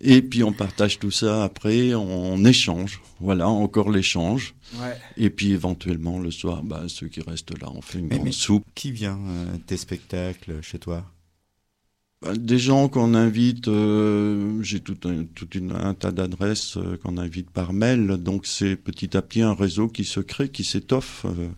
Et 0.00 0.22
puis 0.22 0.42
on 0.42 0.52
partage 0.52 0.98
tout 0.98 1.12
ça 1.12 1.44
après, 1.44 1.94
on 1.94 2.44
échange. 2.44 3.00
Voilà, 3.20 3.48
encore 3.48 3.90
l'échange. 3.90 4.54
Ouais. 4.80 4.96
Et 5.16 5.30
puis 5.30 5.52
éventuellement 5.52 6.18
le 6.18 6.32
soir, 6.32 6.64
bah, 6.64 6.82
ceux 6.88 7.06
qui 7.06 7.20
restent 7.20 7.56
là, 7.60 7.68
on 7.72 7.80
fait 7.80 8.00
une 8.00 8.08
grande 8.08 8.32
soupe. 8.32 8.66
Qui 8.74 8.90
vient 8.90 9.20
euh, 9.24 9.56
tes 9.66 9.76
spectacles 9.76 10.60
chez 10.62 10.80
toi? 10.80 11.04
Des 12.32 12.58
gens 12.58 12.88
qu'on 12.88 13.14
invite, 13.14 13.68
euh, 13.68 14.62
j'ai 14.62 14.80
tout, 14.80 14.96
un, 15.04 15.24
tout 15.24 15.48
un 15.74 15.94
tas 15.94 16.12
d'adresses 16.12 16.76
euh, 16.76 16.96
qu'on 17.02 17.18
invite 17.18 17.50
par 17.50 17.72
mail, 17.72 18.06
donc 18.18 18.46
c'est 18.46 18.76
petit 18.76 19.16
à 19.16 19.22
petit 19.22 19.42
un 19.42 19.54
réseau 19.54 19.88
qui 19.88 20.04
se 20.04 20.20
crée, 20.20 20.48
qui 20.48 20.64
s'étoffe. 20.64 21.26
Euh. 21.26 21.48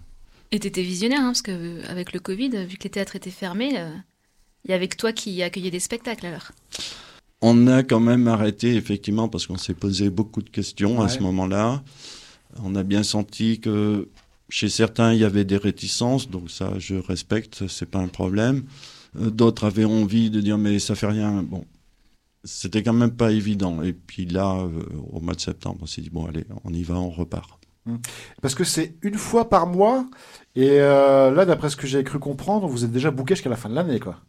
Et 0.53 0.59
tu 0.59 0.67
étais 0.67 0.83
visionnaire, 0.83 1.21
hein, 1.21 1.27
parce 1.27 1.43
que 1.43 1.85
avec 1.89 2.12
le 2.12 2.21
Covid, 2.21 2.51
vu 2.67 2.77
que 2.77 2.85
les 2.85 2.91
théâtres 2.91 3.17
étaient 3.17 3.31
fermés, 3.31 3.75
il 4.64 4.71
y 4.71 4.75
avait 4.75 4.89
que 4.89 4.97
toi 4.97 5.12
qui 5.12 5.43
accueillais 5.43 5.71
des 5.71 5.81
spectacles 5.81 6.27
alors 6.27 6.53
On 7.41 7.67
a 7.67 7.83
quand 7.83 8.01
même 8.01 8.29
arrêté, 8.29 8.77
effectivement, 8.77 9.29
parce 9.29 9.47
qu'on 9.47 9.59
s'est 9.59 9.75
posé 9.75 10.11
beaucoup 10.11 10.43
de 10.43 10.51
questions 10.51 11.01
à 11.03 11.09
ce 11.09 11.21
moment-là. 11.21 11.83
On 12.62 12.75
a 12.77 12.85
bien 12.85 13.03
senti 13.03 13.61
que 13.61 14.09
chez 14.49 14.69
certains, 14.69 15.12
il 15.12 15.21
y 15.21 15.25
avait 15.25 15.45
des 15.45 15.57
réticences, 15.57 16.31
donc 16.31 16.51
ça, 16.51 16.75
je 16.79 16.95
respecte, 16.95 17.67
c'est 17.69 17.91
pas 17.91 17.99
un 17.99 18.09
problème. 18.09 18.64
Euh, 19.21 19.31
d'autres 19.31 19.64
avaient 19.64 19.85
envie 19.85 20.31
de 20.31 20.41
dire 20.41 20.59
mais 20.59 20.79
ça 20.79 20.95
fait 20.95 21.07
rien. 21.07 21.43
Bon, 21.43 21.64
c'était 22.45 22.83
quand 22.83 22.93
même 22.93 23.12
pas 23.17 23.33
évident. 23.33 23.83
Et 23.83 23.93
puis 23.93 24.27
là, 24.27 24.57
euh, 24.57 24.83
au 25.12 25.21
mois 25.21 25.35
de 25.35 25.41
septembre, 25.41 25.79
on 25.83 25.87
s'est 25.87 26.03
dit 26.03 26.11
bon 26.11 26.27
allez, 26.27 26.45
on 26.64 26.73
y 26.73 26.83
va, 26.83 26.95
on 26.95 27.11
repart. 27.11 27.59
Hum. 27.87 28.01
Parce 28.43 28.55
que 28.55 28.64
c'est 28.64 28.97
une 29.03 29.14
fois 29.14 29.49
par 29.49 29.67
mois, 29.67 30.07
et 30.57 30.81
euh, 30.81 31.31
là, 31.31 31.45
d'après 31.45 31.71
ce 31.71 31.77
que 31.77 31.87
j'ai 31.87 32.03
cru 32.03 32.19
comprendre, 32.19 32.67
vous 32.67 32.85
êtes 32.85 32.91
déjà 32.93 33.11
booké 33.11 33.35
jusqu'à 33.35 33.51
la 33.51 33.57
fin 33.57 33.69
de 33.69 33.75
l'année, 33.75 34.01
quoi. 34.01 34.21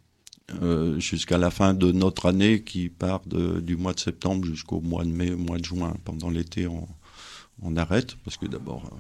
jusqu'à 1.00 1.40
la 1.40 1.50
fin 1.50 1.74
de 1.74 1.92
notre 1.92 2.28
année 2.28 2.62
qui 2.64 2.90
part 2.90 3.22
du 3.26 3.76
mois 3.76 3.94
de 3.94 4.00
septembre 4.00 4.46
jusqu'au 4.46 4.80
mois 4.80 5.04
de 5.04 5.10
mai, 5.10 5.32
mois 5.32 5.58
de 5.58 5.66
juin. 5.66 5.96
Pendant 6.06 6.30
l'été, 6.30 6.68
on, 6.68 6.88
on 7.64 7.76
arrête 7.78 8.16
parce 8.24 8.38
que 8.38 8.46
d'abord, 8.46 8.92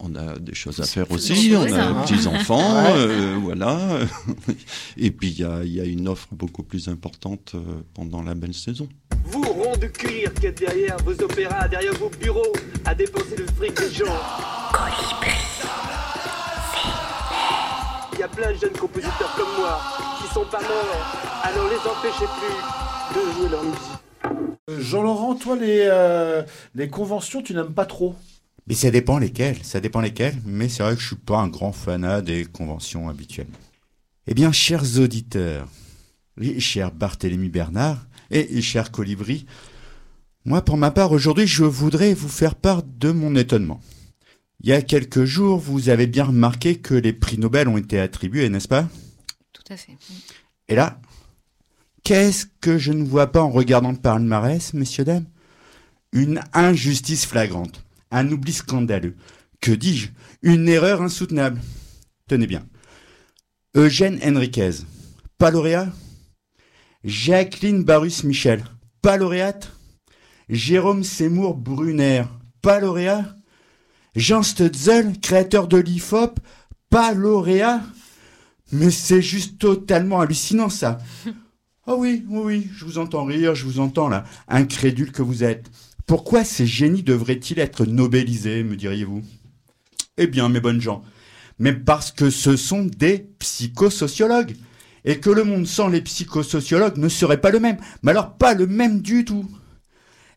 on 0.00 0.14
a 0.14 0.38
des 0.38 0.54
choses 0.54 0.80
à 0.80 0.84
faire 0.84 1.10
aussi, 1.10 1.52
on 1.54 1.62
a 1.62 1.66
des 1.66 2.12
petits 2.12 2.26
enfants, 2.26 2.84
euh, 2.96 3.36
voilà. 3.42 3.78
Et 4.96 5.10
puis 5.10 5.28
il 5.28 5.40
y 5.40 5.80
a, 5.80 5.84
une 5.84 6.08
offre 6.08 6.28
beaucoup 6.32 6.62
plus 6.62 6.88
importante 6.88 7.52
euh, 7.54 7.82
pendant 7.94 8.22
la 8.22 8.34
belle 8.34 8.54
saison. 8.54 8.88
Vous, 9.24 9.42
rond 9.42 9.76
de 9.76 9.86
cuir 9.86 10.32
qui 10.34 10.46
êtes 10.46 10.58
derrière 10.58 10.96
vos 11.04 11.12
opéras, 11.22 11.68
derrière 11.68 11.94
vos 11.94 12.08
bureaux, 12.08 12.52
à 12.84 12.94
dépenser 12.94 13.36
le 13.36 13.46
fric 13.46 13.76
des 13.76 13.92
gens. 13.92 14.18
Il 18.12 18.18
y 18.18 18.22
a 18.22 18.28
plein 18.28 18.52
de 18.52 18.58
jeunes 18.58 18.72
compositeurs 18.72 19.34
comme 19.36 19.54
moi 19.58 19.80
qui 20.20 20.34
sont 20.34 20.46
pas 20.50 20.60
morts, 20.60 21.42
alors 21.42 21.68
les 21.68 21.90
empêchez 21.90 22.26
plus 22.38 23.20
de 23.20 23.32
jouer 23.32 23.48
leur 23.50 23.64
musique. 23.64 24.80
Jean-Laurent, 24.82 25.34
toi, 25.34 25.56
les, 25.56 25.90
les 26.74 26.88
conventions, 26.88 27.42
tu 27.42 27.54
n'aimes 27.54 27.74
pas 27.74 27.86
trop 27.86 28.14
mais 28.70 28.76
ça 28.76 28.92
dépend 28.92 29.18
lesquelles, 29.18 29.56
ça 29.64 29.80
dépend 29.80 30.00
lesquelles, 30.00 30.40
mais 30.46 30.68
c'est 30.68 30.84
vrai 30.84 30.94
que 30.94 31.00
je 31.00 31.08
suis 31.08 31.16
pas 31.16 31.38
un 31.38 31.48
grand 31.48 31.72
fanat 31.72 32.22
des 32.22 32.44
conventions 32.44 33.08
habituelles. 33.08 33.48
Eh 34.28 34.32
bien, 34.32 34.52
chers 34.52 34.96
auditeurs, 35.00 35.66
cher 36.58 36.92
Barthélemy 36.92 37.48
Bernard, 37.48 38.06
et 38.30 38.62
cher 38.62 38.92
Colibri, 38.92 39.44
moi, 40.44 40.64
pour 40.64 40.76
ma 40.76 40.92
part, 40.92 41.10
aujourd'hui, 41.10 41.48
je 41.48 41.64
voudrais 41.64 42.14
vous 42.14 42.28
faire 42.28 42.54
part 42.54 42.84
de 42.84 43.10
mon 43.10 43.34
étonnement. 43.34 43.80
Il 44.60 44.68
y 44.68 44.72
a 44.72 44.82
quelques 44.82 45.24
jours, 45.24 45.58
vous 45.58 45.88
avez 45.88 46.06
bien 46.06 46.26
remarqué 46.26 46.76
que 46.76 46.94
les 46.94 47.12
prix 47.12 47.38
Nobel 47.38 47.66
ont 47.66 47.76
été 47.76 47.98
attribués, 47.98 48.48
n'est-ce 48.50 48.68
pas? 48.68 48.88
Tout 49.52 49.64
à 49.68 49.76
fait. 49.76 49.96
Et 50.68 50.76
là, 50.76 51.00
qu'est-ce 52.04 52.46
que 52.60 52.78
je 52.78 52.92
ne 52.92 53.02
vois 53.02 53.32
pas 53.32 53.42
en 53.42 53.50
regardant 53.50 53.90
le 53.90 53.98
palmarès, 53.98 54.74
messieurs, 54.74 55.04
dames? 55.04 55.26
Une 56.12 56.40
injustice 56.52 57.26
flagrante 57.26 57.84
un 58.10 58.30
oubli 58.30 58.52
scandaleux. 58.52 59.16
Que 59.60 59.72
dis-je? 59.72 60.08
Une 60.42 60.68
erreur 60.68 61.02
insoutenable. 61.02 61.60
Tenez 62.28 62.46
bien. 62.46 62.66
Eugène 63.74 64.18
Henriquez, 64.24 64.84
pas 65.38 65.50
lauréat? 65.50 65.88
Jacqueline 67.04 67.84
Barus 67.84 68.24
Michel, 68.24 68.64
pas 69.00 69.16
lauréate? 69.16 69.72
Jérôme 70.48 71.04
Seymour 71.04 71.56
Brunner, 71.56 72.24
pas 72.62 72.80
lauréat? 72.80 73.36
Jean 74.16 74.42
Stutzel, 74.42 75.20
créateur 75.20 75.68
de 75.68 75.78
l'IFOP, 75.78 76.40
pas 76.90 77.14
lauréat? 77.14 77.82
Mais 78.72 78.90
c'est 78.90 79.22
juste 79.22 79.58
totalement 79.58 80.20
hallucinant 80.20 80.68
ça. 80.68 80.98
Ah 81.86 81.94
oui, 81.96 82.24
oui, 82.28 82.40
oui, 82.44 82.70
je 82.74 82.84
vous 82.84 82.98
entends 82.98 83.24
rire, 83.24 83.54
je 83.54 83.64
vous 83.64 83.80
entends 83.80 84.08
là, 84.08 84.24
incrédule 84.48 85.12
que 85.12 85.22
vous 85.22 85.42
êtes. 85.42 85.70
Pourquoi 86.10 86.42
ces 86.42 86.66
génies 86.66 87.04
devraient-ils 87.04 87.60
être 87.60 87.84
nobelisés, 87.84 88.64
me 88.64 88.74
diriez-vous? 88.74 89.22
Eh 90.16 90.26
bien, 90.26 90.48
mes 90.48 90.58
bonnes 90.58 90.80
gens, 90.80 91.04
mais 91.60 91.72
parce 91.72 92.10
que 92.10 92.30
ce 92.30 92.56
sont 92.56 92.82
des 92.82 93.28
psychosociologues. 93.38 94.56
Et 95.04 95.20
que 95.20 95.30
le 95.30 95.44
monde 95.44 95.68
sans 95.68 95.86
les 95.86 96.00
psychosociologues 96.00 96.96
ne 96.96 97.08
serait 97.08 97.40
pas 97.40 97.52
le 97.52 97.60
même. 97.60 97.76
Mais 98.02 98.10
alors 98.10 98.34
pas 98.34 98.54
le 98.54 98.66
même 98.66 99.02
du 99.02 99.24
tout. 99.24 99.48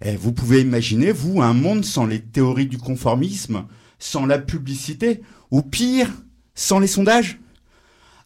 Eh, 0.05 0.15
vous 0.15 0.31
pouvez 0.31 0.61
imaginer, 0.61 1.11
vous, 1.11 1.41
un 1.41 1.53
monde 1.53 1.83
sans 1.83 2.05
les 2.05 2.21
théories 2.21 2.67
du 2.67 2.77
conformisme, 2.77 3.65
sans 3.97 4.27
la 4.27 4.37
publicité, 4.37 5.21
ou 5.49 5.63
pire, 5.63 6.11
sans 6.53 6.77
les 6.77 6.85
sondages? 6.85 7.39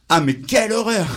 Ah 0.10 0.20
mais 0.20 0.36
quelle 0.36 0.74
horreur 0.74 1.08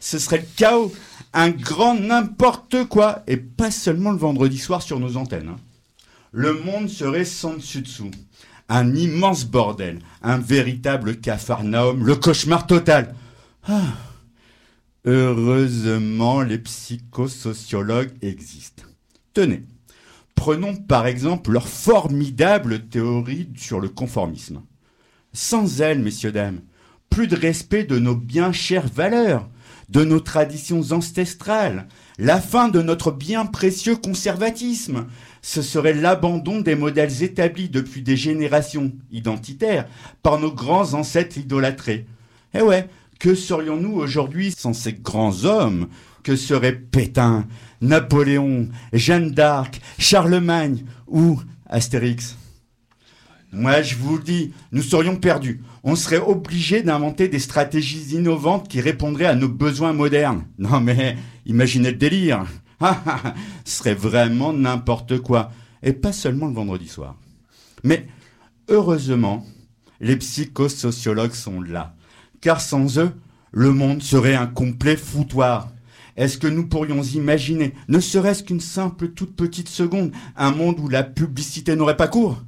Ce 0.00 0.18
serait 0.18 0.38
le 0.38 0.56
chaos, 0.56 0.92
un 1.32 1.50
grand 1.50 1.94
n'importe 1.94 2.82
quoi, 2.88 3.22
et 3.28 3.36
pas 3.36 3.70
seulement 3.70 4.10
le 4.10 4.18
vendredi 4.18 4.58
soir 4.58 4.82
sur 4.82 4.98
nos 4.98 5.16
antennes. 5.16 5.50
Hein 5.50 5.56
le 6.32 6.54
monde 6.54 6.88
serait 6.88 7.24
sans 7.24 7.54
dessus-dessous. 7.54 8.10
Un 8.68 8.94
immense 8.94 9.46
bordel, 9.46 10.00
un 10.22 10.38
véritable 10.38 11.16
capharnaüm, 11.16 12.04
le 12.04 12.16
cauchemar 12.16 12.66
total. 12.66 13.14
Ah. 13.66 13.94
Heureusement, 15.04 16.42
les 16.42 16.58
psychosociologues 16.58 18.12
existent. 18.20 18.82
Tenez, 19.32 19.62
prenons 20.34 20.76
par 20.76 21.06
exemple 21.06 21.52
leur 21.52 21.66
formidable 21.66 22.88
théorie 22.88 23.48
sur 23.56 23.80
le 23.80 23.88
conformisme. 23.88 24.62
Sans 25.32 25.80
elle, 25.80 26.00
messieurs, 26.00 26.32
dames, 26.32 26.60
plus 27.08 27.26
de 27.26 27.36
respect 27.36 27.84
de 27.84 27.98
nos 27.98 28.16
bien 28.16 28.52
chères 28.52 28.88
valeurs, 28.88 29.48
de 29.88 30.04
nos 30.04 30.20
traditions 30.20 30.92
ancestrales, 30.92 31.86
la 32.18 32.40
fin 32.40 32.68
de 32.68 32.82
notre 32.82 33.10
bien 33.10 33.46
précieux 33.46 33.96
conservatisme, 33.96 35.06
ce 35.40 35.62
serait 35.62 35.94
l'abandon 35.94 36.60
des 36.60 36.74
modèles 36.74 37.22
établis 37.22 37.68
depuis 37.68 38.02
des 38.02 38.16
générations 38.16 38.92
identitaires 39.10 39.86
par 40.22 40.38
nos 40.38 40.52
grands 40.52 40.94
ancêtres 40.94 41.38
idolâtrés. 41.38 42.06
Eh 42.54 42.62
ouais, 42.62 42.88
que 43.18 43.34
serions-nous 43.34 43.94
aujourd'hui 43.94 44.52
sans 44.56 44.72
ces 44.72 44.92
grands 44.92 45.44
hommes? 45.44 45.88
Que 46.22 46.36
seraient 46.36 46.76
Pétain, 46.76 47.46
Napoléon, 47.80 48.68
Jeanne 48.92 49.30
d'Arc, 49.30 49.80
Charlemagne 49.98 50.84
ou 51.06 51.40
Astérix? 51.66 52.36
Moi, 53.50 53.80
je 53.80 53.94
vous 53.94 54.18
le 54.18 54.22
dis, 54.22 54.52
nous 54.72 54.82
serions 54.82 55.16
perdus. 55.16 55.62
On 55.90 55.96
serait 55.96 56.18
obligé 56.18 56.82
d'inventer 56.82 57.28
des 57.28 57.38
stratégies 57.38 58.14
innovantes 58.14 58.68
qui 58.68 58.82
répondraient 58.82 59.24
à 59.24 59.34
nos 59.34 59.48
besoins 59.48 59.94
modernes. 59.94 60.44
Non 60.58 60.82
mais, 60.82 61.16
imaginez 61.46 61.92
le 61.92 61.96
délire. 61.96 62.44
Ce 63.64 63.78
serait 63.78 63.94
vraiment 63.94 64.52
n'importe 64.52 65.20
quoi. 65.20 65.50
Et 65.82 65.94
pas 65.94 66.12
seulement 66.12 66.46
le 66.46 66.52
vendredi 66.52 66.88
soir. 66.88 67.16
Mais 67.84 68.06
heureusement, 68.68 69.46
les 70.00 70.16
psychosociologues 70.16 71.32
sont 71.32 71.62
là. 71.62 71.94
Car 72.42 72.60
sans 72.60 72.98
eux, 72.98 73.12
le 73.50 73.72
monde 73.72 74.02
serait 74.02 74.34
un 74.34 74.46
complet 74.46 74.98
foutoir. 74.98 75.70
Est-ce 76.18 76.36
que 76.36 76.48
nous 76.48 76.66
pourrions 76.66 77.02
imaginer, 77.02 77.72
ne 77.88 78.00
serait-ce 78.00 78.42
qu'une 78.42 78.60
simple 78.60 79.08
toute 79.12 79.34
petite 79.34 79.70
seconde, 79.70 80.12
un 80.36 80.50
monde 80.50 80.80
où 80.80 80.88
la 80.90 81.02
publicité 81.02 81.76
n'aurait 81.76 81.96
pas 81.96 82.08
cours? 82.08 82.42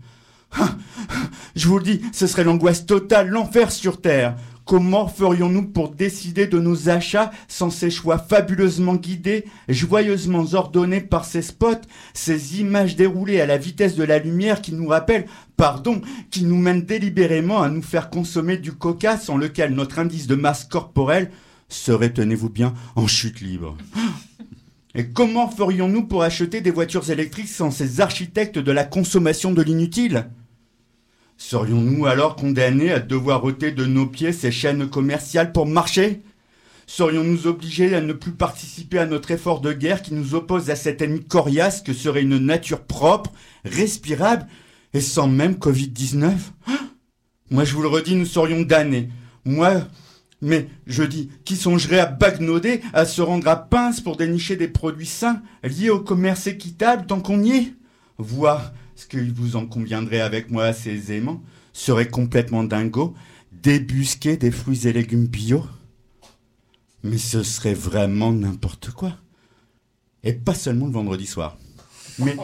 Je 1.57 1.69
vous 1.69 1.79
le 1.79 1.85
dis, 1.85 2.01
ce 2.13 2.27
serait 2.27 2.45
l'angoisse 2.45 2.87
totale, 2.87 3.29
l'enfer 3.29 3.71
sur 3.71 4.01
Terre. 4.01 4.37
Comment 4.65 5.09
ferions-nous 5.09 5.67
pour 5.67 5.91
décider 5.91 6.47
de 6.47 6.61
nos 6.61 6.89
achats 6.89 7.33
sans 7.49 7.71
ces 7.71 7.91
choix 7.91 8.19
fabuleusement 8.19 8.95
guidés, 8.95 9.45
joyeusement 9.69 10.45
ordonnés 10.53 11.01
par 11.01 11.25
ces 11.25 11.43
spots, 11.43 11.83
ces 12.15 12.61
images 12.61 12.95
déroulées 12.95 13.41
à 13.41 13.47
la 13.47 13.59
vitesse 13.59 13.97
de 13.97 14.05
la 14.05 14.21
lumière 14.21 14.63
qui 14.63 14.73
nous 14.73 14.87
rappellent, 14.87 15.27
pardon, 15.57 16.01
qui 16.31 16.45
nous 16.45 16.57
mènent 16.57 16.85
délibérément 16.85 17.63
à 17.63 17.69
nous 17.69 17.83
faire 17.83 18.11
consommer 18.11 18.59
du 18.59 18.73
coca 18.73 19.19
sans 19.19 19.37
lequel 19.37 19.75
notre 19.75 19.99
indice 19.99 20.29
de 20.29 20.37
masse 20.37 20.65
corporelle 20.65 21.33
serait, 21.69 22.13
tenez-vous 22.13 22.51
bien, 22.51 22.73
en 22.95 23.09
chute 23.09 23.41
libre? 23.41 23.77
Et 24.95 25.09
comment 25.09 25.49
ferions-nous 25.49 26.05
pour 26.05 26.23
acheter 26.23 26.61
des 26.61 26.71
voitures 26.71 27.11
électriques 27.11 27.49
sans 27.49 27.71
ces 27.71 28.01
architectes 28.01 28.59
de 28.59 28.73
la 28.73 28.85
consommation 28.85 29.53
de 29.53 29.63
l'inutile? 29.63 30.27
Serions-nous 31.41 32.05
alors 32.05 32.37
condamnés 32.37 32.93
à 32.93 33.01
devoir 33.01 33.43
ôter 33.45 33.73
de 33.73 33.87
nos 33.87 34.05
pieds 34.05 34.31
ces 34.35 34.53
chaînes 34.53 34.91
commerciales 34.91 35.53
pour 35.53 35.65
marcher? 35.65 36.21
Serions-nous 36.87 37.47
obligés 37.47 37.95
à 37.95 38.03
ne 38.03 38.13
plus 38.13 38.33
participer 38.33 38.99
à 38.99 39.07
notre 39.07 39.31
effort 39.31 39.63
de 39.63 39.73
guerre 39.73 40.03
qui 40.03 40.13
nous 40.13 40.35
oppose 40.35 40.69
à 40.69 40.77
cet 40.77 41.01
ennemi 41.01 41.25
coriace 41.25 41.81
que 41.81 41.95
serait 41.95 42.21
une 42.21 42.37
nature 42.37 42.83
propre, 42.83 43.33
respirable 43.65 44.47
et 44.93 45.01
sans 45.01 45.29
même 45.29 45.55
Covid-19 45.55 46.35
Moi 47.51 47.65
je 47.65 47.75
vous 47.75 47.83
le 47.83 47.89
redis, 47.89 48.17
nous 48.17 48.27
serions 48.27 48.61
damnés. 48.61 49.09
Moi, 49.47 49.89
mais 50.43 50.69
je 50.87 51.03
dis, 51.03 51.31
qui 51.47 51.57
songerait 51.57 52.01
à 52.01 52.07
bagnoder, 52.07 52.83
à 52.93 53.07
se 53.07 53.23
rendre 53.23 53.49
à 53.49 53.57
pince 53.57 54.03
pour 54.03 54.19
dénicher 54.19 54.57
des 54.57 54.69
produits 54.69 55.07
sains 55.07 55.41
liés 55.63 55.89
au 55.89 56.01
commerce 56.01 56.47
équitable 56.47 57.07
tant 57.07 57.21
qu'on 57.21 57.43
y 57.43 57.53
est? 57.53 57.73
Voir 58.19 58.73
ce 59.01 59.07
que 59.07 59.19
vous 59.33 59.57
en 59.57 59.65
conviendrez 59.65 60.21
avec 60.21 60.51
moi 60.51 60.65
assez 60.65 60.91
aisément 60.91 61.43
serait 61.73 62.09
complètement 62.09 62.65
dingo, 62.65 63.15
débusquer 63.51 64.37
des 64.37 64.51
fruits 64.51 64.87
et 64.87 64.93
légumes 64.93 65.27
bio. 65.27 65.65
Mais 67.03 67.17
ce 67.17 67.43
serait 67.43 67.73
vraiment 67.73 68.31
n'importe 68.31 68.91
quoi. 68.91 69.17
Et 70.23 70.35
pas 70.35 70.53
seulement 70.53 70.85
le 70.85 70.93
vendredi 70.93 71.27
soir. 71.27 71.57
Mais 72.19 72.37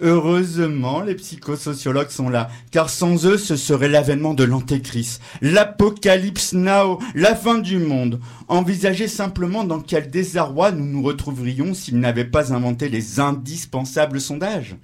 heureusement, 0.00 1.02
les 1.02 1.14
psychosociologues 1.14 2.10
sont 2.10 2.28
là, 2.28 2.50
car 2.72 2.90
sans 2.90 3.24
eux, 3.24 3.38
ce 3.38 3.54
serait 3.54 3.88
l'avènement 3.88 4.34
de 4.34 4.42
l'antéchrist, 4.42 5.22
l'apocalypse 5.40 6.52
now, 6.52 6.98
la 7.14 7.36
fin 7.36 7.58
du 7.58 7.78
monde. 7.78 8.18
Envisagez 8.48 9.06
simplement 9.06 9.62
dans 9.62 9.78
quel 9.78 10.10
désarroi 10.10 10.72
nous 10.72 10.86
nous 10.86 11.02
retrouverions 11.02 11.74
s'ils 11.74 12.00
n'avaient 12.00 12.24
pas 12.24 12.52
inventé 12.52 12.88
les 12.88 13.20
indispensables 13.20 14.20
sondages. 14.20 14.76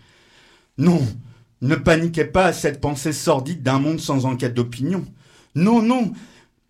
Non, 0.78 1.04
ne 1.60 1.74
paniquez 1.74 2.24
pas 2.24 2.46
à 2.46 2.52
cette 2.52 2.80
pensée 2.80 3.12
sordide 3.12 3.62
d'un 3.62 3.80
monde 3.80 4.00
sans 4.00 4.26
enquête 4.26 4.54
d'opinion. 4.54 5.04
Non, 5.54 5.82
non, 5.82 6.12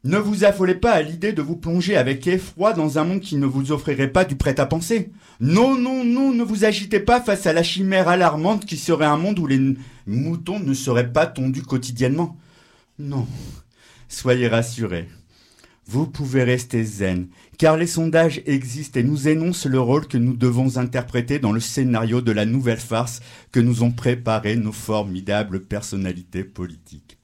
ne 0.04 0.16
vous 0.16 0.44
affolez 0.44 0.76
pas 0.76 0.92
à 0.92 1.02
l'idée 1.02 1.32
de 1.32 1.42
vous 1.42 1.56
plonger 1.56 1.96
avec 1.96 2.26
effroi 2.26 2.72
dans 2.72 2.98
un 2.98 3.04
monde 3.04 3.20
qui 3.20 3.36
ne 3.36 3.46
vous 3.46 3.72
offrirait 3.72 4.12
pas 4.12 4.24
du 4.24 4.36
prêt-à-penser. 4.36 5.10
Non, 5.40 5.76
non, 5.76 6.04
non, 6.04 6.32
ne 6.32 6.42
vous 6.42 6.64
agitez 6.64 7.00
pas 7.00 7.20
face 7.20 7.46
à 7.46 7.52
la 7.52 7.62
chimère 7.62 8.08
alarmante 8.08 8.64
qui 8.64 8.78
serait 8.78 9.04
un 9.04 9.18
monde 9.18 9.38
où 9.38 9.46
les 9.46 9.76
moutons 10.06 10.60
ne 10.60 10.72
seraient 10.72 11.12
pas 11.12 11.26
tondus 11.26 11.62
quotidiennement. 11.62 12.38
Non, 12.98 13.26
soyez 14.08 14.48
rassurés. 14.48 15.08
Vous 15.90 16.06
pouvez 16.06 16.44
rester 16.44 16.84
zen, 16.84 17.28
car 17.56 17.78
les 17.78 17.86
sondages 17.86 18.42
existent 18.44 19.00
et 19.00 19.02
nous 19.02 19.26
énoncent 19.26 19.66
le 19.66 19.80
rôle 19.80 20.06
que 20.06 20.18
nous 20.18 20.36
devons 20.36 20.76
interpréter 20.76 21.38
dans 21.38 21.50
le 21.50 21.60
scénario 21.60 22.20
de 22.20 22.30
la 22.30 22.44
nouvelle 22.44 22.78
farce 22.78 23.20
que 23.52 23.60
nous 23.60 23.82
ont 23.82 23.90
préparé 23.90 24.56
nos 24.56 24.72
formidables 24.72 25.64
personnalités 25.64 26.44
politiques. 26.44 27.16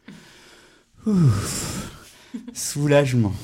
Ouf. 1.04 1.90
Soulagement. 2.54 3.34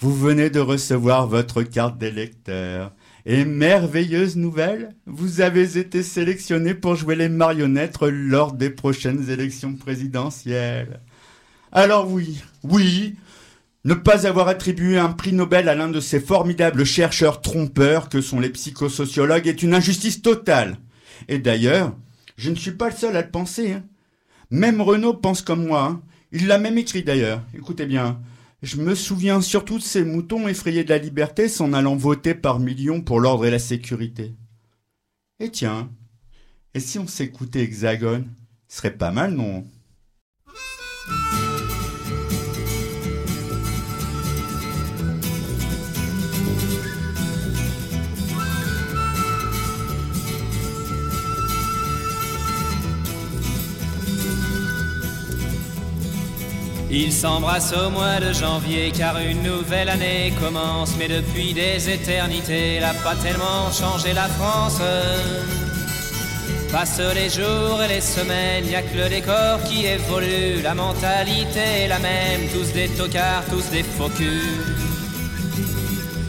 Vous 0.00 0.16
venez 0.16 0.50
de 0.50 0.58
recevoir 0.58 1.28
votre 1.28 1.62
carte 1.62 1.98
d'électeur. 1.98 2.92
Et 3.26 3.44
merveilleuse 3.44 4.36
nouvelle, 4.36 4.96
vous 5.06 5.42
avez 5.42 5.78
été 5.78 6.02
sélectionné 6.02 6.74
pour 6.74 6.96
jouer 6.96 7.14
les 7.14 7.28
marionnettes 7.28 8.00
lors 8.00 8.52
des 8.52 8.70
prochaines 8.70 9.30
élections 9.30 9.74
présidentielles. 9.74 10.98
Alors 11.70 12.10
oui, 12.10 12.42
oui, 12.64 13.14
ne 13.84 13.94
pas 13.94 14.26
avoir 14.26 14.48
attribué 14.48 14.98
un 14.98 15.10
prix 15.10 15.32
Nobel 15.32 15.68
à 15.68 15.74
l'un 15.74 15.88
de 15.88 16.00
ces 16.00 16.20
formidables 16.20 16.84
chercheurs 16.84 17.40
trompeurs 17.40 18.08
que 18.08 18.20
sont 18.20 18.40
les 18.40 18.50
psychosociologues 18.50 19.46
est 19.46 19.62
une 19.62 19.74
injustice 19.74 20.22
totale. 20.22 20.78
Et 21.28 21.38
d'ailleurs, 21.38 21.96
je 22.36 22.50
ne 22.50 22.56
suis 22.56 22.72
pas 22.72 22.90
le 22.90 22.96
seul 22.96 23.16
à 23.16 23.22
le 23.22 23.30
penser. 23.30 23.72
Hein. 23.72 23.84
Même 24.50 24.80
Renaud 24.80 25.14
pense 25.14 25.42
comme 25.42 25.66
moi. 25.66 25.84
Hein. 25.84 26.02
Il 26.32 26.46
l'a 26.46 26.58
même 26.58 26.78
écrit 26.78 27.02
d'ailleurs. 27.02 27.42
Écoutez 27.54 27.86
bien. 27.86 28.20
Je 28.62 28.76
me 28.76 28.94
souviens 28.94 29.40
surtout 29.40 29.78
de 29.78 29.82
ces 29.82 30.04
moutons 30.04 30.46
effrayés 30.46 30.84
de 30.84 30.90
la 30.90 30.98
liberté 30.98 31.48
s'en 31.48 31.72
allant 31.72 31.96
voter 31.96 32.34
par 32.34 32.58
millions 32.58 33.00
pour 33.00 33.20
l'ordre 33.20 33.46
et 33.46 33.50
la 33.50 33.58
sécurité. 33.58 34.34
Et 35.38 35.50
tiens, 35.50 35.90
et 36.74 36.80
si 36.80 36.98
on 36.98 37.06
s'écoutait 37.06 37.62
Hexagone 37.62 38.28
Ce 38.68 38.78
serait 38.78 38.96
pas 38.96 39.10
mal, 39.10 39.32
non? 39.32 39.64
Ils 56.92 57.12
s'embrassent 57.12 57.72
au 57.72 57.88
mois 57.90 58.18
de 58.18 58.32
janvier 58.32 58.90
car 58.90 59.16
une 59.18 59.42
nouvelle 59.42 59.88
année 59.88 60.32
commence. 60.40 60.96
Mais 60.98 61.06
depuis 61.06 61.54
des 61.54 61.88
éternités, 61.88 62.74
elle 62.76 62.84
a 62.84 62.94
pas 62.94 63.14
tellement 63.14 63.70
changé 63.70 64.12
la 64.12 64.26
France. 64.26 64.80
Passent 66.72 67.14
les 67.14 67.30
jours 67.30 67.80
et 67.84 67.88
les 67.88 68.00
semaines, 68.00 68.66
y 68.66 68.74
a 68.74 68.82
que 68.82 68.96
le 68.96 69.08
décor 69.08 69.62
qui 69.64 69.86
évolue. 69.86 70.62
La 70.62 70.74
mentalité 70.74 71.82
est 71.82 71.88
la 71.88 71.98
même, 72.00 72.48
tous 72.52 72.72
des 72.72 72.88
tocards, 72.88 73.44
tous 73.50 73.70
des 73.70 73.84
faux 73.84 74.10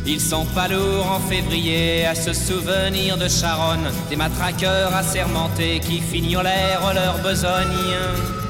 Ils 0.05 0.21
sont 0.21 0.45
pas 0.45 0.67
lourds 0.67 1.11
en 1.11 1.19
février 1.19 2.05
à 2.05 2.13
se 2.13 2.33
souvenir 2.33 3.17
de 3.17 3.27
Charonne, 3.27 3.91
des 4.09 4.15
matraqueurs 4.15 4.95
assermentés 4.95 5.79
qui 5.79 5.99
fignolèrent 6.01 6.93
leur 6.93 7.17
besogne. 7.19 8.40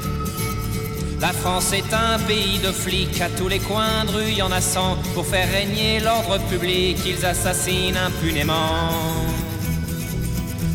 La 1.22 1.32
France 1.32 1.72
est 1.72 1.94
un 1.94 2.18
pays 2.18 2.58
de 2.58 2.72
flics, 2.72 3.20
à 3.20 3.28
tous 3.28 3.46
les 3.46 3.60
coins 3.60 4.04
de 4.06 4.10
rue 4.10 4.32
y 4.32 4.42
en 4.42 4.50
a 4.50 4.60
cent. 4.60 4.96
Pour 5.14 5.24
faire 5.24 5.48
régner 5.52 6.00
l'ordre 6.00 6.40
public, 6.50 6.98
ils 7.06 7.24
assassinent 7.24 7.96
impunément. 7.96 8.90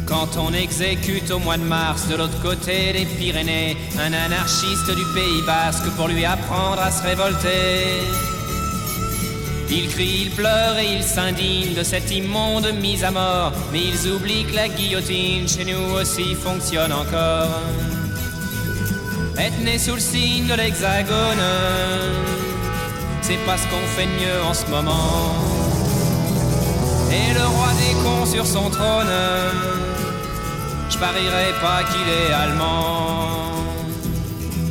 Quand 0.06 0.38
on 0.38 0.54
exécute 0.54 1.30
au 1.32 1.40
mois 1.40 1.58
de 1.58 1.64
mars 1.64 2.08
de 2.08 2.16
l'autre 2.16 2.42
côté 2.42 2.94
des 2.94 3.06
Pyrénées 3.06 3.76
un 4.00 4.14
anarchiste 4.14 4.90
du 4.90 5.04
Pays 5.14 5.42
basque 5.46 5.90
pour 5.98 6.08
lui 6.08 6.24
apprendre 6.24 6.82
à 6.82 6.92
se 6.92 7.04
révolter. 7.04 8.08
Il 9.70 9.90
crie, 9.90 10.28
il 10.28 10.30
pleure 10.30 10.78
et 10.78 10.94
il 10.94 11.04
s'indigne 11.04 11.74
de 11.74 11.84
cette 11.84 12.10
immonde 12.10 12.72
mise 12.80 13.04
à 13.04 13.12
mort, 13.12 13.52
mais 13.74 13.82
ils 13.82 14.10
oublient 14.10 14.46
que 14.46 14.56
la 14.56 14.70
guillotine 14.70 15.46
chez 15.46 15.66
nous 15.66 15.96
aussi 16.00 16.36
fonctionne 16.36 16.94
encore. 16.94 17.50
Être 19.40 19.80
sous 19.80 19.94
le 19.94 20.00
signe 20.00 20.48
de 20.48 20.56
l'hexagone, 20.56 21.46
c'est 23.22 23.38
pas 23.46 23.56
ce 23.56 23.68
qu'on 23.68 23.88
fait 23.96 24.08
mieux 24.08 24.42
en 24.44 24.54
ce 24.54 24.66
moment. 24.66 25.36
Et 27.12 27.34
le 27.34 27.46
roi 27.46 27.68
des 27.74 27.94
cons 28.04 28.26
sur 28.26 28.48
son 28.48 28.70
trône, 28.72 29.14
je 30.90 30.98
parierais 30.98 31.54
pas 31.62 31.84
qu'il 31.84 32.08
est 32.10 32.34
allemand. 32.34 33.48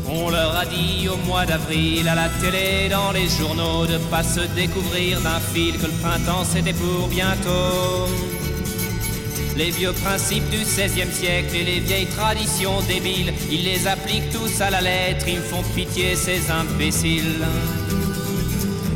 On 0.09 0.31
leur 0.31 0.57
a 0.57 0.65
dit 0.67 1.09
au 1.09 1.17
mois 1.29 1.47
d'avril 1.47 2.09
à 2.09 2.17
la 2.17 2.29
télé, 2.29 2.89
dans 2.91 3.13
les 3.13 3.29
journaux, 3.29 3.87
de 3.87 3.99
pas 4.11 4.25
se 4.25 4.41
découvrir 4.57 5.21
d'un 5.21 5.41
fil 5.55 5.79
que 5.79 5.87
le 5.87 5.93
printemps 6.03 6.45
c'était 6.45 6.73
pour 6.73 7.07
bientôt. 7.07 8.09
Les 9.57 9.71
vieux 9.71 9.93
principes 9.93 10.49
du 10.51 10.59
XVIe 10.59 11.11
siècle 11.11 11.57
et 11.57 11.65
les 11.65 11.81
vieilles 11.81 12.07
traditions 12.07 12.79
débiles, 12.83 13.33
ils 13.51 13.65
les 13.65 13.87
appliquent 13.87 14.31
tous 14.31 14.61
à 14.61 14.69
la 14.69 14.83
lettre, 14.83 15.27
ils 15.29 15.41
font 15.41 15.63
pitié 15.75 16.15
ces 16.15 16.51
imbéciles. 16.51 17.43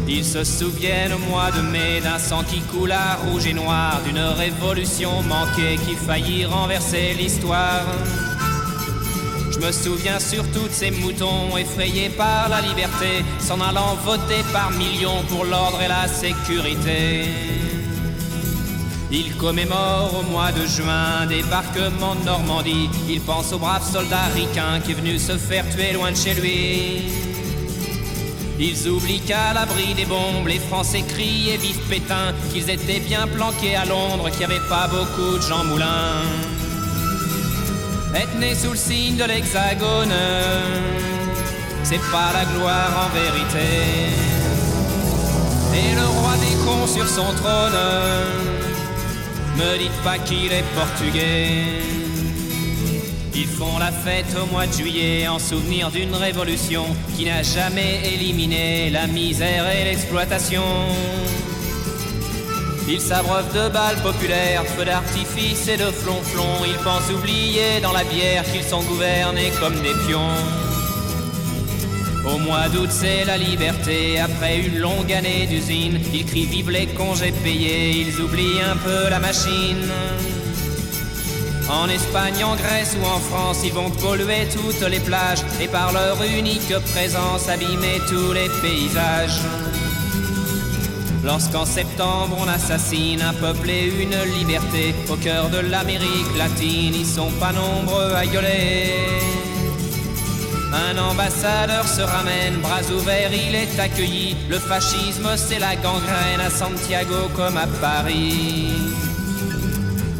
Ils 0.06 0.24
se 0.24 0.44
souviennent 0.44 1.14
au 1.14 1.30
mois 1.30 1.50
de 1.50 1.62
mai 1.62 2.00
d'un 2.02 2.18
sang 2.18 2.42
qui 2.44 2.60
coule 2.60 2.92
à 2.92 3.14
rouge 3.14 3.46
et 3.46 3.54
noir, 3.54 4.02
d'une 4.04 4.18
révolution 4.18 5.22
manquée 5.22 5.78
qui 5.86 5.94
faillit 5.94 6.44
renverser 6.44 7.14
l'histoire. 7.18 7.86
Je 9.52 9.58
me 9.60 9.72
souviens 9.72 10.18
surtout 10.18 10.68
de 10.68 10.72
ces 10.72 10.90
moutons 10.90 11.56
effrayés 11.56 12.10
par 12.10 12.50
la 12.50 12.60
liberté, 12.60 13.24
s'en 13.38 13.62
allant 13.62 13.94
voter 14.04 14.42
par 14.52 14.70
millions 14.72 15.22
pour 15.28 15.46
l'ordre 15.46 15.80
et 15.80 15.88
la 15.88 16.06
sécurité. 16.06 17.79
Il 19.12 19.36
commémore 19.36 20.20
au 20.20 20.30
mois 20.30 20.52
de 20.52 20.64
juin 20.66 21.26
débarquement 21.28 22.14
de 22.14 22.24
Normandie. 22.24 22.88
Il 23.08 23.20
pense 23.20 23.52
au 23.52 23.58
brave 23.58 23.84
soldat 23.84 24.26
ricain 24.34 24.80
qui 24.84 24.92
est 24.92 24.94
venu 24.94 25.18
se 25.18 25.36
faire 25.36 25.68
tuer 25.68 25.92
loin 25.92 26.12
de 26.12 26.16
chez 26.16 26.34
lui. 26.34 27.10
Ils 28.60 28.88
oublient 28.88 29.20
qu'à 29.20 29.52
l'abri 29.52 29.94
des 29.94 30.04
bombes, 30.04 30.46
les 30.46 30.58
Français 30.58 31.02
crient 31.08 31.50
et 31.50 31.56
vivent 31.56 31.88
Pétain, 31.88 32.34
qu'ils 32.52 32.68
étaient 32.70 33.00
bien 33.00 33.26
planqués 33.26 33.74
à 33.74 33.84
Londres, 33.84 34.28
qu'il 34.30 34.46
n'y 34.46 34.52
avait 34.52 34.68
pas 34.68 34.86
beaucoup 34.86 35.38
de 35.38 35.42
Jean 35.42 35.64
Moulin. 35.64 36.22
Être 38.14 38.38
né 38.38 38.54
sous 38.54 38.72
le 38.72 38.76
signe 38.76 39.16
de 39.16 39.24
l'hexagone, 39.24 40.12
c'est 41.82 42.02
pas 42.12 42.32
la 42.34 42.44
gloire 42.44 43.06
en 43.06 43.14
vérité. 43.14 43.66
Et 45.74 45.94
le 45.94 46.06
roi 46.06 46.34
des 46.36 46.56
cons 46.64 46.86
sur 46.86 47.08
son 47.08 47.32
trône, 47.34 47.78
me 49.60 49.78
dites 49.78 50.02
pas 50.02 50.18
qu'il 50.18 50.52
est 50.52 50.64
portugais. 50.74 51.48
Ils 53.34 53.46
font 53.46 53.78
la 53.78 53.92
fête 53.92 54.34
au 54.42 54.46
mois 54.52 54.66
de 54.66 54.72
juillet 54.72 55.28
en 55.28 55.38
souvenir 55.38 55.90
d'une 55.90 56.14
révolution 56.14 56.84
qui 57.16 57.24
n'a 57.26 57.42
jamais 57.42 58.00
éliminé 58.14 58.90
la 58.90 59.06
misère 59.06 59.64
et 59.70 59.84
l'exploitation. 59.84 60.62
Ils 62.88 63.00
s'abreuvent 63.00 63.54
de 63.54 63.68
balles 63.68 64.02
populaires, 64.02 64.64
feux 64.66 64.84
d'artifice 64.84 65.68
et 65.68 65.76
de 65.76 65.90
flonflons. 65.90 66.64
Ils 66.66 66.82
pensent 66.82 67.12
oublier 67.12 67.80
dans 67.82 67.92
la 67.92 68.04
bière 68.04 68.44
qu'ils 68.50 68.64
sont 68.64 68.82
gouvernés 68.82 69.52
comme 69.60 69.80
des 69.80 69.94
pions. 70.06 70.69
Au 72.24 72.38
mois 72.38 72.68
d'août, 72.68 72.90
c'est 72.90 73.24
la 73.24 73.38
liberté. 73.38 74.18
Après 74.20 74.58
une 74.60 74.78
longue 74.78 75.12
année 75.12 75.46
d'usine, 75.46 75.98
ils 76.12 76.24
crient 76.24 76.46
vive 76.46 76.70
les 76.70 76.86
congés 76.86 77.32
payés. 77.32 77.90
Ils 77.90 78.20
oublient 78.20 78.62
un 78.62 78.76
peu 78.76 79.08
la 79.08 79.18
machine. 79.18 79.90
En 81.70 81.88
Espagne, 81.88 82.44
en 82.44 82.56
Grèce 82.56 82.96
ou 83.00 83.06
en 83.06 83.20
France, 83.20 83.60
ils 83.64 83.72
vont 83.72 83.90
polluer 83.90 84.48
toutes 84.52 84.88
les 84.88 85.00
plages 85.00 85.42
et 85.62 85.68
par 85.68 85.92
leur 85.92 86.22
unique 86.22 86.74
présence 86.92 87.48
abîmer 87.48 88.00
tous 88.08 88.32
les 88.32 88.48
paysages. 88.60 89.40
Lorsqu'en 91.24 91.66
septembre 91.66 92.36
on 92.40 92.48
assassine 92.48 93.20
un 93.20 93.34
peuple 93.34 93.68
et 93.70 93.86
une 93.86 94.16
liberté 94.38 94.94
au 95.10 95.16
cœur 95.16 95.50
de 95.50 95.58
l'Amérique 95.58 96.36
latine, 96.36 96.94
ils 96.94 97.06
sont 97.06 97.30
pas 97.32 97.52
nombreux 97.52 98.14
à 98.14 98.26
gueuler. 98.26 99.49
Un 100.72 100.96
ambassadeur 100.98 101.86
se 101.86 102.00
ramène, 102.00 102.60
bras 102.60 102.82
ouverts, 102.96 103.32
il 103.32 103.54
est 103.54 103.80
accueilli. 103.80 104.36
Le 104.48 104.58
fascisme, 104.58 105.28
c'est 105.36 105.58
la 105.58 105.74
gangrène 105.74 106.40
à 106.40 106.50
Santiago 106.50 107.28
comme 107.34 107.56
à 107.56 107.66
Paris. 107.80 108.68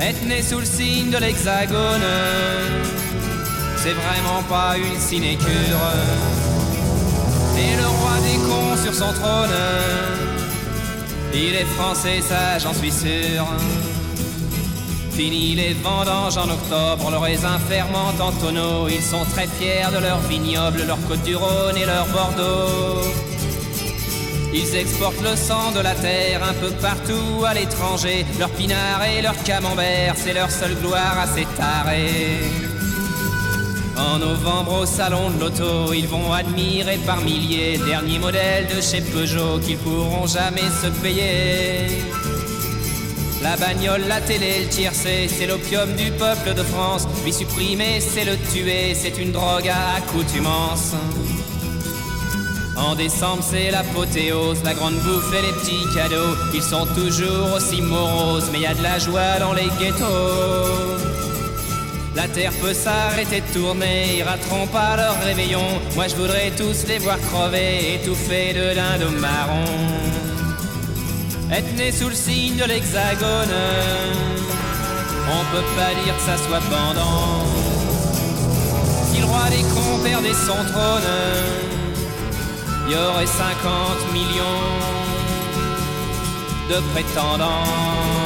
Être 0.00 0.26
né 0.26 0.42
sous 0.42 0.58
le 0.58 0.64
signe 0.64 1.10
de 1.10 1.18
l'hexagone, 1.18 2.02
c'est 3.76 3.92
vraiment 3.92 4.42
pas 4.48 4.76
une 4.76 4.98
sinécure. 4.98 5.82
Et 7.56 7.76
le 7.76 7.86
roi 7.86 8.16
des 8.22 8.38
cons 8.38 8.82
sur 8.82 8.94
son 8.94 9.12
trône, 9.12 9.50
il 11.32 11.54
est 11.54 11.66
français, 11.76 12.22
ça 12.26 12.58
j'en 12.58 12.74
suis 12.74 12.90
sûr. 12.90 13.46
Fini 15.20 15.54
les 15.54 15.74
vendanges 15.74 16.38
en 16.38 16.48
octobre, 16.48 17.10
le 17.10 17.18
raisin 17.18 17.58
ferment 17.68 18.14
en 18.18 18.32
tonneaux. 18.40 18.88
Ils 18.88 19.02
sont 19.02 19.26
très 19.34 19.46
fiers 19.46 19.92
de 19.94 19.98
leur 19.98 20.18
vignoble, 20.20 20.82
leur 20.86 20.96
côte 21.06 21.22
du 21.24 21.36
Rhône 21.36 21.76
et 21.76 21.84
leur 21.84 22.06
Bordeaux. 22.06 23.02
Ils 24.54 24.74
exportent 24.74 25.20
le 25.20 25.36
sang 25.36 25.72
de 25.72 25.80
la 25.80 25.94
terre 25.94 26.42
un 26.42 26.54
peu 26.54 26.70
partout 26.70 27.44
à 27.46 27.52
l'étranger. 27.52 28.24
Leur 28.38 28.48
pinard 28.48 29.04
et 29.04 29.20
leur 29.20 29.36
camembert, 29.42 30.14
c'est 30.16 30.32
leur 30.32 30.50
seule 30.50 30.74
gloire 30.76 31.18
à 31.18 31.26
s'étarer. 31.26 32.38
En 33.98 34.18
novembre 34.20 34.80
au 34.80 34.86
salon 34.86 35.28
de 35.28 35.38
l'auto, 35.38 35.92
ils 35.92 36.08
vont 36.08 36.32
admirer 36.32 36.98
par 37.04 37.20
milliers 37.20 37.76
derniers 37.76 38.18
modèles 38.18 38.68
de 38.74 38.80
chez 38.80 39.02
Peugeot 39.02 39.58
qu'ils 39.58 39.76
pourront 39.76 40.26
jamais 40.26 40.70
se 40.82 40.86
payer. 41.02 42.00
La 43.42 43.56
bagnole, 43.56 44.06
la 44.06 44.20
télé, 44.20 44.60
le 44.64 44.68
tiercé, 44.68 45.26
c'est 45.28 45.46
l'opium 45.46 45.94
du 45.94 46.10
peuple 46.12 46.52
de 46.54 46.62
France. 46.62 47.06
Lui 47.24 47.32
supprimer, 47.32 48.00
c'est 48.00 48.24
le 48.24 48.36
tuer, 48.52 48.94
c'est 48.94 49.16
une 49.18 49.32
drogue 49.32 49.68
à 49.68 49.96
accoutumance. 49.96 50.92
En 52.76 52.94
décembre, 52.94 53.42
c'est 53.42 53.70
l'apothéose, 53.70 54.62
la 54.62 54.74
grande 54.74 54.96
bouffe 54.96 55.32
et 55.32 55.42
les 55.42 55.52
petits 55.52 55.94
cadeaux. 55.94 56.36
Ils 56.52 56.62
sont 56.62 56.86
toujours 56.94 57.54
aussi 57.56 57.80
moroses, 57.80 58.50
mais 58.52 58.60
y 58.60 58.66
a 58.66 58.74
de 58.74 58.82
la 58.82 58.98
joie 58.98 59.38
dans 59.38 59.54
les 59.54 59.68
ghettos. 59.78 61.00
La 62.14 62.28
terre 62.28 62.52
peut 62.60 62.74
s'arrêter 62.74 63.40
de 63.40 63.54
tourner, 63.54 64.18
ils 64.18 64.22
rateront 64.22 64.66
pas 64.66 64.96
leur 64.96 65.18
réveillon. 65.22 65.64
Moi 65.94 66.08
je 66.08 66.16
voudrais 66.16 66.50
tous 66.56 66.86
les 66.88 66.98
voir 66.98 67.18
crever, 67.20 67.94
étouffés 67.94 68.52
de 68.52 68.74
dindons 68.74 69.18
marron. 69.18 70.09
Être 71.52 71.74
né 71.76 71.90
sous 71.90 72.08
le 72.08 72.14
signe 72.14 72.56
de 72.56 72.64
l'hexagone, 72.64 73.54
on 75.28 75.44
peut 75.52 75.66
pas 75.76 75.92
dire 76.04 76.16
que 76.16 76.22
ça 76.22 76.36
soit 76.36 76.60
pendant. 76.70 77.44
Si 79.10 79.18
le 79.18 79.26
roi 79.26 79.48
des 79.50 79.62
cons 79.62 79.98
perdait 80.04 80.32
son 80.32 80.64
trône, 80.72 81.10
il 82.86 82.92
y 82.92 82.96
aurait 82.96 83.26
50 83.26 84.12
millions 84.12 85.00
de 86.70 86.80
prétendants. 86.92 88.19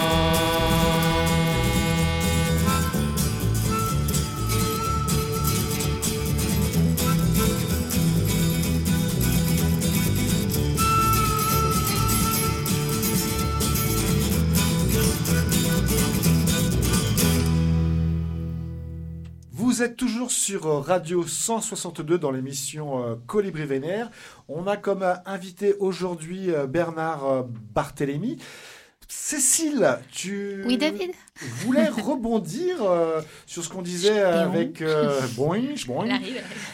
Vous 19.75 19.83
êtes 19.83 19.97
toujours 19.97 20.31
sur 20.31 20.67
euh, 20.67 20.79
Radio 20.79 21.27
162 21.27 22.17
dans 22.17 22.31
l'émission 22.31 23.05
euh, 23.05 23.17
Colibri 23.27 23.67
Vénère. 23.67 24.09
On 24.47 24.69
a 24.69 24.77
comme 24.77 25.03
euh, 25.03 25.15
invité 25.27 25.75
aujourd'hui 25.81 26.53
Bernard 26.69 27.47
Barthélémy. 27.75 28.39
Cécile, 29.09 29.99
tu 30.13 30.63
oui, 30.67 30.77
David. 30.77 31.11
voulais 31.63 31.89
rebondir 31.89 32.77
sur 33.47 33.65
ce 33.65 33.69
qu'on 33.69 33.83
disait 33.83 34.21
avec 34.21 34.83
boing, 35.37 35.75
boing, 35.87 36.09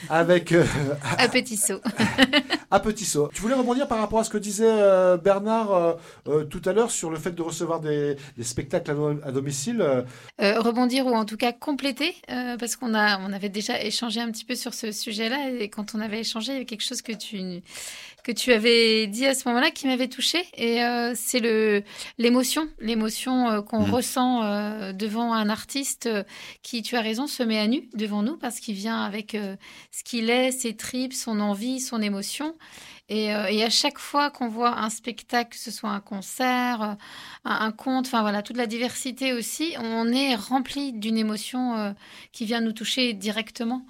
avec 0.08 0.54
à 1.18 1.28
petit 1.28 1.56
saut. 1.56 1.80
à 2.70 2.80
petit 2.80 3.04
saut. 3.04 3.30
Tu 3.34 3.42
voulais 3.42 3.54
rebondir 3.54 3.88
par 3.88 3.98
rapport 3.98 4.18
à 4.20 4.24
ce 4.24 4.30
que 4.30 4.38
disait 4.38 4.72
Bernard 5.22 5.96
tout 6.50 6.62
à 6.64 6.72
l'heure 6.72 6.90
sur 6.90 7.10
le 7.10 7.18
fait 7.18 7.32
de 7.32 7.42
recevoir 7.42 7.80
des, 7.80 8.16
des 8.36 8.44
spectacles 8.44 8.90
à, 9.24 9.28
à 9.28 9.32
domicile. 9.32 9.84
rebondir 10.38 11.06
ou 11.06 11.14
en 11.14 11.24
tout 11.24 11.36
cas 11.36 11.52
compléter 11.52 12.14
parce 12.58 12.76
qu'on 12.76 12.94
a 12.94 13.18
on 13.20 13.32
avait 13.32 13.48
déjà 13.48 13.82
échangé 13.82 14.20
un 14.20 14.30
petit 14.30 14.44
peu 14.44 14.54
sur 14.54 14.74
ce 14.74 14.92
sujet-là 14.92 15.50
et 15.58 15.68
quand 15.68 15.94
on 15.94 16.00
avait 16.00 16.20
échangé 16.20 16.52
il 16.52 16.54
y 16.54 16.56
avait 16.56 16.64
quelque 16.64 16.84
chose 16.84 17.02
que 17.02 17.12
tu 17.12 17.62
que 18.22 18.32
tu 18.32 18.52
avais 18.52 19.06
dit 19.06 19.26
à 19.26 19.34
ce 19.34 19.48
moment-là 19.48 19.70
qui 19.70 19.86
m'avait 19.86 20.08
touchée 20.08 20.44
et 20.54 20.82
euh, 20.82 21.12
c'est 21.14 21.40
le 21.40 21.82
l'émotion, 22.18 22.68
l'émotion 22.80 23.50
euh, 23.50 23.62
qu'on 23.62 23.80
Mmh. 23.80 23.90
ressent 23.90 24.42
euh, 24.44 24.92
devant 24.92 25.32
un 25.32 25.48
artiste 25.48 26.08
qui, 26.62 26.82
tu 26.82 26.96
as 26.96 27.00
raison, 27.00 27.26
se 27.26 27.42
met 27.42 27.58
à 27.58 27.66
nu 27.66 27.88
devant 27.94 28.22
nous 28.22 28.36
parce 28.36 28.60
qu'il 28.60 28.74
vient 28.74 29.02
avec 29.02 29.36
ce 29.90 30.04
qu'il 30.04 30.30
est, 30.30 30.50
ses 30.52 30.76
tripes, 30.76 31.14
son 31.14 31.40
envie, 31.40 31.80
son 31.80 32.02
émotion. 32.02 32.54
Et, 33.08 33.26
et 33.26 33.64
à 33.64 33.70
chaque 33.70 33.98
fois 33.98 34.30
qu'on 34.30 34.48
voit 34.48 34.78
un 34.78 34.90
spectacle, 34.90 35.50
que 35.56 35.62
ce 35.62 35.72
soit 35.72 35.90
un 35.90 36.00
concert, 36.00 36.82
un, 36.82 36.98
un 37.44 37.72
conte, 37.72 38.06
enfin 38.06 38.20
voilà, 38.20 38.42
toute 38.42 38.56
la 38.56 38.66
diversité 38.66 39.32
aussi, 39.32 39.74
on 39.78 40.12
est 40.12 40.36
rempli 40.36 40.92
d'une 40.92 41.16
émotion 41.18 41.94
qui 42.32 42.44
vient 42.44 42.60
nous 42.60 42.72
toucher 42.72 43.12
directement. 43.12 43.84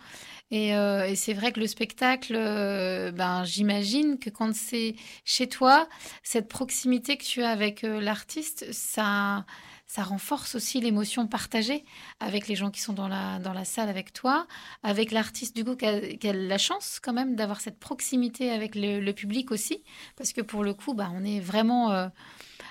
Et, 0.51 0.74
euh, 0.74 1.07
et 1.07 1.14
c'est 1.14 1.32
vrai 1.32 1.53
que 1.53 1.61
le 1.61 1.66
spectacle, 1.68 2.34
euh, 2.36 3.12
ben, 3.12 3.44
j'imagine 3.44 4.18
que 4.18 4.30
quand 4.30 4.55
c'est 4.55 4.96
chez 5.24 5.48
toi, 5.48 5.88
cette 6.24 6.48
proximité 6.48 7.16
que 7.16 7.24
tu 7.24 7.42
as 7.42 7.51
avec 7.51 7.84
euh, 7.84 8.01
l'artiste, 8.01 8.72
ça, 8.72 9.44
ça 9.91 10.05
renforce 10.05 10.55
aussi 10.55 10.80
l'émotion 10.80 11.26
partagée 11.26 11.84
avec 12.20 12.47
les 12.47 12.55
gens 12.55 12.70
qui 12.70 12.80
sont 12.80 12.93
dans 12.93 13.09
la, 13.09 13.41
dans 13.41 13.53
la 13.53 13.64
salle 13.64 13.88
avec 13.88 14.12
toi, 14.12 14.47
avec 14.84 15.11
l'artiste 15.11 15.57
du 15.57 15.64
coup 15.64 15.74
qui 15.74 15.84
a, 15.84 16.01
qui 16.01 16.28
a 16.28 16.32
la 16.32 16.59
chance 16.59 17.01
quand 17.03 17.12
même 17.12 17.34
d'avoir 17.34 17.61
cette 17.61 17.80
proximité 17.80 18.53
avec 18.53 18.76
le, 18.76 19.01
le 19.01 19.12
public 19.12 19.51
aussi, 19.51 19.82
parce 20.14 20.32
que 20.32 20.43
pour 20.43 20.62
le 20.62 20.74
coup, 20.74 20.95
bah, 20.95 21.11
on 21.12 21.24
est 21.24 21.41
vraiment 21.41 21.91
euh, 21.91 22.07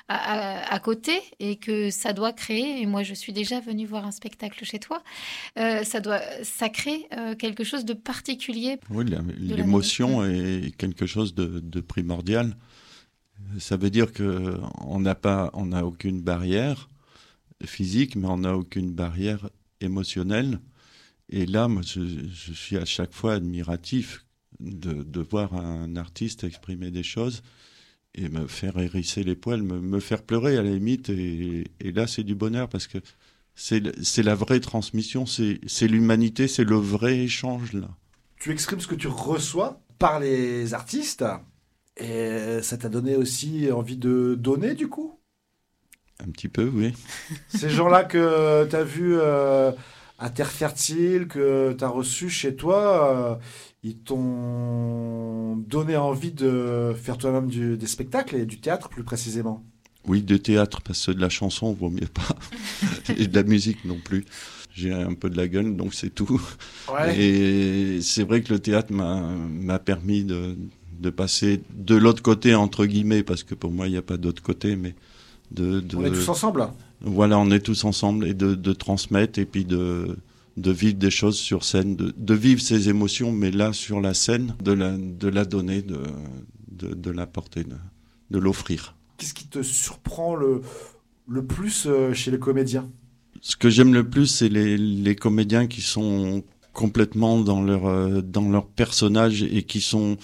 à, 0.08 0.80
côté 0.80 1.20
et 1.42 1.58
que 1.58 1.90
ça 1.90 2.14
doit 2.14 2.32
créer, 2.32 2.82
et 2.82 2.86
moi 2.86 3.04
je 3.04 3.14
suis 3.14 3.34
déjà 3.34 3.60
venue 3.60 3.86
voir 3.86 4.06
un 4.06 4.12
spectacle 4.12 4.64
chez 4.64 4.80
toi, 4.80 5.04
euh, 5.58 5.84
ça, 5.84 6.00
doit, 6.00 6.22
ça 6.44 6.70
crée 6.70 7.06
euh, 7.18 7.36
quelque 7.36 7.66
chose 7.66 7.84
de 7.84 7.94
particulier. 7.94 8.80
Oui, 8.90 9.04
l'émotion 9.38 10.24
est 10.24 10.74
quelque 10.78 11.06
chose 11.06 11.36
de, 11.36 11.60
de 11.60 11.82
primordial. 11.82 12.56
Ça 13.60 13.76
veut 13.76 13.90
dire 13.90 14.14
que 14.14 14.58
on 14.80 15.02
n'a 15.02 15.16
pas, 15.16 15.50
on 15.52 15.66
n'a 15.66 15.86
aucune 15.86 16.22
barrière 16.22 16.88
physique, 17.66 18.16
mais 18.16 18.28
on 18.28 18.40
n'a 18.40 18.56
aucune 18.56 18.92
barrière 18.92 19.50
émotionnelle. 19.82 20.60
Et 21.30 21.46
là, 21.46 21.68
moi, 21.68 21.82
je, 21.84 22.54
suis 22.54 22.78
à 22.78 22.86
chaque 22.86 23.14
fois 23.14 23.34
admiratif 23.34 24.26
de, 24.60 25.22
voir 25.22 25.54
un 25.54 25.96
artiste 25.96 26.44
exprimer 26.44 26.92
des 26.92 27.04
choses 27.04 27.44
et 28.16 28.30
me 28.30 28.48
faire 28.48 28.78
hérisser 28.80 29.24
les 29.24 29.36
poils, 29.36 29.62
me, 29.62 30.00
faire 30.00 30.24
pleurer 30.24 30.58
à 30.58 30.64
la 30.64 30.72
limite. 30.72 31.10
Et, 31.10 31.72
et 31.80 31.92
là, 31.92 32.08
c'est 32.08 32.24
du 32.24 32.36
bonheur 32.36 32.68
parce 32.70 32.88
que 32.88 33.00
c'est 33.60 34.24
la 34.24 34.36
vraie 34.36 34.60
transmission, 34.62 35.26
c'est 35.26 35.88
l'humanité, 35.88 36.48
c'est 36.48 36.64
le 36.64 36.78
vrai 36.78 37.20
échange 37.20 37.74
là. 37.74 37.90
Tu 38.40 38.52
exprimes 38.52 38.80
ce 38.80 38.88
que 38.88 38.96
tu 38.96 39.08
reçois 39.08 39.82
par 39.98 40.22
les 40.22 40.74
artistes 40.74 41.26
et 41.98 42.62
ça 42.62 42.78
t'a 42.78 42.88
donné 42.88 43.18
aussi 43.18 43.70
envie 43.72 43.98
de 43.98 44.36
donner 44.40 44.76
du 44.76 44.88
coup? 44.88 45.19
Un 46.22 46.32
petit 46.32 46.50
peu, 46.50 46.70
oui. 46.74 46.94
Ces 47.48 47.70
gens-là 47.70 48.04
que 48.04 48.68
tu 48.70 48.76
as 48.76 48.84
vus 48.84 49.16
euh, 49.16 49.72
à 50.18 50.30
Terre 50.30 50.52
Fertile 50.52 51.28
que 51.28 51.74
tu 51.78 51.84
as 51.84 51.88
reçu 51.88 52.30
chez 52.30 52.56
toi, 52.56 53.16
euh, 53.16 53.36
ils 53.84 53.98
t'ont 53.98 55.56
donné 55.56 55.96
envie 55.96 56.32
de 56.32 56.94
faire 57.02 57.18
toi-même 57.18 57.50
des 57.50 57.88
spectacles 57.88 58.36
et 58.36 58.46
du 58.46 58.60
théâtre 58.60 58.90
plus 58.90 59.04
précisément? 59.04 59.64
Oui, 60.08 60.22
du 60.22 60.40
théâtre, 60.40 60.82
parce 60.82 61.06
que 61.06 61.12
de 61.12 61.22
la 61.22 61.30
chanson, 61.30 61.74
vaut 61.74 61.90
mieux 61.90 62.08
pas. 62.08 62.36
et 63.18 63.28
de 63.28 63.36
la 63.36 63.44
musique 63.44 63.86
non 63.86 63.98
plus. 64.04 64.26
J'ai 64.74 64.94
un 64.94 65.14
peu 65.14 65.30
de 65.30 65.38
la 65.38 65.48
gueule, 65.48 65.76
donc 65.76 65.94
c'est 65.94 66.10
tout. 66.10 66.42
Et 67.16 68.00
c'est 68.02 68.24
vrai 68.24 68.42
que 68.42 68.54
le 68.54 68.60
théâtre 68.60 68.94
m'a 68.94 69.80
permis 69.80 70.24
de, 70.24 70.56
de 71.00 71.10
passer 71.10 71.62
de 71.74 71.96
l'autre 71.96 72.22
côté, 72.22 72.56
entre 72.56 72.86
guillemets, 72.86 73.24
parce 73.24 73.44
que 73.44 73.56
pour 73.56 73.72
moi, 73.72 73.88
il 73.88 73.92
n'y 73.92 73.98
a 73.98 74.02
pas 74.02 74.18
d'autre 74.18 74.42
côté, 74.42 74.76
mais 74.76 74.96
de, 75.52 75.80
de, 75.80 75.96
On 75.98 76.06
est 76.06 76.12
tous 76.12 76.30
ensemble 76.30 76.68
Voilà, 77.02 77.40
on 77.40 77.50
est 77.52 77.60
tous 77.60 77.84
ensemble, 77.84 78.28
et 78.28 78.34
de, 78.34 78.56
de 78.56 78.74
transmettre, 78.74 79.40
et 79.40 79.46
puis 79.46 79.66
de, 79.66 80.18
de 80.58 80.72
vivre 80.72 80.98
des 80.98 81.12
choses 81.12 81.38
sur 81.38 81.64
scène, 81.64 81.96
de, 81.96 82.14
de, 82.16 82.34
vivre 82.34 82.62
ces 82.62 82.90
émotions, 82.90 83.32
mais 83.32 83.52
là, 83.52 83.74
sur 83.74 84.02
la 84.02 84.14
scène, 84.14 84.56
de 84.64 84.72
la, 84.72 84.98
de 84.98 85.28
la 85.28 85.46
donner, 85.46 85.82
de, 85.82 86.02
de, 86.72 86.94
de 86.94 87.12
la 87.12 87.26
porter, 87.26 87.64
de, 87.64 87.76
de 88.32 88.40
l'offrir. 88.40 88.96
Qu'est-ce 89.18 89.34
qui 89.34 89.48
te 89.48 89.62
surprend 89.64 90.36
le, 90.36 90.62
le 91.28 91.46
plus 91.46 91.86
euh, 91.86 92.14
chez 92.14 92.32
les 92.32 92.40
comédiens? 92.40 92.90
Ce 93.42 93.56
que 93.56 93.70
j'aime 93.70 93.94
le 93.94 94.08
plus, 94.08 94.28
c'est 94.28 94.50
les, 94.50 94.78
les 94.78 95.16
comédiens 95.16 95.68
qui 95.68 95.82
sont 95.82 96.44
complètement 96.74 97.40
dans 97.40 97.62
leur, 97.62 97.86
euh, 97.88 98.22
dans 98.22 98.50
leur 98.50 98.66
personnage 98.66 99.44
et 99.44 99.64
qui 99.64 99.82
sont 99.82 100.18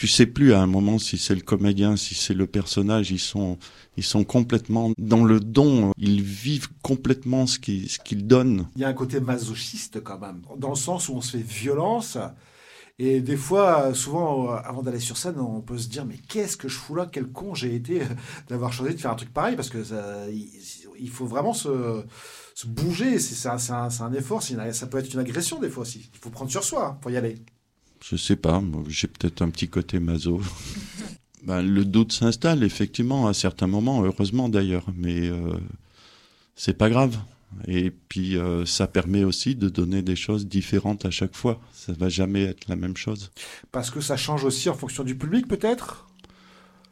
tu 0.00 0.08
sais 0.08 0.24
plus 0.24 0.54
à 0.54 0.62
un 0.62 0.66
moment 0.66 0.98
si 0.98 1.18
c'est 1.18 1.34
le 1.34 1.42
comédien, 1.42 1.94
si 1.94 2.14
c'est 2.14 2.32
le 2.32 2.46
personnage. 2.46 3.10
Ils 3.10 3.20
sont, 3.20 3.58
ils 3.98 4.02
sont 4.02 4.24
complètement 4.24 4.92
dans 4.96 5.24
le 5.24 5.40
don. 5.40 5.92
Ils 5.98 6.22
vivent 6.22 6.70
complètement 6.80 7.46
ce 7.46 7.58
qu'ils, 7.58 8.26
donnent. 8.26 8.66
Il 8.76 8.80
y 8.80 8.84
a 8.86 8.88
un 8.88 8.94
côté 8.94 9.20
masochiste 9.20 10.02
quand 10.02 10.18
même, 10.18 10.40
dans 10.56 10.70
le 10.70 10.74
sens 10.74 11.10
où 11.10 11.16
on 11.16 11.20
se 11.20 11.36
fait 11.36 11.42
violence. 11.42 12.16
Et 12.98 13.20
des 13.20 13.36
fois, 13.36 13.92
souvent, 13.92 14.52
avant 14.52 14.82
d'aller 14.82 15.00
sur 15.00 15.18
scène, 15.18 15.38
on 15.38 15.60
peut 15.60 15.76
se 15.76 15.88
dire 15.88 16.06
mais 16.06 16.16
qu'est-ce 16.16 16.56
que 16.56 16.68
je 16.68 16.78
fous 16.78 16.94
là? 16.94 17.06
Quel 17.12 17.26
con 17.26 17.54
j'ai 17.54 17.74
été 17.74 18.00
d'avoir 18.48 18.72
choisi 18.72 18.94
de 18.94 19.00
faire 19.02 19.10
un 19.10 19.16
truc 19.16 19.34
pareil 19.34 19.54
parce 19.54 19.68
que 19.68 19.84
ça, 19.84 20.24
il, 20.30 21.10
faut 21.10 21.26
vraiment 21.26 21.52
se, 21.52 22.06
bouger. 22.66 23.18
C'est 23.18 23.46
un, 23.50 23.58
un, 23.68 23.88
un, 24.00 24.12
effort. 24.14 24.42
ça 24.42 24.86
peut 24.86 24.96
être 24.96 25.12
une 25.12 25.20
agression 25.20 25.60
des 25.60 25.68
fois 25.68 25.82
aussi. 25.82 26.10
Il 26.14 26.20
faut 26.20 26.30
prendre 26.30 26.50
sur 26.50 26.64
soi 26.64 26.96
pour 27.02 27.10
y 27.10 27.18
aller. 27.18 27.34
Je 28.04 28.16
sais 28.16 28.36
pas, 28.36 28.62
j'ai 28.88 29.08
peut-être 29.08 29.42
un 29.42 29.50
petit 29.50 29.68
côté 29.68 30.00
maso. 30.00 30.40
ben, 31.44 31.62
le 31.62 31.84
doute 31.84 32.12
s'installe 32.12 32.64
effectivement 32.64 33.26
à 33.26 33.34
certains 33.34 33.66
moments, 33.66 34.02
heureusement 34.02 34.48
d'ailleurs, 34.48 34.86
mais 34.96 35.28
euh, 35.28 35.52
c'est 36.56 36.76
pas 36.76 36.90
grave. 36.90 37.18
Et 37.66 37.90
puis 37.90 38.36
euh, 38.36 38.64
ça 38.64 38.86
permet 38.86 39.24
aussi 39.24 39.56
de 39.56 39.68
donner 39.68 40.02
des 40.02 40.16
choses 40.16 40.46
différentes 40.46 41.04
à 41.04 41.10
chaque 41.10 41.34
fois. 41.34 41.60
Ça 41.72 41.92
va 41.92 42.08
jamais 42.08 42.42
être 42.42 42.68
la 42.68 42.76
même 42.76 42.96
chose. 42.96 43.32
Parce 43.72 43.90
que 43.90 44.00
ça 44.00 44.16
change 44.16 44.44
aussi 44.44 44.68
en 44.68 44.74
fonction 44.74 45.04
du 45.04 45.16
public 45.16 45.48
peut-être? 45.48 46.06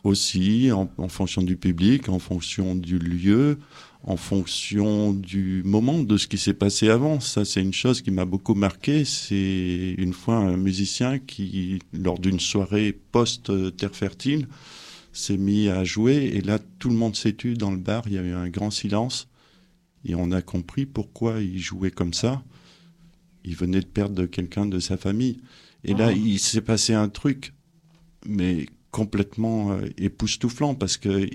Aussi 0.04 0.70
en, 0.72 0.90
en 0.98 1.09
fonction 1.09 1.42
du 1.42 1.56
public, 1.56 2.09
en 2.09 2.18
fonction 2.18 2.74
du 2.74 2.98
lieu, 2.98 3.59
en 4.05 4.16
fonction 4.16 5.12
du 5.12 5.62
moment, 5.64 5.99
de 5.99 6.16
ce 6.16 6.28
qui 6.28 6.38
s'est 6.38 6.55
passé 6.55 6.88
avant. 6.88 7.20
Ça, 7.20 7.44
c'est 7.44 7.61
une 7.61 7.72
chose 7.72 8.01
qui 8.01 8.11
m'a 8.11 8.24
beaucoup 8.24 8.55
marqué. 8.55 9.05
C'est 9.05 9.94
une 9.99 10.12
fois 10.12 10.36
un 10.36 10.57
musicien 10.57 11.18
qui, 11.18 11.80
lors 11.92 12.18
d'une 12.18 12.40
soirée 12.40 12.92
post-Terre 13.12 13.94
Fertile, 13.94 14.49
s'est 15.12 15.36
mis 15.36 15.68
à 15.68 15.84
jouer. 15.84 16.30
Et 16.34 16.40
là, 16.40 16.59
tout 16.78 16.88
le 16.88 16.94
monde 16.94 17.16
s'est 17.16 17.34
tu 17.34 17.55
dans 17.55 17.70
le 17.70 17.76
bar. 17.76 18.05
Il 18.07 18.12
y 18.12 18.18
a 18.18 18.22
eu 18.22 18.32
un 18.32 18.49
grand 18.49 18.70
silence. 18.70 19.28
Et 20.05 20.14
on 20.14 20.30
a 20.30 20.42
compris 20.42 20.86
pourquoi 20.86 21.40
il 21.40 21.59
jouait 21.59 21.90
comme 21.90 22.14
ça. 22.14 22.42
Il 23.44 23.57
venait 23.57 23.80
de 23.80 23.86
perdre 23.86 24.26
quelqu'un 24.26 24.66
de 24.66 24.78
sa 24.78 24.96
famille. 24.96 25.38
Et 25.84 25.94
là, 25.94 26.09
ah. 26.09 26.12
il 26.12 26.38
s'est 26.38 26.61
passé 26.61 26.94
un 26.94 27.09
truc, 27.09 27.53
mais 28.26 28.66
complètement 28.90 29.72
euh, 29.72 29.88
époustouflant, 29.96 30.74
parce 30.74 30.96
que 30.96 31.28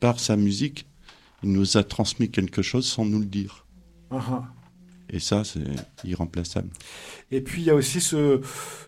par 0.00 0.20
sa 0.20 0.36
musique, 0.36 0.85
il 1.42 1.52
nous 1.52 1.76
a 1.76 1.84
transmis 1.84 2.30
quelque 2.30 2.62
chose 2.62 2.86
sans 2.86 3.04
nous 3.04 3.20
le 3.20 3.26
dire. 3.26 3.66
Uh-huh. 4.10 4.42
Et 5.08 5.20
ça, 5.20 5.44
c'est 5.44 5.60
irremplaçable. 6.04 6.68
Et 7.30 7.40
puis, 7.40 7.62
il 7.62 7.64
y 7.66 7.70
a 7.70 7.74
aussi 7.74 8.00
ce, 8.00 8.40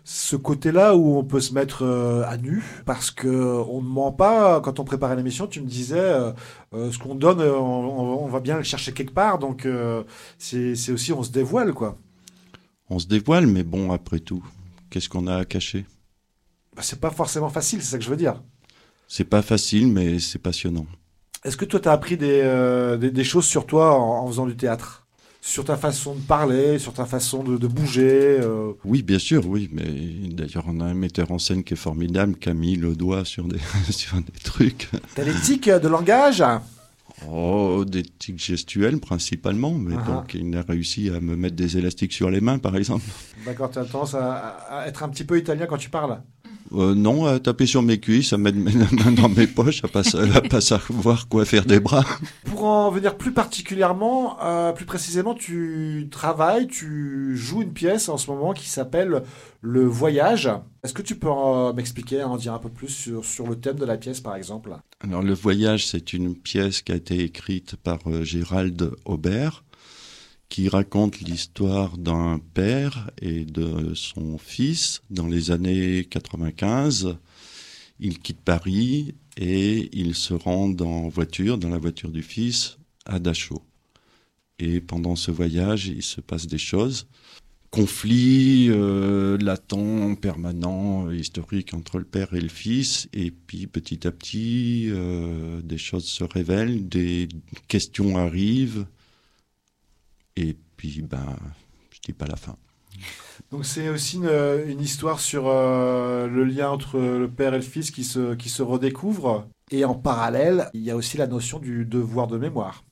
ce 0.03 0.35
côté-là 0.35 0.95
où 0.95 1.17
on 1.17 1.23
peut 1.23 1.39
se 1.39 1.53
mettre 1.53 1.83
euh, 1.83 2.23
à 2.27 2.35
nu, 2.35 2.61
parce 2.85 3.09
que 3.09 3.27
on 3.27 3.81
ne 3.81 3.87
ment 3.87 4.11
pas. 4.11 4.59
Quand 4.59 4.79
on 4.79 4.83
préparait 4.83 5.15
l'émission, 5.15 5.47
tu 5.47 5.61
me 5.61 5.67
disais, 5.67 5.97
euh, 5.97 6.31
euh, 6.73 6.91
ce 6.91 6.97
qu'on 6.97 7.15
donne, 7.15 7.41
on, 7.41 8.27
va 8.27 8.41
bien 8.41 8.57
le 8.57 8.63
chercher 8.63 8.91
quelque 8.91 9.13
part. 9.13 9.39
Donc, 9.39 9.67
c'est 10.37 10.91
aussi, 10.91 11.13
on 11.13 11.23
se 11.23 11.31
dévoile, 11.31 11.73
quoi. 11.73 11.97
On 12.89 12.99
se 12.99 13.07
dévoile, 13.07 13.47
mais 13.47 13.63
bon, 13.63 13.91
après 13.91 14.19
tout, 14.19 14.43
qu'est-ce 14.89 15.07
qu'on 15.07 15.27
a 15.27 15.37
à 15.37 15.45
cacher? 15.45 15.85
Bah, 16.75 16.81
C'est 16.83 16.99
pas 16.99 17.11
forcément 17.11 17.49
facile, 17.49 17.81
c'est 17.81 17.91
ça 17.91 17.97
que 17.97 18.03
je 18.03 18.09
veux 18.09 18.17
dire. 18.17 18.41
C'est 19.07 19.23
pas 19.23 19.41
facile, 19.41 19.87
mais 19.87 20.19
c'est 20.19 20.39
passionnant. 20.39 20.85
Est-ce 21.45 21.55
que 21.55 21.65
toi, 21.65 21.79
tu 21.79 21.87
as 21.87 21.93
appris 21.93 22.17
des, 22.17 22.41
euh, 22.43 22.97
des, 22.97 23.23
choses 23.23 23.45
sur 23.45 23.65
toi 23.65 23.97
en, 23.97 24.27
faisant 24.27 24.45
du 24.45 24.55
théâtre? 24.55 25.05
Sur 25.41 25.63
ta 25.63 25.77
façon 25.77 26.15
de 26.15 26.19
parler, 26.19 26.79
sur 26.79 26.91
ta 26.91 27.05
façon 27.05 27.43
de, 27.43 27.65
bouger 27.65 28.39
euh? 28.41 28.73
Oui, 28.83 29.03
bien 29.03 29.19
sûr, 29.19 29.47
oui. 29.47 29.69
Mais 29.71 29.85
d'ailleurs, 30.33 30.65
on 30.67 30.81
a 30.81 30.85
un 30.85 30.93
metteur 30.93 31.31
en 31.31 31.39
scène 31.39 31.63
qui 31.63 31.75
est 31.75 31.77
formidable, 31.77 32.35
qui 32.35 32.49
a 32.49 32.53
mis 32.53 32.75
le 32.75 32.93
doigt 32.93 33.23
sur 33.23 33.45
des, 33.45 33.59
sur 33.89 34.17
des 34.17 34.39
trucs. 34.43 34.89
T'as 35.15 35.23
des 35.23 35.33
tics 35.33 35.69
de 35.69 35.87
langage? 35.87 36.43
Oh, 37.27 37.85
des 37.87 38.03
tics 38.03 38.39
gestuels 38.39 38.99
principalement, 38.99 39.73
mais 39.73 39.95
donc 39.95 40.33
il 40.33 40.55
a 40.55 40.61
réussi 40.61 41.09
à 41.09 41.19
me 41.19 41.35
mettre 41.35 41.55
des 41.55 41.77
élastiques 41.77 42.13
sur 42.13 42.29
les 42.29 42.41
mains, 42.41 42.59
par 42.59 42.75
exemple. 42.75 43.05
D'accord, 43.45 43.71
tu 43.71 43.79
as 43.79 43.85
tendance 43.85 44.13
à, 44.13 44.35
à, 44.69 44.87
être 44.87 45.03
un 45.03 45.09
petit 45.09 45.23
peu 45.23 45.37
italien 45.37 45.65
quand 45.65 45.77
tu 45.77 45.89
parles 45.89 46.21
euh, 46.73 46.93
non, 46.93 47.25
à 47.25 47.39
taper 47.39 47.65
sur 47.65 47.81
mes 47.81 47.99
cuisses, 47.99 48.33
à 48.33 48.37
mettre 48.37 48.57
mes 48.57 48.73
mains 48.75 49.11
dans 49.11 49.29
mes 49.29 49.47
poches, 49.47 49.83
à 49.83 49.87
pas, 49.87 50.03
à 50.35 50.41
pas 50.41 50.61
savoir 50.61 51.27
quoi 51.27 51.45
faire 51.45 51.65
des 51.65 51.79
bras. 51.79 52.05
Pour 52.45 52.65
en 52.65 52.91
venir 52.91 53.17
plus 53.17 53.31
particulièrement, 53.31 54.37
euh, 54.43 54.71
plus 54.71 54.85
précisément, 54.85 55.33
tu 55.33 56.07
travailles, 56.11 56.67
tu 56.67 57.35
joues 57.35 57.61
une 57.61 57.73
pièce 57.73 58.09
en 58.09 58.17
ce 58.17 58.29
moment 58.29 58.53
qui 58.53 58.69
s'appelle 58.69 59.23
Le 59.61 59.85
Voyage. 59.85 60.49
Est-ce 60.83 60.93
que 60.93 61.01
tu 61.01 61.15
peux 61.15 61.29
m'expliquer, 61.75 62.23
en 62.23 62.37
dire 62.37 62.53
un 62.53 62.59
peu 62.59 62.69
plus 62.69 62.89
sur, 62.89 63.25
sur, 63.25 63.47
le 63.47 63.55
thème 63.55 63.77
de 63.77 63.85
la 63.85 63.97
pièce, 63.97 64.21
par 64.21 64.35
exemple? 64.35 64.75
Alors, 65.01 65.21
Le 65.21 65.33
Voyage, 65.33 65.87
c'est 65.87 66.13
une 66.13 66.35
pièce 66.35 66.81
qui 66.81 66.91
a 66.91 66.95
été 66.95 67.23
écrite 67.23 67.75
par 67.77 67.99
euh, 68.07 68.23
Gérald 68.23 68.91
Aubert 69.05 69.63
qui 70.49 70.67
raconte 70.67 71.21
l'histoire 71.21 71.97
d'un 71.97 72.39
père 72.53 73.11
et 73.21 73.45
de 73.45 73.93
son 73.93 74.37
fils 74.39 75.01
dans 75.11 75.27
les 75.27 75.51
années 75.51 76.05
95. 76.05 77.17
Il 77.99 78.19
quitte 78.19 78.41
Paris 78.41 79.13
et 79.37 79.89
il 79.93 80.15
se 80.15 80.33
rend 80.33 80.75
en 80.81 81.07
voiture, 81.07 81.57
dans 81.57 81.69
la 81.69 81.77
voiture 81.77 82.09
du 82.09 82.23
fils, 82.23 82.77
à 83.05 83.19
Dachau. 83.19 83.61
Et 84.57 84.81
pendant 84.81 85.15
ce 85.15 85.31
voyage, 85.31 85.87
il 85.87 86.03
se 86.03 86.19
passe 86.19 86.47
des 86.47 86.57
choses. 86.57 87.07
Conflit 87.69 88.67
euh, 88.69 89.37
latent, 89.37 90.19
permanent, 90.19 91.11
historique 91.11 91.75
entre 91.75 91.99
le 91.99 92.05
père 92.05 92.33
et 92.33 92.41
le 92.41 92.49
fils. 92.49 93.07
Et 93.13 93.29
puis 93.29 93.67
petit 93.67 94.07
à 94.07 94.11
petit, 94.11 94.87
euh, 94.89 95.61
des 95.61 95.77
choses 95.77 96.05
se 96.05 96.23
révèlent, 96.23 96.89
des 96.89 97.29
questions 97.67 98.17
arrivent 98.17 98.87
et 100.39 100.57
puis, 100.77 101.01
ben, 101.01 101.35
je 101.91 101.99
dis 102.03 102.13
pas 102.13 102.25
la 102.25 102.35
fin. 102.35 102.55
Donc 103.51 103.65
c'est 103.65 103.89
aussi 103.89 104.17
une, 104.17 104.81
histoire 104.81 105.19
sur 105.19 105.47
euh, 105.47 106.27
le 106.27 106.43
lien 106.43 106.69
entre 106.69 106.99
le 106.99 107.29
père 107.29 107.53
et 107.53 107.57
le 107.57 107.63
fils 107.63 107.91
qui 107.91 108.03
se, 108.03 108.35
qui 108.35 108.49
se 108.49 108.61
redécouvre. 108.61 109.47
Et 109.71 109.85
en 109.85 109.95
parallèle, 109.95 110.69
il 110.73 110.81
y 110.81 110.91
a 110.91 110.95
aussi 110.95 111.17
la 111.17 111.27
notion 111.27 111.59
du 111.59 111.85
devoir 111.85 112.27
de 112.27 112.37
mémoire. 112.37 112.83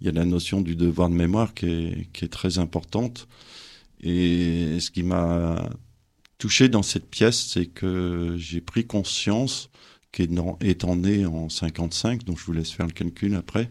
Il 0.00 0.06
y 0.06 0.10
a 0.10 0.12
la 0.12 0.24
notion 0.24 0.60
du 0.60 0.76
devoir 0.76 1.08
de 1.08 1.14
mémoire 1.14 1.54
qui 1.54 1.66
est, 1.66 2.12
qui 2.12 2.24
est 2.24 2.32
très 2.32 2.58
importante. 2.58 3.28
Et 4.00 4.78
ce 4.80 4.90
qui 4.90 5.02
m'a 5.02 5.70
touché 6.38 6.68
dans 6.68 6.82
cette 6.82 7.08
pièce, 7.08 7.46
c'est 7.52 7.66
que 7.66 8.34
j'ai 8.36 8.60
pris 8.60 8.86
conscience 8.86 9.70
étant 10.20 10.96
né 10.96 11.26
en 11.26 11.48
55, 11.48 12.24
donc 12.24 12.38
je 12.38 12.44
vous 12.44 12.52
laisse 12.52 12.70
faire 12.70 12.86
le 12.86 12.92
calcul 12.92 13.34
après, 13.34 13.70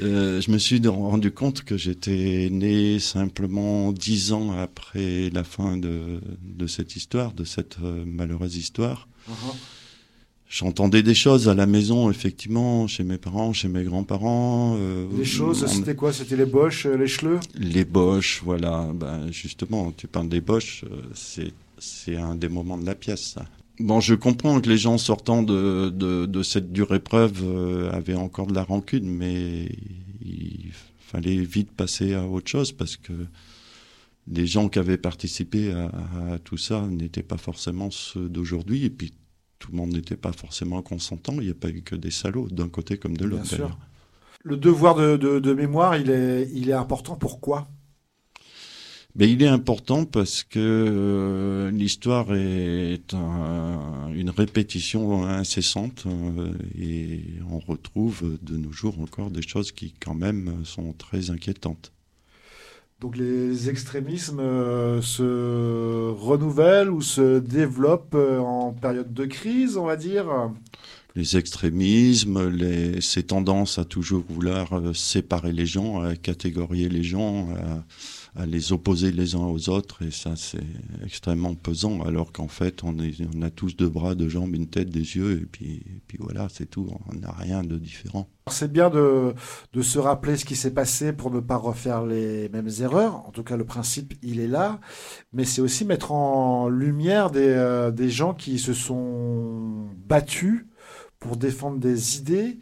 euh, 0.00 0.40
je 0.40 0.50
me 0.50 0.58
suis 0.58 0.80
rendu 0.86 1.30
compte 1.30 1.62
que 1.62 1.76
j'étais 1.76 2.48
né 2.50 2.98
simplement 2.98 3.92
dix 3.92 4.32
ans 4.32 4.52
après 4.52 5.30
la 5.30 5.44
fin 5.44 5.76
de, 5.76 6.20
de 6.42 6.66
cette 6.66 6.96
histoire, 6.96 7.32
de 7.32 7.44
cette 7.44 7.78
euh, 7.82 8.04
malheureuse 8.06 8.56
histoire. 8.56 9.08
Uh-huh. 9.28 9.54
J'entendais 10.48 11.02
des 11.02 11.14
choses 11.14 11.48
à 11.48 11.54
la 11.54 11.64
maison, 11.64 12.10
effectivement, 12.10 12.86
chez 12.86 13.04
mes 13.04 13.16
parents, 13.16 13.54
chez 13.54 13.68
mes 13.68 13.84
grands-parents. 13.84 14.76
Euh, 14.78 15.06
les 15.16 15.24
choses, 15.24 15.66
c'était 15.66 15.94
quoi? 15.94 16.12
C'était 16.12 16.36
les 16.36 16.44
boches, 16.44 16.84
les 16.84 17.06
chleux 17.06 17.40
Les 17.54 17.86
boches, 17.86 18.42
voilà. 18.44 18.90
Ben, 18.94 19.32
justement, 19.32 19.92
tu 19.92 20.08
parles 20.08 20.28
des 20.28 20.42
boches, 20.42 20.84
c'est 21.14 21.54
c'est 21.82 22.16
un 22.16 22.36
des 22.36 22.48
moments 22.48 22.78
de 22.78 22.86
la 22.86 22.94
pièce, 22.94 23.32
ça. 23.34 23.44
Bon, 23.78 24.00
je 24.00 24.14
comprends 24.14 24.60
que 24.60 24.68
les 24.68 24.76
gens 24.76 24.98
sortant 24.98 25.42
de, 25.42 25.90
de, 25.90 26.26
de 26.26 26.42
cette 26.42 26.72
dure 26.72 26.94
épreuve 26.94 27.42
euh, 27.42 27.90
avaient 27.90 28.14
encore 28.14 28.46
de 28.46 28.54
la 28.54 28.64
rancune, 28.64 29.08
mais 29.08 29.68
il 30.20 30.70
fallait 30.98 31.36
vite 31.36 31.72
passer 31.72 32.14
à 32.14 32.26
autre 32.26 32.50
chose 32.50 32.72
parce 32.72 32.96
que 32.96 33.12
les 34.28 34.46
gens 34.46 34.68
qui 34.68 34.78
avaient 34.78 34.98
participé 34.98 35.72
à, 35.72 36.38
tout 36.44 36.56
ça 36.56 36.86
n'étaient 36.86 37.22
pas 37.22 37.38
forcément 37.38 37.90
ceux 37.90 38.28
d'aujourd'hui. 38.28 38.84
Et 38.84 38.90
puis, 38.90 39.12
tout 39.58 39.72
le 39.72 39.78
monde 39.78 39.92
n'était 39.92 40.16
pas 40.16 40.32
forcément 40.32 40.80
consentant. 40.82 41.34
Il 41.34 41.46
n'y 41.46 41.50
a 41.50 41.54
pas 41.54 41.70
eu 41.70 41.82
que 41.82 41.96
des 41.96 42.10
salauds 42.10 42.48
d'un 42.48 42.68
côté 42.68 42.98
comme 42.98 43.16
de 43.16 43.24
l'autre. 43.24 43.56
Le 44.44 44.56
devoir 44.56 44.96
de, 44.96 45.52
mémoire, 45.52 45.96
il 45.96 46.10
est, 46.10 46.50
il 46.52 46.68
est 46.68 46.74
important. 46.74 47.16
Pourquoi? 47.16 47.68
Ben, 49.14 49.28
il 49.28 49.42
est 49.42 49.48
important 49.48 50.06
parce 50.06 50.42
que 50.42 50.58
euh, 50.58 51.70
l'histoire 51.70 52.34
est 52.34 53.12
une 53.12 54.30
répétition 54.34 55.26
incessante 55.26 56.04
euh, 56.06 56.52
et 56.80 57.20
on 57.50 57.58
retrouve 57.58 58.38
de 58.40 58.56
nos 58.56 58.72
jours 58.72 58.98
encore 59.00 59.30
des 59.30 59.42
choses 59.42 59.70
qui 59.70 59.92
quand 60.00 60.14
même 60.14 60.64
sont 60.64 60.94
très 60.94 61.28
inquiétantes. 61.30 61.92
Donc 63.00 63.18
les 63.18 63.68
extrémismes 63.68 64.40
euh, 64.40 65.02
se 65.02 66.08
renouvellent 66.10 66.90
ou 66.90 67.02
se 67.02 67.38
développent 67.38 68.14
en 68.14 68.72
période 68.72 69.12
de 69.12 69.26
crise, 69.26 69.76
on 69.76 69.84
va 69.84 69.96
dire? 69.96 70.24
Les 71.16 71.36
extrémismes, 71.36 72.48
les, 72.48 73.02
ces 73.02 73.24
tendances 73.24 73.78
à 73.78 73.84
toujours 73.84 74.24
vouloir 74.26 74.70
séparer 74.94 75.52
les 75.52 75.66
gens, 75.66 76.00
à 76.00 76.16
catégorier 76.16 76.88
les 76.88 77.02
gens, 77.02 77.50
à, 77.50 77.84
à 78.34 78.46
les 78.46 78.72
opposer 78.72 79.12
les 79.12 79.34
uns 79.34 79.46
aux 79.46 79.68
autres 79.68 80.02
et 80.02 80.10
ça 80.10 80.36
c'est 80.36 80.64
extrêmement 81.04 81.54
pesant 81.54 82.00
alors 82.02 82.32
qu'en 82.32 82.48
fait 82.48 82.82
on, 82.82 82.96
a 83.42 83.50
tous 83.50 83.76
deux 83.76 83.88
bras, 83.88 84.14
deux 84.14 84.28
jambes, 84.28 84.54
une 84.54 84.68
tête, 84.68 84.88
des 84.88 85.16
yeux 85.16 85.42
et 85.42 85.46
puis, 85.46 85.82
voilà 86.18 86.48
c'est 86.50 86.66
tout, 86.66 86.88
on 87.08 87.14
n'a 87.14 87.32
rien 87.32 87.62
de 87.62 87.76
différent. 87.76 88.28
C'est 88.50 88.72
bien 88.72 88.90
de, 88.90 89.34
se 89.82 89.98
rappeler 89.98 90.36
ce 90.36 90.44
qui 90.44 90.56
s'est 90.56 90.72
passé 90.72 91.12
pour 91.12 91.30
ne 91.30 91.40
pas 91.40 91.56
refaire 91.56 92.04
les 92.04 92.48
mêmes 92.48 92.70
erreurs, 92.80 93.26
en 93.26 93.30
tout 93.32 93.42
cas 93.42 93.56
le 93.56 93.64
principe 93.64 94.14
il 94.22 94.40
est 94.40 94.48
là, 94.48 94.80
mais 95.32 95.44
c'est 95.44 95.60
aussi 95.60 95.84
mettre 95.84 96.12
en 96.12 96.68
lumière 96.68 97.30
des, 97.30 97.40
euh, 97.48 97.90
des 97.90 98.08
gens 98.08 98.32
qui 98.32 98.58
se 98.58 98.72
sont 98.72 99.88
battus 100.06 100.66
pour 101.18 101.36
défendre 101.36 101.78
des 101.78 102.16
idées 102.16 102.58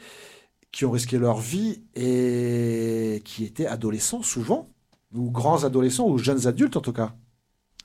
qui 0.73 0.85
ont 0.85 0.91
risqué 0.91 1.19
leur 1.19 1.39
vie 1.39 1.83
et 1.95 3.23
qui 3.25 3.45
étaient 3.45 3.67
adolescents 3.67 4.23
souvent 4.23 4.69
ou 5.15 5.31
grands 5.31 5.65
adolescents, 5.65 6.09
ou 6.09 6.19
jeunes 6.19 6.47
adultes 6.47 6.77
en 6.77 6.81
tout 6.81 6.93
cas. 6.93 7.15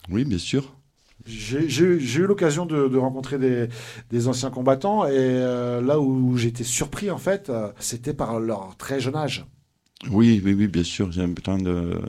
Oui, 0.09 0.25
bien 0.25 0.37
sûr. 0.37 0.75
J'ai 1.25 1.85
eu 1.85 2.27
l'occasion 2.27 2.65
de, 2.65 2.97
rencontrer 2.97 3.39
des, 4.09 4.27
anciens 4.27 4.51
combattants 4.51 5.05
et 5.05 5.11
euh, 5.15 5.81
là 5.81 5.99
où 5.99 6.37
j'étais 6.37 6.63
surpris 6.63 7.09
en 7.09 7.17
fait, 7.17 7.49
euh, 7.49 7.71
c'était 7.79 8.13
par 8.13 8.39
leur 8.39 8.75
très 8.77 8.99
jeune 8.99 9.15
âge. 9.15 9.45
Oui, 10.11 10.41
oui, 10.43 10.53
oui, 10.53 10.67
bien 10.67 10.83
sûr. 10.83 11.09
Y 11.15 11.21
a 11.21 11.27
plein 11.27 11.57
de, 11.57 11.99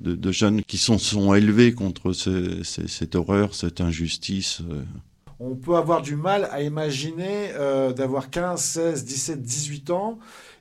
de, 0.00 0.32
jeunes 0.32 0.62
qui 0.62 0.78
sont, 0.78 0.98
sont 0.98 1.34
élevés 1.34 1.72
contre 1.72 2.12
cette 2.12 3.14
horreur, 3.16 3.54
cette 3.54 3.80
injustice. 3.80 4.60
Euh. 4.70 4.82
On 5.40 5.56
peut 5.56 5.74
avoir 5.74 6.00
du 6.00 6.14
mal 6.14 6.48
à 6.52 6.62
imaginer 6.62 7.48
d'avoir 7.96 8.30
15, 8.30 8.62
16, 8.62 9.04
17, 9.04 9.42
18 9.42 9.90
ans 9.90 10.18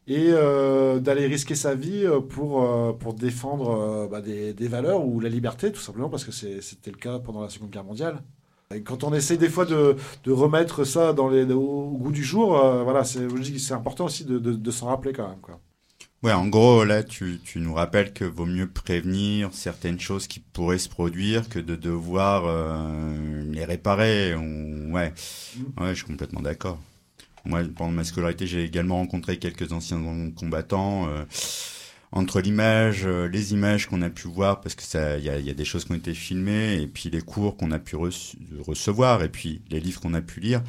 et 0.07 0.27
euh, 0.29 0.99
d'aller 0.99 1.27
risquer 1.27 1.55
sa 1.55 1.75
vie 1.75 2.05
euh, 2.05 2.19
pour, 2.19 2.63
euh, 2.63 2.91
pour 2.91 3.13
défendre 3.13 4.07
bah, 4.11 4.21
des, 4.21 4.53
des, 4.53 4.67
valeurs 4.67 5.05
ou 5.05 5.19
la 5.19 5.29
liberté, 5.29 5.71
tout 5.71 5.79
simplement 5.79 6.09
parce 6.09 6.25
que 6.25 6.31
c'était 6.31 6.91
le 6.91 6.97
cas 6.97 7.19
pendant 7.19 7.41
la 7.41 7.49
Seconde 7.49 7.71
Guerre 7.71 7.85
mondiale. 7.85 8.21
Et 8.73 8.81
quand 8.81 9.03
on 9.03 9.13
essaie 9.13 9.37
des 9.37 9.49
fois 9.49 9.65
de, 9.65 9.95
de 10.23 10.31
remettre 10.31 10.83
ça 10.83 11.13
dans 11.13 11.29
les, 11.29 11.45
au, 11.53 11.91
goût 11.91 12.11
du 12.11 12.23
jour, 12.23 12.57
voilà, 12.83 13.03
c'est 13.03 13.71
important 13.71 14.05
aussi 14.05 14.25
de, 14.25 14.39
de, 14.39 14.53
de 14.53 14.71
s'en 14.71 14.87
rappeler 14.87 15.13
quand 15.13 15.27
même. 15.27 15.39
Quoi. 15.41 15.59
Ouais, 16.23 16.31
en 16.31 16.47
gros, 16.47 16.83
là, 16.85 17.03
tu, 17.03 17.39
tu 17.43 17.59
nous 17.59 17.73
rappelles 17.73 18.13
que 18.13 18.23
vaut 18.23 18.45
mieux 18.45 18.67
prévenir 18.67 19.49
certaines 19.51 19.99
choses 19.99 20.25
qui 20.25 20.39
pourraient 20.39 20.79
se 20.79 20.89
produire 20.89 21.49
que 21.49 21.59
de 21.59 21.75
devoir 21.75 22.45
les 23.51 23.65
réparer. 23.65 24.33
Ou... 24.33 24.93
Ouais. 24.93 25.13
Mm. 25.55 25.83
ouais, 25.83 25.89
je 25.89 25.95
suis 25.95 26.05
complètement 26.05 26.41
d'accord. 26.41 26.79
Moi, 27.45 27.61
pendant 27.75 27.91
ma 27.91 28.03
scolarité, 28.03 28.47
j'ai 28.47 28.63
également 28.63 28.97
rencontré 28.97 29.37
quelques 29.37 29.71
anciens 29.73 30.01
combattants. 30.35 31.07
Euh, 31.09 31.25
entre 32.15 32.41
l'image, 32.41 33.05
euh, 33.05 33.27
les 33.27 33.53
images 33.53 33.87
qu'on 33.87 34.03
a 34.03 34.09
pu 34.09 34.27
voir, 34.27 34.61
parce 34.61 34.75
que 34.75 34.83
ça, 34.83 35.17
il 35.17 35.23
y 35.23 35.29
a, 35.29 35.39
y 35.39 35.49
a, 35.49 35.53
des 35.53 35.65
choses 35.65 35.83
qui 35.85 35.93
ont 35.93 35.95
été 35.95 36.13
filmées, 36.13 36.79
et 36.79 36.87
puis 36.87 37.09
les 37.09 37.21
cours 37.21 37.57
qu'on 37.57 37.71
a 37.71 37.79
pu 37.79 37.95
recevoir, 37.95 39.23
et 39.23 39.29
puis 39.29 39.61
les 39.71 39.79
livres 39.79 39.99
qu'on 39.99 40.13
a 40.13 40.21
pu 40.21 40.39
lire, 40.39 40.61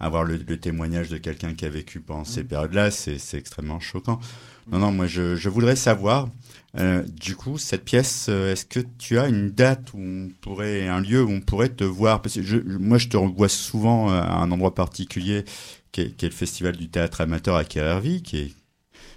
avoir 0.00 0.24
le, 0.24 0.36
le 0.36 0.56
témoignage 0.56 1.10
de 1.10 1.18
quelqu'un 1.18 1.54
qui 1.54 1.66
a 1.66 1.68
vécu 1.68 2.00
pendant 2.00 2.24
ces 2.24 2.42
mmh. 2.42 2.48
périodes-là, 2.48 2.90
c'est 2.90 3.34
extrêmement 3.34 3.78
choquant. 3.78 4.18
Non, 4.70 4.78
non, 4.78 4.90
moi, 4.90 5.06
je, 5.06 5.36
je 5.36 5.48
voudrais 5.48 5.76
savoir, 5.76 6.28
euh, 6.78 7.02
du 7.20 7.36
coup, 7.36 7.56
cette 7.56 7.84
pièce, 7.84 8.26
euh, 8.28 8.52
est-ce 8.52 8.66
que 8.66 8.80
tu 8.98 9.18
as 9.18 9.28
une 9.28 9.50
date 9.50 9.92
où 9.94 9.98
on 9.98 10.30
pourrait, 10.40 10.88
un 10.88 11.00
lieu 11.00 11.22
où 11.22 11.30
on 11.30 11.40
pourrait 11.40 11.68
te 11.68 11.84
voir? 11.84 12.20
Parce 12.20 12.34
que 12.34 12.42
je, 12.42 12.56
moi, 12.56 12.98
je 12.98 13.08
te 13.08 13.16
revois 13.16 13.48
souvent 13.48 14.08
à 14.08 14.38
un 14.38 14.50
endroit 14.50 14.74
particulier 14.74 15.44
qui 15.92 16.00
est, 16.02 16.22
le 16.22 16.30
festival 16.30 16.76
du 16.76 16.88
théâtre 16.88 17.20
amateur 17.20 17.56
à 17.56 17.64
Kerervi, 17.64 18.22
qui 18.22 18.54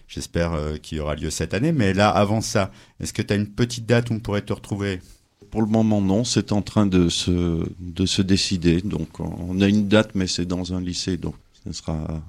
j'espère, 0.08 0.54
euh, 0.54 0.78
qu'il 0.78 1.00
aura 1.00 1.16
lieu 1.16 1.30
cette 1.30 1.54
année. 1.54 1.72
Mais 1.72 1.94
là, 1.94 2.10
avant 2.10 2.42
ça, 2.42 2.72
est-ce 3.00 3.14
que 3.14 3.22
tu 3.22 3.32
as 3.34 3.36
une 3.36 3.48
petite 3.48 3.86
date 3.86 4.10
où 4.10 4.14
on 4.14 4.20
pourrait 4.20 4.42
te 4.42 4.52
retrouver? 4.52 5.00
Pour 5.52 5.62
le 5.62 5.68
moment, 5.68 6.02
non. 6.02 6.24
C'est 6.24 6.52
en 6.52 6.62
train 6.62 6.86
de 6.86 7.10
se, 7.10 7.66
de 7.80 8.06
se 8.06 8.22
décider. 8.22 8.82
Donc, 8.82 9.20
on 9.20 9.62
a 9.62 9.68
une 9.68 9.88
date, 9.88 10.16
mais 10.16 10.28
c'est 10.28 10.46
dans 10.46 10.74
un 10.74 10.82
lycée. 10.82 11.18
Donc, 11.18 11.36
ce 11.64 11.72
sera 11.72 12.22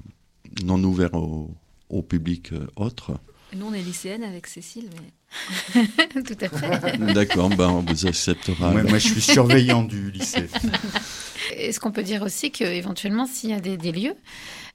non 0.64 0.82
ouvert 0.84 1.14
au, 1.14 1.50
au 1.88 2.02
public 2.02 2.52
euh, 2.52 2.66
autre. 2.76 3.12
Nous, 3.56 3.66
on 3.66 3.74
est 3.74 3.82
lycéenne 3.82 4.22
avec 4.22 4.46
Cécile, 4.46 4.88
mais. 4.94 5.82
Tout 6.22 6.36
à 6.40 6.48
fait. 6.48 6.98
D'accord, 7.12 7.48
ben, 7.50 7.68
on 7.68 7.80
vous 7.80 8.06
acceptera. 8.06 8.70
moi, 8.72 8.98
je 8.98 9.08
suis 9.08 9.20
surveillant 9.20 9.82
du 9.82 10.10
lycée. 10.10 10.48
Est-ce 11.56 11.80
qu'on 11.80 11.92
peut 11.92 12.02
dire 12.02 12.22
aussi 12.22 12.50
qu'éventuellement, 12.50 13.26
s'il 13.26 13.50
y 13.50 13.54
a 13.54 13.60
des, 13.60 13.92
lieux 13.92 14.14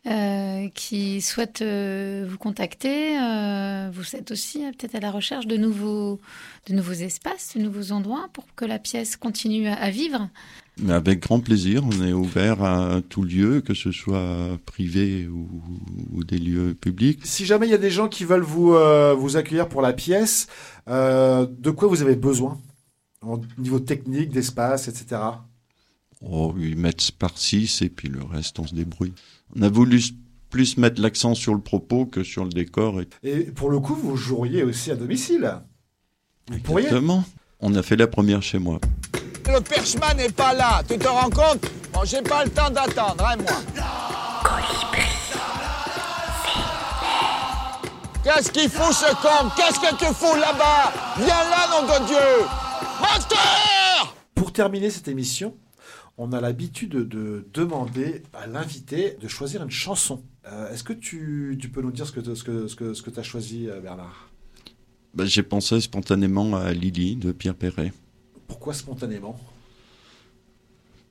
euh, 0.07 0.67
qui 0.73 1.21
souhaitent 1.21 1.61
euh, 1.61 2.25
vous 2.27 2.37
contacter, 2.37 3.17
euh, 3.19 3.89
vous 3.91 4.15
êtes 4.15 4.31
aussi 4.31 4.59
peut-être 4.77 4.95
à 4.95 4.99
la 4.99 5.11
recherche 5.11 5.47
de 5.47 5.57
nouveaux, 5.57 6.19
de 6.67 6.73
nouveaux 6.73 6.93
espaces, 6.93 7.53
de 7.55 7.61
nouveaux 7.61 7.91
endroits 7.91 8.27
pour 8.33 8.45
que 8.55 8.65
la 8.65 8.79
pièce 8.79 9.15
continue 9.15 9.67
à, 9.67 9.89
vivre? 9.89 10.29
Mais 10.77 10.93
Avec 10.93 11.21
grand 11.21 11.39
plaisir, 11.39 11.83
on 11.85 12.03
est 12.03 12.13
ouvert 12.13 12.63
à 12.63 13.01
tout 13.07 13.23
lieu, 13.23 13.61
que 13.61 13.73
ce 13.73 13.91
soit 13.91 14.57
privé 14.65 15.27
ou, 15.27 16.23
des 16.23 16.37
lieux 16.37 16.73
publics. 16.73 17.21
Si 17.23 17.45
jamais 17.45 17.67
il 17.67 17.71
y 17.71 17.75
a 17.75 17.77
des 17.77 17.91
gens 17.91 18.09
qui 18.09 18.25
veulent 18.25 18.41
vous, 18.41 18.75
vous 19.17 19.37
accueillir 19.37 19.69
pour 19.69 19.81
la 19.81 19.93
pièce, 19.93 20.47
de 20.87 21.69
quoi 21.71 21.87
vous 21.87 22.01
avez 22.01 22.15
besoin 22.15 22.59
au 23.25 23.41
niveau 23.57 23.79
technique, 23.79 24.29
d'espace, 24.29 24.87
etc. 24.87 25.21
Oh, 26.21 26.53
ils 26.57 26.77
mettent 26.77 27.11
par 27.11 27.37
six 27.37 27.81
et 27.81 27.89
puis 27.89 28.07
le 28.07 28.23
reste, 28.23 28.59
on 28.59 28.67
se 28.67 28.75
débrouille. 28.75 29.13
On 29.55 29.61
a 29.61 29.69
voulu 29.69 30.01
plus 30.49 30.77
mettre 30.77 31.01
l'accent 31.01 31.35
sur 31.35 31.53
le 31.53 31.61
propos 31.61 32.05
que 32.05 32.23
sur 32.23 32.43
le 32.43 32.49
décor. 32.49 33.01
Et, 33.23 33.43
pour 33.51 33.69
le 33.69 33.79
coup, 33.79 33.95
vous 33.95 34.15
joueriez 34.15 34.63
aussi 34.63 34.91
à 34.91 34.95
domicile. 34.95 35.59
Vous 36.49 36.79
Exactement. 36.79 37.23
On 37.59 37.73
a 37.75 37.83
fait 37.83 37.95
la 37.95 38.07
première 38.07 38.41
chez 38.41 38.59
moi. 38.59 38.79
Le 39.47 39.61
perchman 39.61 40.15
n'est 40.17 40.29
pas 40.29 40.53
là, 40.53 40.81
tu 40.87 40.97
te 40.97 41.07
rends 41.07 41.29
compte? 41.29 41.69
Bon, 41.93 42.01
j'ai 42.03 42.21
pas 42.21 42.43
le 42.43 42.51
temps 42.51 42.69
d'attendre, 42.69 43.25
hein, 43.25 43.35
moi. 43.37 43.61
Qu'est-ce 48.23 48.51
qu'il 48.51 48.69
fout 48.69 48.91
ce 48.91 49.13
con? 49.21 49.49
Qu'est-ce 49.55 49.79
que 49.79 49.95
tu 49.97 50.13
fous 50.13 50.35
là-bas? 50.35 50.91
Viens 51.17 51.27
là, 51.27 51.69
nom 51.69 51.83
de 51.85 52.07
Dieu. 52.07 52.47
Monster 52.99 54.11
Pour 54.33 54.51
terminer 54.51 54.89
cette 54.89 55.07
émission, 55.07 55.55
on 56.17 56.33
a 56.33 56.41
l'habitude 56.41 56.95
de, 56.95 57.47
demander 57.53 58.23
à 58.33 58.47
l'invité 58.47 59.15
de 59.21 59.27
choisir 59.27 59.61
une 59.61 59.69
chanson. 59.69 60.23
Euh, 60.47 60.73
est-ce 60.73 60.83
que 60.83 60.93
tu, 60.93 61.57
peux 61.71 61.81
nous 61.83 61.91
dire 61.91 62.07
ce 62.07 62.11
que, 62.11 62.33
ce 62.33 62.43
que, 62.43 62.67
ce 62.67 62.75
que, 62.75 62.93
ce 62.95 63.03
que 63.03 63.11
tu 63.11 63.19
as 63.19 63.23
choisi, 63.23 63.69
euh, 63.69 63.79
Bernard? 63.79 64.31
Ben, 65.13 65.25
J'ai 65.25 65.43
pensé 65.43 65.79
spontanément 65.79 66.55
à 66.55 66.73
Lily 66.73 67.17
de 67.17 67.31
Pierre 67.31 67.55
Perret. 67.55 67.93
Pourquoi 68.47 68.73
spontanément? 68.73 69.39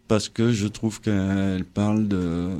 Parce 0.08 0.28
que 0.28 0.52
je 0.52 0.66
trouve 0.66 1.00
qu'elle 1.00 1.64
parle 1.64 2.08
de, 2.08 2.58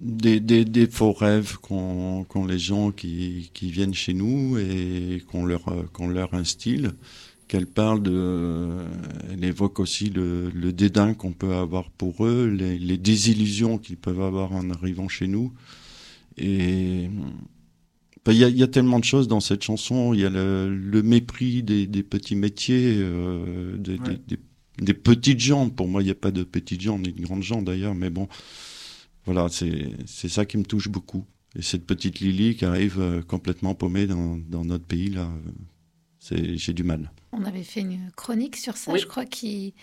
des, 0.00 0.86
faux 0.86 1.12
rêves 1.12 1.56
qu'ont 1.58 2.46
les 2.46 2.58
gens 2.58 2.92
qui, 2.92 3.50
qui, 3.52 3.70
viennent 3.70 3.94
chez 3.94 4.14
nous 4.14 4.56
et 4.58 5.22
qu'on 5.30 5.44
leur, 5.44 5.64
qu'on 5.92 6.08
leur 6.08 6.34
instille 6.34 6.90
qu'elle 7.48 7.66
parle 7.66 8.02
de, 8.02 8.68
elle 9.30 9.44
évoque 9.44 9.78
aussi 9.78 10.10
le, 10.10 10.50
dédain 10.72 11.14
qu'on 11.14 11.32
peut 11.32 11.54
avoir 11.54 11.90
pour 11.90 12.26
eux, 12.26 12.46
les, 12.46 12.98
désillusions 12.98 13.78
qu'ils 13.78 13.96
peuvent 13.96 14.22
avoir 14.22 14.52
en 14.52 14.70
arrivant 14.70 15.08
chez 15.08 15.26
nous. 15.26 15.52
Et 16.36 17.10
il 18.32 18.38
y, 18.38 18.62
a, 18.62 18.66
tellement 18.66 18.98
de 18.98 19.04
choses 19.04 19.28
dans 19.28 19.40
cette 19.40 19.62
chanson. 19.62 20.14
Il 20.14 20.20
y 20.20 20.24
a 20.24 20.30
le, 20.30 21.02
mépris 21.02 21.62
des, 21.62 21.86
petits 22.02 22.36
métiers, 22.36 22.94
euh, 22.96 23.76
des, 23.76 24.94
petites 24.94 25.40
gens. 25.40 25.68
Pour 25.68 25.88
moi, 25.88 26.02
il 26.02 26.06
n'y 26.06 26.10
a 26.10 26.14
pas 26.14 26.30
de 26.30 26.42
petites 26.42 26.80
gens 26.80 26.98
ni 26.98 27.12
de 27.12 27.22
grandes 27.22 27.42
gens 27.42 27.60
d'ailleurs, 27.60 27.94
mais 27.94 28.10
bon, 28.10 28.28
voilà, 29.26 29.48
c'est 29.50 30.28
ça 30.28 30.44
qui 30.46 30.56
me 30.56 30.64
touche 30.64 30.88
beaucoup. 30.88 31.26
Et 31.56 31.62
cette 31.62 31.86
petite 31.86 32.20
Lily 32.20 32.56
qui 32.56 32.64
arrive 32.64 32.98
euh, 32.98 33.22
complètement 33.22 33.74
paumée 33.74 34.06
dans, 34.06 34.38
dans 34.48 34.64
notre 34.64 34.84
pays 34.84 35.08
là 35.10 35.28
C'est, 36.18 36.56
j'ai 36.56 36.72
du 36.72 36.82
mal. 36.82 37.12
On 37.30 37.44
avait 37.44 37.62
fait 37.62 37.80
une 37.80 38.10
chronique 38.16 38.56
sur 38.56 38.76
ça, 38.76 38.96
je 38.96 39.06
crois, 39.06 39.24
qui, 39.24 39.74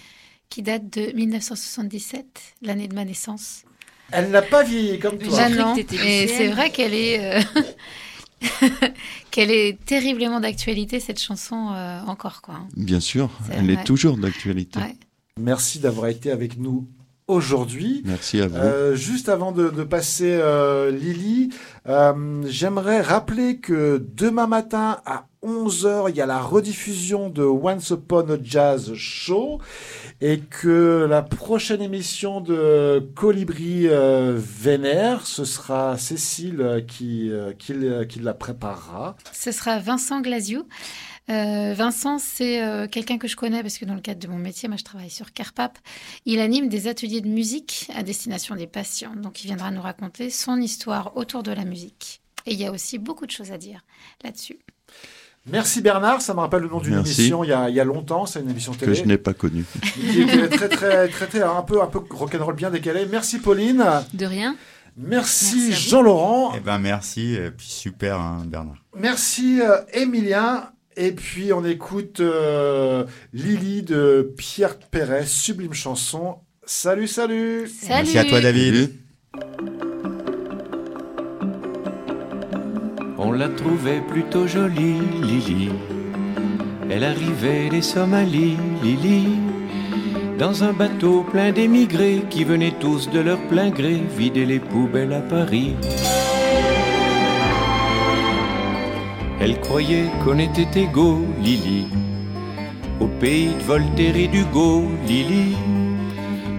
qui 0.49 0.63
date 0.63 0.89
de 0.89 1.15
1977, 1.15 2.25
l'année 2.61 2.87
de 2.87 2.95
ma 2.95 3.05
naissance. 3.05 3.63
Elle 4.11 4.31
n'a 4.31 4.41
pas 4.41 4.63
vieilli 4.63 4.99
comme 4.99 5.17
toi. 5.17 5.37
Bah 5.37 5.49
non, 5.49 5.75
et 5.75 6.27
c'est 6.27 6.49
vrai 6.49 6.69
qu'elle 6.71 6.93
est, 6.93 7.37
euh, 7.37 7.41
qu'elle 9.31 9.51
est 9.51 9.77
terriblement 9.85 10.39
d'actualité 10.39 10.99
cette 10.99 11.19
chanson 11.19 11.71
euh, 11.73 12.01
encore 12.05 12.41
quoi. 12.41 12.61
Bien 12.75 12.99
sûr, 12.99 13.29
elle 13.51 13.65
vrai. 13.65 13.73
est 13.73 13.83
toujours 13.83 14.17
d'actualité. 14.17 14.79
Ouais. 14.79 14.95
Merci 15.39 15.79
d'avoir 15.79 16.07
été 16.07 16.31
avec 16.31 16.57
nous 16.57 16.87
aujourd'hui. 17.27 18.01
Merci 18.05 18.41
à 18.41 18.47
vous. 18.47 18.57
Euh, 18.57 18.95
juste 18.95 19.29
avant 19.29 19.51
de, 19.51 19.69
de 19.69 19.83
passer 19.83 20.31
euh, 20.31 20.91
Lily, 20.91 21.49
euh, 21.87 22.43
j'aimerais 22.47 23.01
rappeler 23.01 23.57
que 23.57 24.03
demain 24.15 24.47
matin 24.47 24.99
à 25.05 25.25
11h, 25.43 26.09
il 26.09 26.15
y 26.15 26.21
a 26.21 26.27
la 26.27 26.39
rediffusion 26.39 27.29
de 27.29 27.43
Once 27.43 27.89
Upon 27.89 28.29
a 28.29 28.37
Jazz 28.43 28.93
Show 28.93 29.59
et 30.21 30.39
que 30.39 31.07
la 31.09 31.23
prochaine 31.23 31.81
émission 31.81 32.41
de 32.41 32.99
Colibri 33.15 33.87
euh, 33.87 34.35
Vénère, 34.37 35.25
ce 35.25 35.43
sera 35.45 35.97
Cécile 35.97 36.85
qui, 36.87 37.31
euh, 37.31 37.53
qui, 37.57 37.73
qui 38.07 38.19
la 38.19 38.35
préparera. 38.35 39.15
Ce 39.31 39.51
sera 39.51 39.79
Vincent 39.79 40.21
Glasiou. 40.21 40.67
Euh, 41.29 41.73
Vincent, 41.75 42.17
c'est 42.19 42.63
euh, 42.63 42.87
quelqu'un 42.87 43.17
que 43.17 43.27
je 43.27 43.35
connais 43.35 43.61
parce 43.61 43.77
que 43.77 43.85
dans 43.85 43.93
le 43.95 44.01
cadre 44.01 44.19
de 44.19 44.27
mon 44.27 44.37
métier, 44.37 44.67
moi 44.67 44.77
je 44.77 44.83
travaille 44.83 45.09
sur 45.09 45.31
Carpap. 45.33 45.77
Il 46.25 46.39
anime 46.39 46.67
des 46.67 46.87
ateliers 46.87 47.21
de 47.21 47.27
musique 47.27 47.87
à 47.95 48.03
destination 48.03 48.55
des 48.55 48.67
patients. 48.67 49.15
Donc 49.15 49.43
il 49.43 49.47
viendra 49.47 49.71
nous 49.71 49.81
raconter 49.81 50.29
son 50.29 50.57
histoire 50.59 51.15
autour 51.15 51.43
de 51.43 51.51
la 51.51 51.63
musique. 51.63 52.21
Et 52.45 52.53
il 52.53 52.59
y 52.59 52.65
a 52.65 52.71
aussi 52.71 52.97
beaucoup 52.97 53.25
de 53.25 53.31
choses 53.31 53.51
à 53.51 53.57
dire 53.57 53.81
là-dessus. 54.23 54.59
Merci 55.47 55.81
Bernard, 55.81 56.21
ça 56.21 56.33
me 56.35 56.39
rappelle 56.39 56.61
le 56.61 56.69
nom 56.69 56.79
d'une 56.79 56.95
Merci. 56.95 57.21
émission 57.21 57.43
il 57.43 57.49
y, 57.49 57.53
a, 57.53 57.67
il 57.69 57.75
y 57.75 57.79
a 57.79 57.83
longtemps, 57.83 58.27
c'est 58.27 58.41
une 58.41 58.49
émission 58.49 58.73
télé. 58.73 58.91
Que 58.91 58.97
je 58.97 59.05
n'ai 59.05 59.17
pas 59.17 59.33
connu. 59.33 59.65
qui 59.93 60.21
était 60.21 60.49
très 60.49 60.69
très 60.69 61.07
très 61.07 61.27
très 61.27 61.41
un 61.41 61.63
peu 61.63 61.81
un 61.81 61.87
peu 61.87 61.99
rock'n'roll 62.11 62.55
bien 62.55 62.69
décalé. 62.69 63.07
Merci 63.09 63.39
Pauline. 63.39 63.83
De 64.13 64.25
rien. 64.25 64.55
Merci, 64.97 65.71
Jean-Laurent. 65.71 66.53
Eh 66.55 66.59
ben 66.59 66.77
merci, 66.77 67.33
et 67.35 67.49
puis 67.49 67.65
super 67.67 68.19
hein, 68.19 68.43
Bernard. 68.45 68.75
Merci 68.95 69.61
euh, 69.61 69.77
Emilien. 69.93 70.69
Et 70.97 71.11
puis 71.13 71.53
on 71.53 71.63
écoute 71.63 72.19
euh, 72.19 73.05
Lily 73.33 73.83
de 73.83 74.33
Pierre 74.37 74.77
Perret, 74.77 75.25
sublime 75.25 75.73
chanson. 75.73 76.35
Salut, 76.65 77.07
salut. 77.07 77.69
Merci 77.87 78.17
à 78.17 78.25
toi 78.25 78.41
David. 78.41 78.91
On 83.17 83.31
la 83.31 83.49
trouvait 83.49 84.01
plutôt 84.01 84.47
jolie, 84.47 84.99
Lily. 85.21 85.69
Elle 86.89 87.03
arrivait 87.03 87.69
des 87.69 87.81
Somalies, 87.81 88.57
Lily. 88.83 89.29
Dans 90.37 90.63
un 90.63 90.73
bateau 90.73 91.23
plein 91.23 91.51
d'émigrés 91.51 92.23
qui 92.29 92.43
venaient 92.43 92.75
tous 92.79 93.09
de 93.09 93.19
leur 93.19 93.39
plein 93.47 93.69
gré 93.69 94.01
vider 94.17 94.45
les 94.45 94.59
poubelles 94.59 95.13
à 95.13 95.21
Paris. 95.21 95.75
Elle 99.43 99.59
croyait 99.59 100.05
qu'on 100.23 100.37
était 100.37 100.81
égaux, 100.81 101.25
Lily. 101.41 101.87
Au 102.99 103.07
pays 103.07 103.47
de 103.47 103.63
Voltaire 103.63 104.15
et 104.15 104.27
d'Hugo, 104.27 104.83
Lily. 105.07 105.55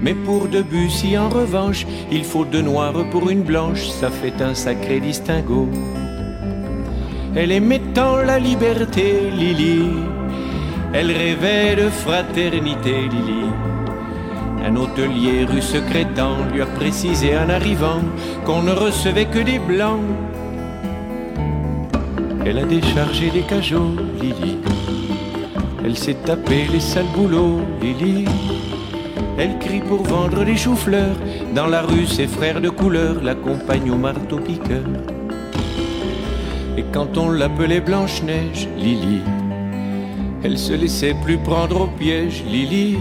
Mais 0.03 0.14
pour 0.14 0.49
Debussy, 0.49 1.16
en 1.16 1.28
revanche, 1.28 1.87
il 2.11 2.24
faut 2.24 2.45
deux 2.45 2.62
noirs 2.62 3.09
pour 3.12 3.30
une 3.30 3.45
blanche, 3.45 3.87
ça 3.87 4.11
fait 4.11 4.43
un 4.43 4.57
sacré 4.57 4.99
distinguo. 4.99 5.68
Elle 7.37 7.53
aimait 7.53 7.83
tant 7.95 8.16
la 8.16 8.41
liberté, 8.41 9.30
Lily. 9.30 9.85
Elle 10.93 11.12
rêvait 11.12 11.76
de 11.76 11.89
fraternité, 11.89 13.03
Lily. 13.12 13.47
Un 14.64 14.74
hôtelier 14.74 15.45
rue 15.45 15.62
secrétant 15.62 16.35
lui 16.53 16.62
a 16.62 16.66
précisé 16.66 17.39
en 17.39 17.49
arrivant 17.49 18.03
qu'on 18.45 18.62
ne 18.62 18.72
recevait 18.72 19.26
que 19.26 19.39
des 19.39 19.61
blancs. 19.61 20.01
Elle 22.45 22.59
a 22.59 22.64
déchargé 22.64 23.30
les 23.30 23.43
cajots, 23.43 23.97
Lily. 24.20 24.57
Elle 25.84 25.97
s'est 25.97 26.16
tapé 26.24 26.66
les 26.72 26.80
sales 26.80 27.07
boulots, 27.14 27.61
Lily. 27.80 28.24
Elle 29.38 29.59
crie 29.59 29.80
pour 29.80 30.03
vendre 30.03 30.43
les 30.43 30.57
choux-fleurs. 30.57 31.16
Dans 31.55 31.66
la 31.66 31.82
rue, 31.82 32.07
ses 32.07 32.26
frères 32.26 32.61
de 32.61 32.68
couleur 32.68 33.22
l'accompagnent 33.22 33.93
au 33.93 33.97
marteau-piqueur. 33.97 34.84
Et 36.76 36.84
quand 36.93 37.16
on 37.16 37.30
l'appelait 37.30 37.80
Blanche-Neige, 37.80 38.68
Lily, 38.76 39.20
elle 40.43 40.59
se 40.59 40.72
laissait 40.72 41.14
plus 41.22 41.38
prendre 41.38 41.82
au 41.82 41.86
piège, 41.86 42.43
Lily. 42.51 42.99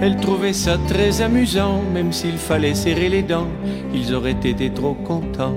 Elle 0.00 0.16
trouvait 0.16 0.52
ça 0.52 0.78
très 0.86 1.20
amusant, 1.20 1.82
même 1.92 2.12
s'il 2.12 2.38
fallait 2.38 2.74
serrer 2.74 3.08
les 3.08 3.22
dents, 3.22 3.48
ils 3.92 4.14
auraient 4.14 4.30
été 4.30 4.70
trop 4.70 4.94
contents. 4.94 5.56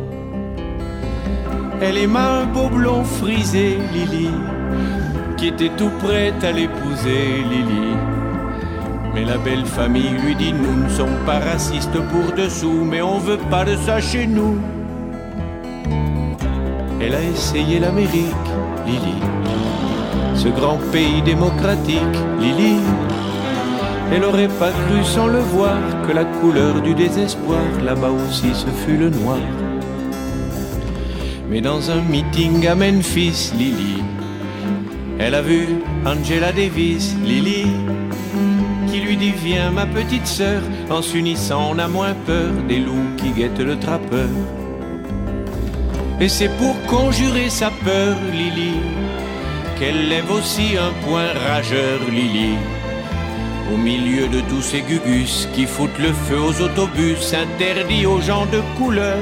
Elle 1.86 1.98
aima 1.98 2.44
un 2.44 2.46
beau 2.46 2.70
blond 2.70 3.04
frisé, 3.04 3.78
Lily, 3.92 4.30
qui 5.36 5.48
était 5.48 5.72
tout 5.78 5.92
prête 6.00 6.42
à 6.42 6.54
l'épouser, 6.54 7.44
Lily. 7.52 7.98
Mais 9.14 9.26
la 9.26 9.38
belle 9.38 9.66
famille 9.66 10.12
lui 10.24 10.34
dit 10.34 10.54
Nous 10.54 10.86
ne 10.86 10.88
sommes 10.88 11.20
pas 11.26 11.40
racistes 11.40 12.00
pour 12.12 12.32
dessous, 12.38 12.86
mais 12.90 13.02
on 13.02 13.18
veut 13.18 13.42
pas 13.52 13.66
de 13.66 13.76
ça 13.76 14.00
chez 14.00 14.26
nous. 14.26 14.56
Elle 17.02 17.16
a 17.16 17.22
essayé 17.22 17.80
l'Amérique, 17.80 18.48
Lily, 18.88 19.20
ce 20.36 20.48
grand 20.48 20.80
pays 20.94 21.22
démocratique, 21.22 22.16
Lily. 22.40 22.78
Elle 24.14 24.24
aurait 24.24 24.56
pas 24.58 24.72
cru 24.72 25.04
sans 25.04 25.28
le 25.28 25.40
voir 25.40 25.78
que 26.08 26.14
la 26.14 26.24
couleur 26.24 26.82
du 26.82 26.94
désespoir 26.94 27.66
là-bas 27.84 28.12
aussi 28.12 28.56
ce 28.56 28.68
fut 28.86 28.96
le 28.96 29.10
noir. 29.10 29.40
Mais 31.54 31.62
dans 31.62 31.92
un 31.92 32.02
meeting 32.02 32.66
à 32.66 32.74
Memphis, 32.74 33.52
Lily, 33.56 34.02
elle 35.20 35.36
a 35.36 35.44
vu 35.44 35.68
Angela 36.04 36.52
Davis, 36.52 37.16
Lily, 37.24 37.68
qui 38.88 39.02
lui 39.02 39.16
dit 39.16 39.34
Viens 39.46 39.70
ma 39.70 39.86
petite 39.86 40.26
sœur, 40.26 40.64
en 40.90 41.04
s'unissant 41.04 41.70
on 41.74 41.78
a 41.78 41.88
moins 41.88 42.16
peur 42.26 42.50
des 42.68 42.80
loups 42.80 43.16
qui 43.18 43.30
guettent 43.30 43.60
le 43.60 43.78
trappeur. 43.78 44.30
Et 46.20 46.28
c'est 46.28 46.50
pour 46.58 46.76
conjurer 46.88 47.52
sa 47.52 47.70
peur, 47.70 48.18
Lily, 48.32 48.80
qu'elle 49.78 50.10
lève 50.10 50.32
aussi 50.32 50.76
un 50.76 51.08
point 51.08 51.28
rageur, 51.50 52.00
Lily. 52.10 52.56
Au 53.72 53.78
milieu 53.78 54.28
de 54.28 54.42
tous 54.50 54.64
ces 54.64 54.82
gugus 54.82 55.48
qui 55.54 55.68
foutent 55.68 56.00
le 56.00 56.14
feu 56.14 56.40
aux 56.40 56.62
autobus 56.64 57.32
interdits 57.36 58.08
aux 58.08 58.22
gens 58.22 58.48
de 58.48 58.60
couleur. 58.76 59.20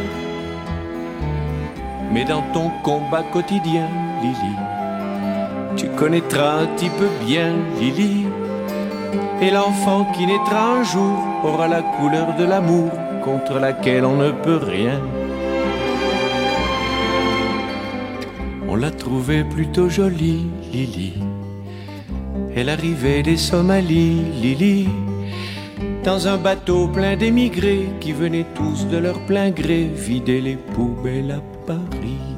Mais 2.14 2.26
dans 2.26 2.42
ton 2.54 2.70
combat 2.84 3.24
quotidien, 3.24 3.88
Lily, 4.22 4.56
tu 5.78 5.88
connaîtras 5.88 6.60
un 6.64 6.66
petit 6.68 6.90
peu 6.90 7.08
bien, 7.26 7.54
Lily. 7.80 8.26
Et 9.42 9.50
l'enfant 9.50 10.06
qui 10.14 10.26
naîtra 10.26 10.80
un 10.80 10.84
jour 10.84 11.18
aura 11.44 11.68
la 11.68 11.82
couleur 11.82 12.36
de 12.36 12.44
l'amour 12.44 12.92
contre 13.24 13.60
laquelle 13.60 14.06
on 14.06 14.18
ne 14.18 14.32
peut 14.32 14.60
rien. 14.62 15.00
On 18.68 18.76
l'a 18.76 18.92
trouvée 18.92 19.44
plutôt 19.44 19.90
jolie, 19.90 20.48
Lily. 20.72 21.14
Elle 22.56 22.70
arrivait 22.70 23.24
des 23.24 23.38
Somalies, 23.38 24.22
Lily, 24.42 24.90
dans 26.04 26.28
un 26.28 26.38
bateau 26.38 26.88
plein 26.88 27.16
d'émigrés 27.16 27.90
qui 28.02 28.12
venaient 28.12 28.48
tous 28.56 28.86
de 28.88 28.98
leur 28.98 29.20
plein 29.26 29.52
gré 29.52 29.90
vider 29.94 30.42
les 30.42 30.58
poubelles 30.58 31.32
à 31.32 31.51
Paris. 31.66 32.31